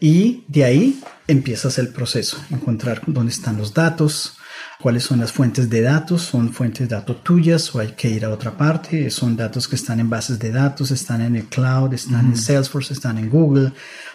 [0.00, 4.36] Y de ahí empiezas el proceso, encontrar dónde están los datos,
[4.80, 8.24] cuáles son las fuentes de datos, son fuentes de datos tuyas o hay que ir
[8.24, 11.92] a otra parte, son datos que están en bases de datos, están en el cloud,
[11.94, 13.72] están en Salesforce, están en Google,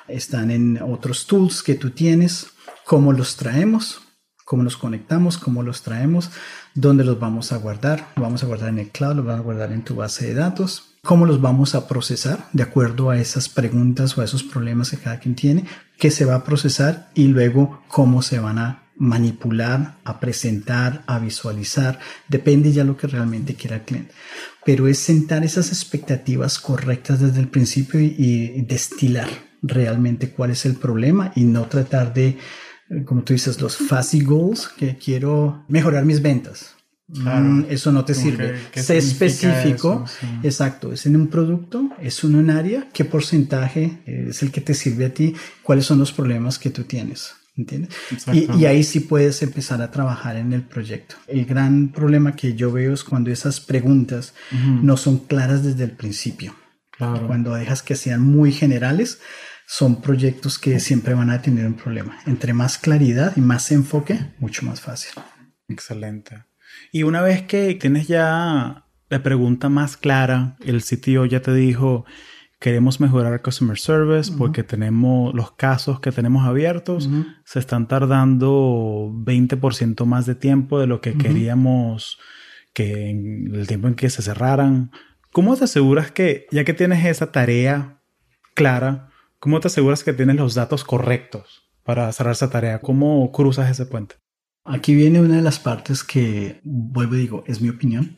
[0.07, 2.47] están en otros tools que tú tienes,
[2.85, 4.01] cómo los traemos,
[4.45, 6.31] cómo los conectamos, cómo los traemos,
[6.75, 9.73] dónde los vamos a guardar, vamos a guardar en el cloud, los vamos a guardar
[9.73, 14.17] en tu base de datos cómo los vamos a procesar de acuerdo a esas preguntas
[14.17, 15.65] o a esos problemas que cada quien tiene,
[15.97, 21.19] qué se va a procesar y luego cómo se van a manipular, a presentar, a
[21.19, 21.99] visualizar,
[22.29, 24.13] depende ya lo que realmente quiera el cliente.
[24.65, 29.27] Pero es sentar esas expectativas correctas desde el principio y, destilar
[29.61, 32.37] realmente cuál es el problema y no tratar de,
[33.05, 36.72] como tú dices, los fuzzy goals, que quiero mejorar mis ventas
[37.13, 38.55] Mm, eso no te sirve.
[38.73, 40.05] sé específico.
[40.41, 40.91] Exacto.
[40.91, 45.05] Es en un producto, es en un área, qué porcentaje es el que te sirve
[45.05, 47.35] a ti, cuáles son los problemas que tú tienes.
[47.55, 47.93] ¿Entiendes?
[48.33, 51.15] Y, ahí sí puedes empezar a trabajar en el proyecto.
[51.27, 54.33] El gran problema que yo veo es cuando esas preguntas
[54.81, 56.55] no son claras desde el principio.
[56.97, 59.19] Cuando dejas que sean muy generales,
[59.67, 62.19] son proyectos que siempre van a tener un problema.
[62.25, 65.13] Entre más claridad y más enfoque, mucho más fácil.
[65.67, 66.43] Excelente.
[66.91, 72.05] Y una vez que tienes ya la pregunta más clara, el sitio ya te dijo,
[72.63, 77.09] queremos mejorar el customer service porque tenemos los casos que tenemos abiertos,
[77.43, 82.19] se están tardando 20% más de tiempo de lo que queríamos
[82.73, 84.91] que en el tiempo en que se cerraran.
[85.33, 88.01] ¿Cómo te aseguras que, ya que tienes esa tarea
[88.53, 89.09] clara,
[89.39, 92.79] cómo te aseguras que tienes los datos correctos para cerrar esa tarea?
[92.79, 94.15] ¿Cómo cruzas ese puente?
[94.65, 98.17] Aquí viene una de las partes que, vuelvo y digo, es mi opinión.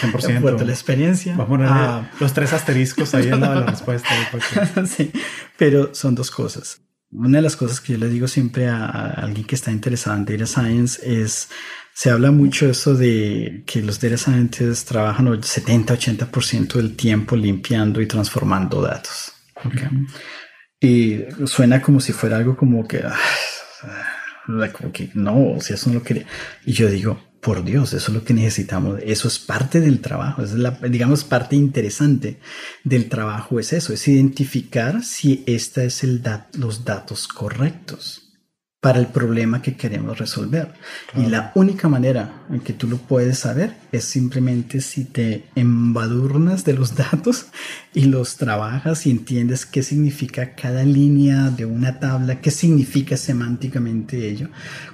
[0.00, 0.40] 100%.
[0.40, 1.32] Por la experiencia.
[1.36, 2.10] Vamos a poner ah.
[2.20, 4.10] los tres asteriscos ahí en la respuesta.
[4.86, 5.12] sí,
[5.56, 6.80] pero son dos cosas.
[7.12, 10.24] Una de las cosas que yo le digo siempre a, alguien que está interesado en
[10.24, 11.48] data science es,
[11.94, 18.00] se habla mucho eso de que los data scientists trabajan el 70-80% del tiempo limpiando
[18.00, 19.32] y transformando datos.
[19.64, 19.88] Okay.
[20.80, 22.98] Y suena como si fuera algo como que...
[22.98, 23.16] Ah,
[24.48, 26.26] no, o sea, eso no lo quería.
[26.64, 28.98] Y yo digo, por Dios, eso es lo que necesitamos.
[29.04, 30.42] Eso es parte del trabajo.
[30.42, 32.40] Es la, digamos, parte interesante
[32.82, 36.22] del trabajo es eso, es identificar si esta es el
[36.54, 38.25] los datos correctos.
[38.80, 40.72] Para el problema que queremos resolver.
[41.16, 46.64] Y la única manera en que tú lo puedes saber es simplemente si te embadurnas
[46.64, 47.46] de los datos
[47.94, 54.28] y los trabajas y entiendes qué significa cada línea de una tabla, qué significa semánticamente
[54.28, 54.50] ello,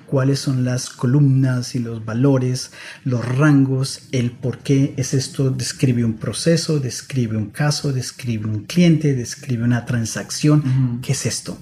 [0.07, 2.71] cuáles son las columnas y los valores,
[3.05, 8.65] los rangos, el por qué es esto, describe un proceso, describe un caso, describe un
[8.65, 11.59] cliente, describe una transacción, ¿qué es esto?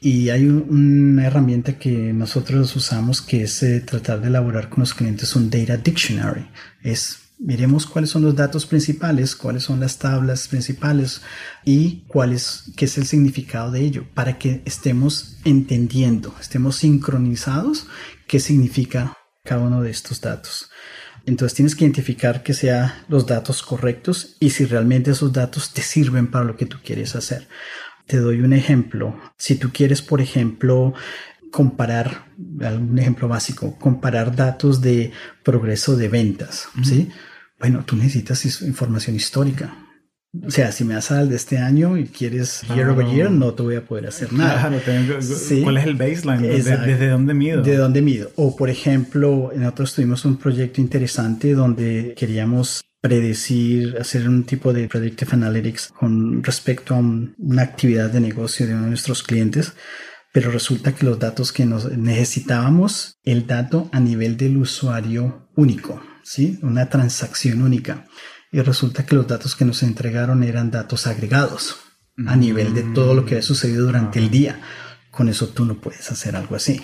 [0.00, 4.94] Y hay una herramienta que nosotros usamos que es eh, tratar de elaborar con los
[4.94, 6.46] clientes un data dictionary.
[6.82, 11.22] Es miremos cuáles son los datos principales, cuáles son las tablas principales
[11.64, 17.86] y cuál es, qué es el significado de ello para que estemos entendiendo, estemos sincronizados
[18.26, 20.70] qué significa cada uno de estos datos.
[21.26, 25.82] Entonces tienes que identificar que sean los datos correctos y si realmente esos datos te
[25.82, 27.48] sirven para lo que tú quieres hacer.
[28.08, 29.16] Te doy un ejemplo.
[29.36, 30.94] Si tú quieres, por ejemplo,
[31.52, 32.24] comparar,
[32.60, 35.12] algún ejemplo básico, comparar datos de
[35.44, 37.10] progreso de ventas, ¿sí?
[37.60, 39.74] Bueno, tú necesitas información histórica.
[40.46, 43.54] O sea, si me das al de este año y quieres year over year, no
[43.54, 44.70] te voy a poder hacer nada.
[45.62, 46.42] ¿Cuál es el baseline?
[46.42, 47.62] ¿Desde, dónde mido?
[47.62, 48.30] ¿De dónde mido?
[48.36, 54.88] O, por ejemplo, nosotros tuvimos un proyecto interesante donde queríamos predecir, hacer un tipo de
[54.88, 59.72] predictive analytics con respecto a una actividad de negocio de uno de nuestros clientes,
[60.32, 66.02] pero resulta que los datos que nos necesitábamos, el dato a nivel del usuario único,
[66.22, 66.58] ¿sí?
[66.62, 68.06] Una transacción única.
[68.50, 71.76] Y resulta que los datos que nos entregaron eran datos agregados
[72.26, 74.60] a nivel de todo lo que ha sucedido durante el día.
[75.10, 76.82] Con eso tú no puedes hacer algo así.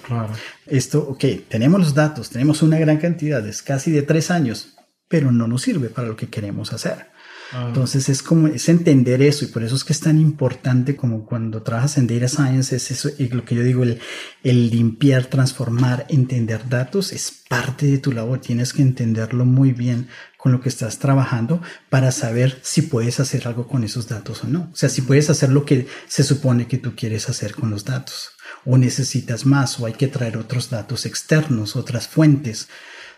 [0.67, 4.75] Esto, ok, tenemos los datos, tenemos una gran cantidad, es casi de tres años,
[5.09, 7.09] pero no nos sirve para lo que queremos hacer.
[7.53, 7.67] Ah.
[7.69, 11.27] Entonces es como es entender eso y por eso es que es tan importante como
[11.27, 14.01] cuando trabajas en data science es eso y lo que yo digo el,
[14.43, 18.41] el limpiar, transformar, entender datos es parte de tu labor.
[18.41, 20.09] Tienes que entenderlo muy bien
[20.39, 24.47] con lo que estás trabajando para saber si puedes hacer algo con esos datos o
[24.47, 24.71] no.
[24.73, 27.85] O sea, si puedes hacer lo que se supone que tú quieres hacer con los
[27.85, 28.33] datos
[28.65, 32.69] o necesitas más o hay que traer otros datos externos, otras fuentes.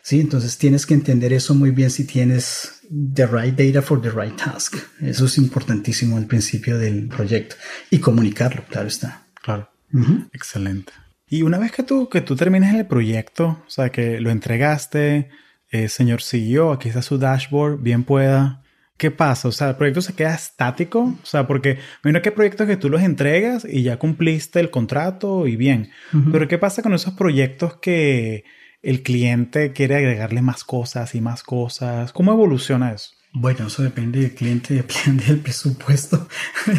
[0.07, 0.20] ¿Sí?
[0.20, 2.81] Entonces tienes que entender eso muy bien si tienes
[3.15, 4.77] the right data for the right task.
[5.01, 7.57] Eso es importantísimo al principio del proyecto
[7.91, 9.27] y comunicarlo, claro está.
[9.43, 9.69] Claro.
[10.33, 10.93] Excelente.
[11.28, 15.28] Y una vez que tú, que tú termines el proyecto, o sea, que lo entregaste,
[15.73, 18.62] eh, señor CEO, aquí está su dashboard, bien pueda.
[18.97, 19.49] ¿Qué pasa?
[19.49, 21.16] O sea, el proyecto se queda estático.
[21.20, 25.49] O sea, porque mira que proyectos que tú los entregas y ya cumpliste el contrato
[25.49, 25.91] y bien.
[26.31, 28.45] Pero ¿qué pasa con esos proyectos que
[28.87, 32.13] el cliente quiere agregarle más cosas y más cosas.
[32.13, 33.11] ¿Cómo evoluciona eso?
[33.33, 36.29] Bueno, eso depende del cliente, depende del presupuesto.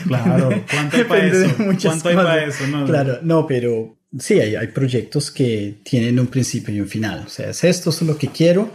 [0.08, 1.56] Claro, ¿cuánto hay para eso?
[1.58, 2.64] ¿Cuánto hay para eso?
[2.86, 7.24] claro, no, pero sí, hay, hay, proyectos que tienen un principio y un final.
[7.26, 8.72] O sea, es esto, es lo que quiero.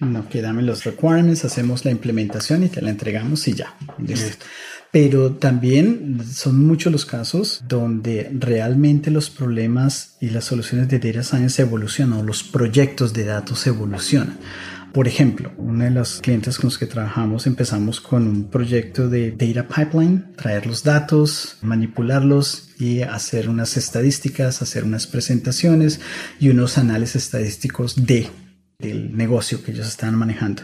[0.00, 3.76] No, que dame los requirements, hacemos la implementación y te la entregamos y ya.
[3.98, 4.46] Listo.
[4.92, 11.22] Pero también son muchos los casos donde realmente los problemas y las soluciones de data
[11.22, 14.38] science evolucionan o los proyectos de datos evolucionan.
[14.92, 19.30] Por ejemplo, uno de los clientes con los que trabajamos empezamos con un proyecto de
[19.30, 26.00] data pipeline, traer los datos, manipularlos y hacer unas estadísticas, hacer unas presentaciones
[26.40, 28.28] y unos análisis estadísticos de
[28.80, 30.62] del negocio que ellos están manejando.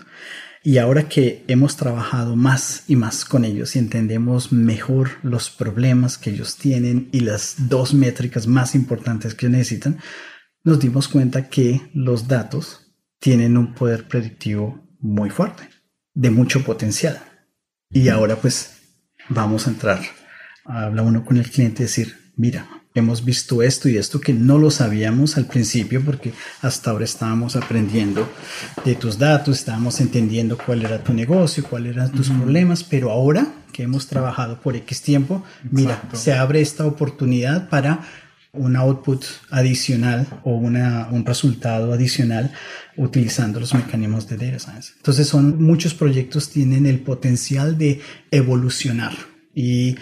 [0.67, 6.19] Y ahora que hemos trabajado más y más con ellos y entendemos mejor los problemas
[6.19, 10.01] que ellos tienen y las dos métricas más importantes que necesitan,
[10.65, 15.69] nos dimos cuenta que los datos tienen un poder predictivo muy fuerte,
[16.15, 17.23] de mucho potencial.
[17.89, 18.73] Y ahora pues
[19.29, 20.01] vamos a entrar,
[20.65, 24.59] habla uno con el cliente y decir, mira, hemos visto esto y esto que no
[24.59, 26.33] lo sabíamos al principio porque
[26.63, 28.29] hasta ahora estábamos aprendiendo
[28.85, 33.47] de tus datos, estábamos entendiendo cuál era tu negocio, cuáles eran tus problemas, pero ahora
[33.73, 38.01] que hemos trabajado por X tiempo, mira, se abre esta oportunidad para
[38.57, 42.53] un output adicional o una, un resultado adicional
[42.97, 44.93] utilizando los mecanismos de data science.
[44.97, 48.01] Entonces son muchos proyectos tienen el potencial de
[48.31, 49.13] evolucionar
[49.55, 49.97] y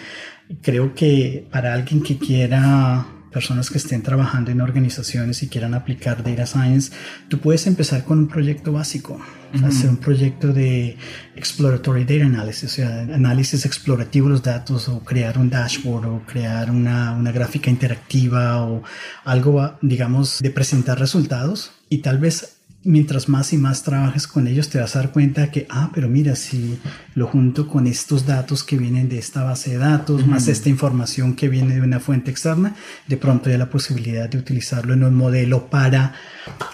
[0.61, 3.05] Creo que para alguien que quiera
[3.35, 6.93] personas que estén trabajando en organizaciones y quieran aplicar data science,
[7.27, 9.19] tú puedes empezar con un proyecto básico,
[9.61, 10.95] hacer un proyecto de
[11.35, 16.21] exploratory data analysis, o sea, análisis explorativo de los datos o crear un dashboard o
[16.25, 18.83] crear una, una gráfica interactiva o
[19.25, 22.55] algo, digamos, de presentar resultados y tal vez
[22.85, 26.07] mientras más y más trabajes con ellos, te vas a dar cuenta que, ah, pero
[26.07, 26.79] mira, si
[27.15, 31.35] lo junto con estos datos que vienen de esta base de datos, más esta información
[31.35, 32.75] que viene de una fuente externa,
[33.07, 36.13] de pronto hay la posibilidad de utilizarlo en un modelo para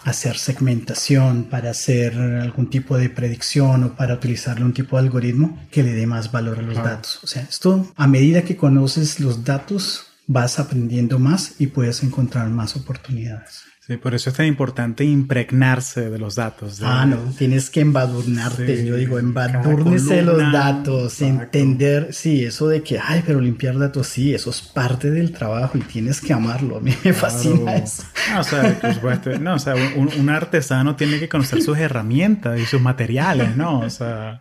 [0.03, 5.65] hacer segmentación, para hacer algún tipo de predicción o para utilizarle un tipo de algoritmo
[5.71, 7.19] que le dé más valor a los datos.
[7.23, 12.49] O sea, esto a medida que conoces los datos, vas aprendiendo más y puedes encontrar
[12.49, 13.70] más oportunidades.
[13.91, 16.81] Sí, por eso es tan importante impregnarse de los datos.
[16.81, 18.85] Ah, no, tienes que embadurnarte.
[18.85, 24.33] Yo digo, embadurnese los datos, entender, sí, eso de que, ay, pero limpiar datos, sí,
[24.33, 26.77] eso es parte del trabajo y tienes que amarlo.
[26.77, 28.03] A mí me fascina eso.
[28.31, 28.79] No, o sea,
[29.41, 33.79] no, o sea un, artesano tiene que conocer sus herramientas y sus materiales, ¿no?
[33.79, 34.39] O sea,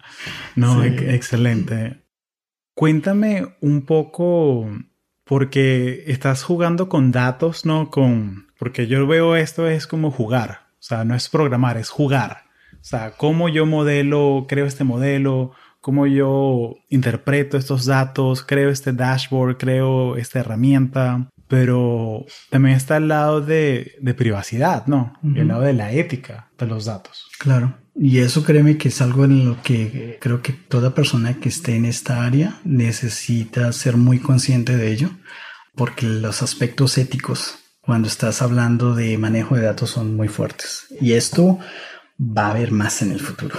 [0.55, 2.05] no, excelente.
[2.77, 4.71] Cuéntame un poco,
[5.31, 7.89] porque estás jugando con datos, ¿no?
[7.89, 10.63] Con porque yo veo esto es como jugar.
[10.73, 12.39] O sea, no es programar, es jugar.
[12.73, 18.93] O sea, cómo yo modelo, creo este modelo, cómo yo interpreto estos datos, creo este
[18.93, 21.29] dashboard, creo esta herramienta.
[21.51, 25.19] Pero también está el lado de, privacidad, ¿no?
[25.35, 27.27] El lado de la ética de los datos.
[27.41, 27.77] Claro.
[27.97, 31.75] Y eso créeme que es algo en lo que creo que toda persona que esté
[31.75, 35.11] en esta área necesita ser muy consciente de ello,
[35.75, 40.87] porque los aspectos éticos cuando estás hablando de manejo de datos son muy fuertes.
[41.01, 41.59] Y esto
[42.21, 43.57] va a haber más en el futuro.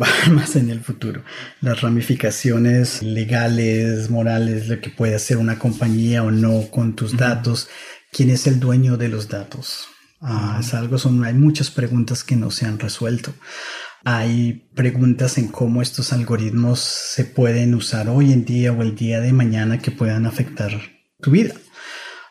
[0.30, 1.22] más en el futuro.
[1.60, 7.68] Las ramificaciones legales, morales, lo que puede hacer una compañía o no con tus datos.
[8.12, 9.88] ¿Quién es el dueño de los datos?
[10.20, 13.32] Ah, es algo, son, hay muchas preguntas que no se han resuelto.
[14.04, 19.20] Hay preguntas en cómo estos algoritmos se pueden usar hoy en día o el día
[19.20, 20.72] de mañana que puedan afectar
[21.20, 21.54] tu vida.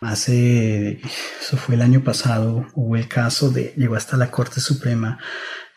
[0.02, 1.02] Hace,
[1.42, 5.20] eso fue el año pasado, hubo el caso de, llegó hasta la Corte Suprema,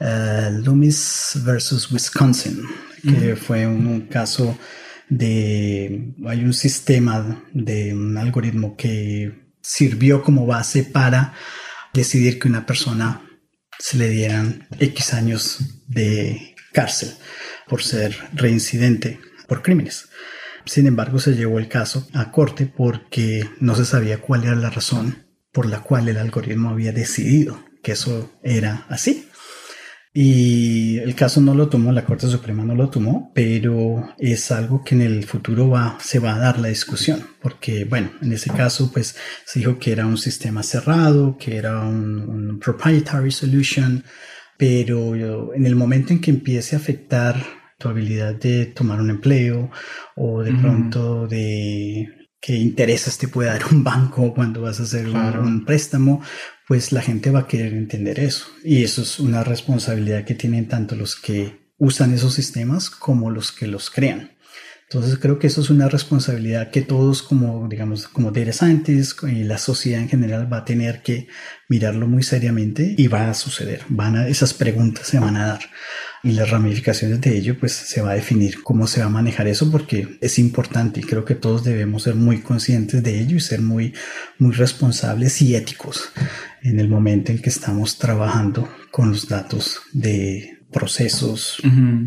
[0.02, 2.62] uh, Loomis versus Wisconsin,
[3.02, 4.58] que fue un, caso
[5.08, 11.34] de, hay un sistema de un algoritmo que sirvió como base para
[11.94, 13.22] decidir que una persona
[13.78, 15.58] se le dieran X años
[15.88, 17.10] de cárcel
[17.68, 20.08] por ser reincidente por crímenes.
[20.64, 24.70] Sin embargo, se llevó el caso a corte porque no se sabía cuál era la
[24.70, 29.28] razón por la cual el algoritmo había decidido que eso era así.
[30.14, 34.84] Y el caso no lo tomó, la Corte Suprema no lo tomó, pero es algo
[34.84, 38.50] que en el futuro va, se va a dar la discusión, porque bueno, en ese
[38.50, 39.16] caso pues
[39.46, 44.04] se dijo que era un sistema cerrado, que era un, un proprietary solution,
[44.58, 47.42] pero en el momento en que empiece a afectar
[47.78, 49.70] tu habilidad de tomar un empleo
[50.14, 55.08] o de pronto de qué intereses te puede dar un banco cuando vas a hacer
[55.08, 56.20] un, préstamo,
[56.68, 58.46] pues la gente va a querer entender eso.
[58.64, 63.52] Y eso es una responsabilidad que tienen tanto los que usan esos sistemas como los
[63.52, 64.32] que los crean.
[64.92, 69.56] Entonces creo que eso es una responsabilidad que todos como, digamos, como data y la
[69.56, 71.28] sociedad en general va a tener que
[71.66, 73.80] mirarlo muy seriamente y va a suceder.
[73.88, 75.60] Van a, esas preguntas se van a dar
[76.22, 79.48] y las ramificaciones de ello pues se va a definir cómo se va a manejar
[79.48, 83.40] eso porque es importante y creo que todos debemos ser muy conscientes de ello y
[83.40, 83.94] ser muy,
[84.38, 86.12] muy responsables y éticos
[86.62, 91.58] en el momento en que estamos trabajando con los datos de procesos,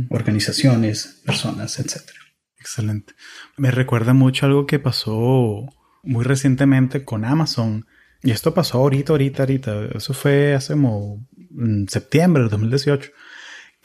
[0.09, 2.19] organizaciones, personas, etcétera.
[2.57, 3.13] Excelente.
[3.57, 5.67] Me recuerda mucho algo que pasó
[6.03, 7.85] muy recientemente con Amazon.
[8.23, 9.85] Y esto pasó ahorita, ahorita, ahorita.
[9.95, 11.27] Eso fue hace como
[11.59, 13.11] en septiembre del 2018.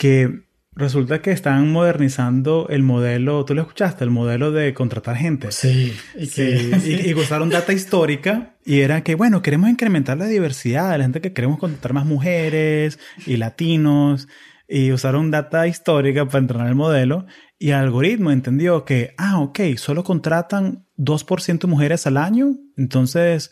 [0.01, 0.45] Que
[0.75, 5.53] resulta que están modernizando el modelo, tú lo escuchaste, el modelo de contratar gente.
[5.53, 5.95] Sí.
[6.17, 7.05] Y, que...
[7.07, 11.35] y, usaron data histórica y era que, bueno, queremos incrementar la diversidad, la gente que
[11.35, 14.27] queremos contratar más mujeres y latinos.
[14.67, 17.27] Y usaron data histórica para entrenar el modelo
[17.59, 23.51] y el algoritmo entendió que, ah, ok, solo contratan 2% mujeres al año, entonces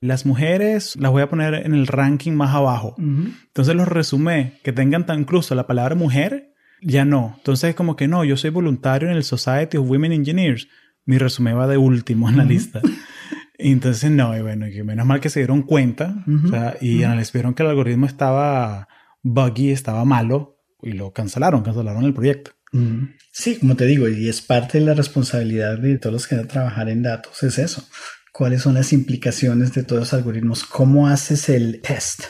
[0.00, 2.94] las mujeres las voy a poner en el ranking más abajo.
[2.98, 7.34] Entonces los resumé, que tengan tan incluso la palabra mujer, ya no.
[7.36, 10.68] Entonces como que no, yo soy voluntario en el Society of Women Engineers.
[11.04, 12.80] Mi resumen va de último en la lista.
[13.58, 16.24] Entonces no, y bueno, menos mal que se dieron cuenta
[16.80, 18.88] y vieron que el algoritmo estaba
[19.22, 22.52] buggy, estaba malo y lo cancelaron, cancelaron el proyecto.
[23.32, 26.44] Sí, como te digo, y es parte de la responsabilidad de todos los que van
[26.44, 27.86] a trabajar en datos, es eso.
[28.40, 30.64] ¿Cuáles son las implicaciones de todos los algoritmos?
[30.64, 32.22] ¿Cómo haces el test?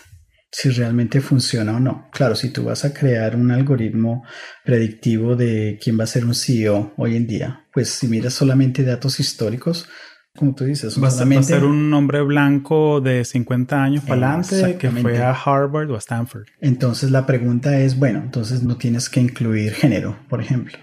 [0.51, 2.09] Si realmente funciona o no.
[2.13, 4.25] Claro, si tú vas a crear un algoritmo
[4.65, 8.83] predictivo de quién va a ser un CEO hoy en día, pues si miras solamente
[8.83, 9.87] datos históricos,
[10.37, 14.91] como tú dices, va, a ser un hombre blanco de 50 años para adelante que
[14.91, 16.45] fue a Harvard o a Stanford.
[16.61, 20.79] Entonces la pregunta es, bueno, entonces no tienes que incluir género, por ejemplo.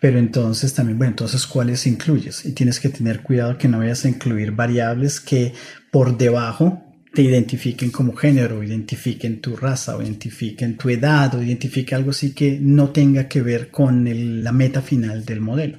[0.00, 2.44] Pero entonces también, bueno, entonces ¿cuáles incluyes?
[2.44, 5.54] Y tienes que tener cuidado que no vayas a incluir variables que
[5.90, 11.98] por debajo te identifiquen como género, identifiquen tu raza, o identifiquen tu edad, o identifiquen
[11.98, 15.78] algo así que no tenga que ver con la meta final del modelo.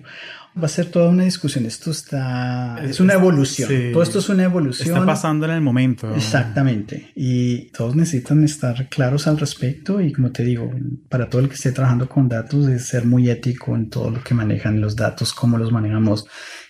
[0.58, 1.66] Va a ser toda una discusión.
[1.66, 2.78] Esto está.
[2.84, 3.70] Es una evolución.
[3.94, 4.90] Todo esto es una evolución.
[4.90, 6.14] Está pasando en el momento.
[6.14, 7.12] Exactamente.
[7.16, 10.02] Y todos necesitan estar claros al respecto.
[10.02, 10.70] Y como te digo,
[11.08, 14.24] para todo el que esté trabajando con datos, es ser muy ético en todo lo
[14.24, 16.28] que manejan los datos, cómo los manejamos,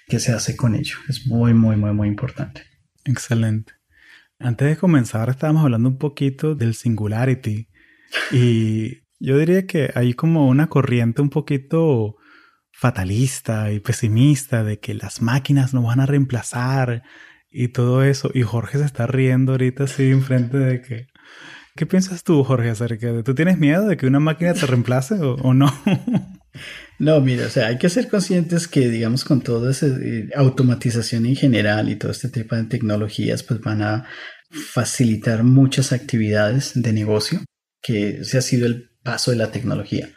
[0.07, 0.97] qué se hace con ello.
[1.09, 2.61] Es muy, muy, muy, muy importante.
[3.05, 3.73] Excelente.
[4.37, 7.67] Antes de comenzar, estábamos hablando un poquito del singularity.
[8.31, 12.17] Y yo diría que hay como una corriente un poquito
[12.71, 17.03] fatalista y pesimista de que las máquinas nos van a reemplazar
[17.51, 18.31] y todo eso.
[18.33, 21.07] Y Jorge se está riendo ahorita así enfrente de que...
[21.75, 23.23] ¿Qué piensas tú, Jorge, acerca de...
[23.23, 25.73] ¿Tú tienes miedo de que una máquina te reemplace o, no?
[26.99, 31.25] No, mira, o sea, hay que ser conscientes que, digamos, con toda esa eh, automatización
[31.25, 34.05] en general y todo este tipo de tecnologías, pues van a
[34.51, 37.39] facilitar muchas actividades de negocio,
[37.81, 40.09] que ese ha sido el paso de la tecnología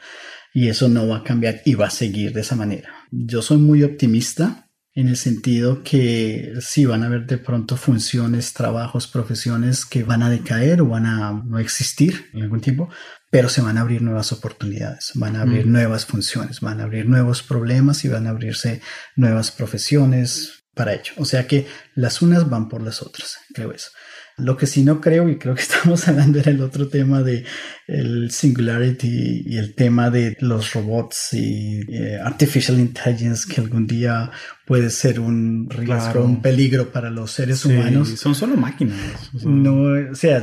[0.54, 2.88] y eso no va a cambiar y va a seguir de esa manera.
[3.10, 8.52] Yo soy muy optimista en el sentido que sí van a haber de pronto funciones,
[8.52, 12.88] trabajos, profesiones que van a decaer o van a no existir en algún tiempo,
[13.30, 15.72] pero se van a abrir nuevas oportunidades, van a abrir mm.
[15.72, 18.80] nuevas funciones, van a abrir nuevos problemas y van a abrirse
[19.16, 21.14] nuevas profesiones para ello.
[21.16, 21.66] O sea que
[21.96, 23.90] las unas van por las otras, creo eso.
[24.36, 27.44] Lo que sí no creo, y creo que estamos hablando era el otro tema de
[27.86, 34.30] el singularity y el tema de los robots y eh, artificial intelligence que algún día
[34.66, 38.08] puede ser un riesgo, un peligro para los seres humanos.
[38.18, 38.98] Son solo máquinas.
[39.44, 40.42] No, o sea,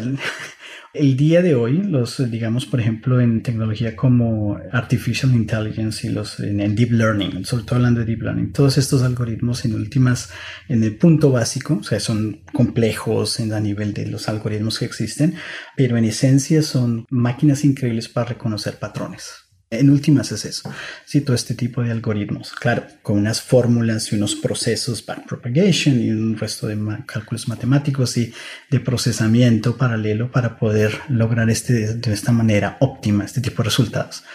[0.94, 6.40] el día de hoy, los, digamos, por ejemplo, en tecnología como Artificial Intelligence y los
[6.40, 10.32] en, Deep Learning, sobre todo hablando de Deep Learning, todos estos algoritmos en últimas,
[10.68, 14.86] en el punto básico, o sea, son complejos en, a nivel de los algoritmos que
[14.86, 15.36] existen,
[15.76, 19.51] pero en esencia son máquinas increíbles para reconocer patrones.
[19.72, 20.70] En últimas es eso,
[21.06, 26.10] sí, todo este tipo de algoritmos, claro, con unas fórmulas y unos procesos backpropagation y
[26.10, 28.34] un resto de cálculos matemáticos y
[28.70, 34.26] de procesamiento paralelo para poder lograr este, de esta manera óptima este tipo de resultados.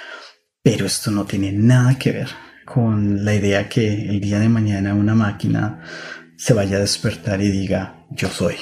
[0.63, 2.29] Pero esto no tiene nada que ver
[2.65, 5.83] con la idea que el día de mañana una máquina
[6.39, 8.57] se vaya a despertar y diga yo soy.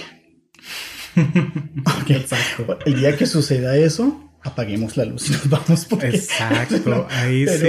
[2.08, 2.80] Exacto.
[2.84, 7.68] El día que suceda eso, apaguemos la luz y nos vamos por Exacto, ahí sí,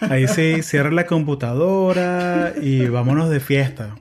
[0.00, 3.94] ahí sí, cierra la computadora y vámonos de fiesta.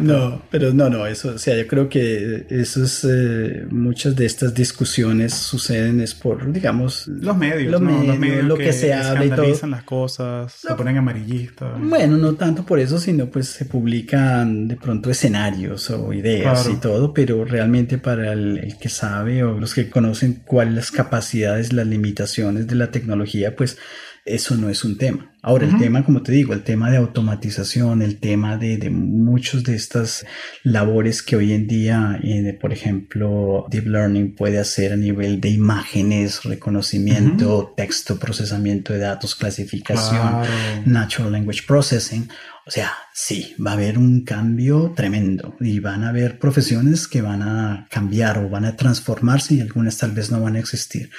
[0.00, 4.26] no, pero no, no, eso, o sea, yo creo que eso es, eh, muchas de
[4.26, 9.30] estas discusiones suceden es por, digamos, los medios, los, medios, lo que, se habla y
[9.30, 9.66] todo.
[9.66, 11.80] las cosas, se ponen amarillistas.
[11.80, 16.76] Bueno, no tanto por eso, sino pues se publican de pronto escenarios o ideas y
[16.76, 21.86] todo, pero realmente para el, el que sabe o los que conocen cuáles capacidades las
[21.86, 23.78] limitaciones de la tecnología, pues
[24.26, 25.30] eso no es un tema.
[25.40, 29.62] Ahora, el tema, como te digo, el tema de automatización, el tema de, de muchas
[29.62, 30.26] de estas
[30.64, 35.50] labores que hoy en día, eh, por ejemplo, Deep Learning puede hacer a nivel de
[35.50, 40.42] imágenes, reconocimiento, texto, procesamiento de datos, clasificación,
[40.84, 42.28] Natural Language Processing.
[42.66, 47.22] O sea, sí, va a haber un cambio tremendo y van a haber profesiones que
[47.22, 51.10] van a cambiar o van a transformarse y algunas tal vez no van a existir.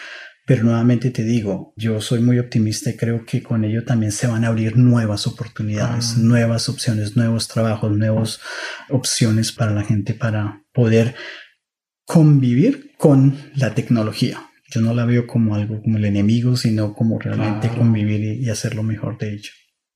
[0.46, 4.28] Pero nuevamente te digo, yo soy muy optimista y creo que con ello también se
[4.28, 6.20] van a abrir nuevas oportunidades, ah.
[6.20, 8.42] nuevas opciones, nuevos trabajos, nuevas
[8.90, 11.16] opciones para la gente para poder
[12.04, 14.50] convivir con la tecnología.
[14.70, 18.50] Yo no la veo como algo como el enemigo, sino como realmente convivir y, y
[18.50, 19.52] hacer lo mejor de ello.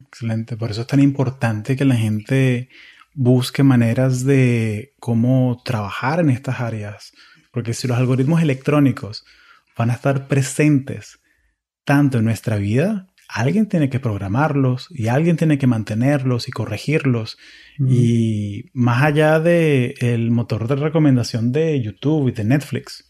[0.08, 0.58] Excelente.
[0.58, 2.70] Por eso es tan importante que la gente
[3.14, 7.12] busque maneras de cómo trabajar en estas áreas.
[7.52, 9.26] Porque si los algoritmos electrónicos
[9.78, 11.20] van a estar presentes
[11.84, 17.38] tanto en nuestra vida, alguien tiene que programarlos y alguien tiene que mantenerlos y corregirlos.
[17.80, 23.10] Y más allá del el motor de recomendación de YouTube y de Netflix,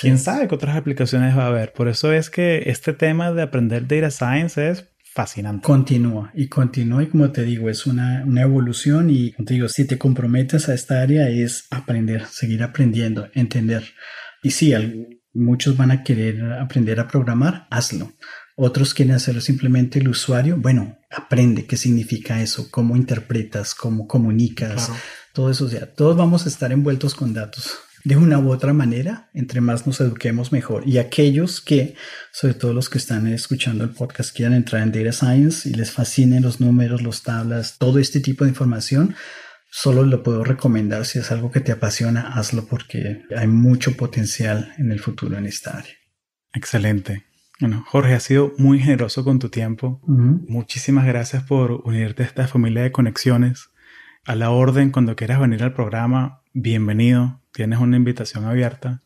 [0.00, 1.72] quién sabe qué otras aplicaciones va a haber.
[1.72, 5.64] Por eso es que este tema de aprender data science es fascinante.
[5.64, 9.68] Continúa y continúa y como te digo, es una, una evolución y como te digo,
[9.68, 13.84] si te comprometes a esta área es aprender, seguir aprendiendo, entender.
[14.42, 14.74] Y sí,
[15.32, 18.12] muchos van a querer aprender a programar, hazlo.
[18.56, 20.56] Otros quieren hacerlo simplemente el usuario.
[20.56, 24.90] Bueno, aprende qué significa eso, cómo interpretas, cómo comunicas,
[25.32, 25.64] todo eso.
[25.64, 29.30] O sea, todos vamos a estar envueltos con datos de una u otra manera.
[29.34, 30.86] Entre más nos eduquemos, mejor.
[30.86, 31.94] Y aquellos que,
[32.32, 35.90] sobre todo los que están escuchando el podcast, quieran entrar en Data Science y les
[35.90, 39.16] fascinen los números, los tablas, todo este tipo de información,
[39.70, 44.72] solo lo puedo recomendar si es algo que te apasiona, hazlo porque hay mucho potencial
[44.78, 45.94] en el futuro en esta área.
[46.52, 47.24] Excelente.
[47.60, 50.00] Bueno, Jorge, has sido muy generoso con tu tiempo.
[50.06, 53.70] Muchísimas gracias por unirte a esta familia de conexiones.
[54.24, 57.43] A la orden, cuando quieras venir al programa, bienvenido.
[57.54, 59.04] Tienes una invitación abierta.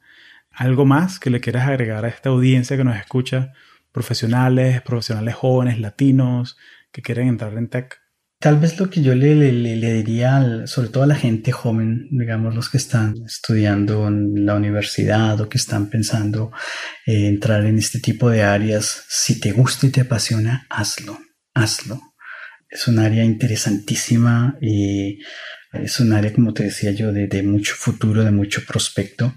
[0.50, 3.52] ¿Algo más que le quieras agregar a esta audiencia que nos escucha?
[3.92, 6.56] Profesionales, profesionales jóvenes, latinos,
[6.90, 8.00] que quieren entrar en tech.
[8.40, 12.54] Tal vez lo que yo le, le, diría, sobre todo a la gente joven, digamos
[12.54, 16.50] los que están estudiando en la universidad o que están pensando
[17.04, 21.18] eh, entrar en este tipo de áreas, si te gusta y te apasiona, hazlo,
[21.52, 22.00] hazlo.
[22.70, 25.18] Es un área interesantísima y
[25.72, 29.34] es un área, como te decía yo, de, de mucho futuro, de mucho prospecto.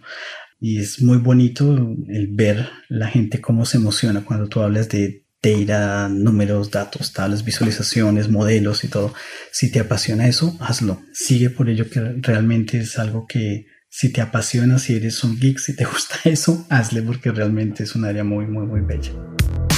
[0.60, 5.26] Y es muy bonito el ver la gente cómo se emociona cuando tú hablas de
[5.42, 9.14] data, números, datos, tablas, visualizaciones, modelos y todo.
[9.52, 11.02] Si te apasiona eso, hazlo.
[11.14, 15.58] Sigue por ello que realmente es algo que si te apasiona, si eres un geek,
[15.60, 19.12] si te gusta eso, hazle porque realmente es un área muy, muy, muy bella.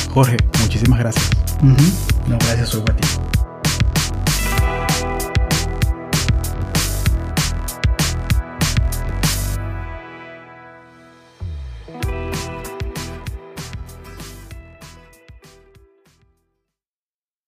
[0.09, 1.29] Jorge, muchísimas gracias.
[2.27, 3.32] No, gracias, soy a ti.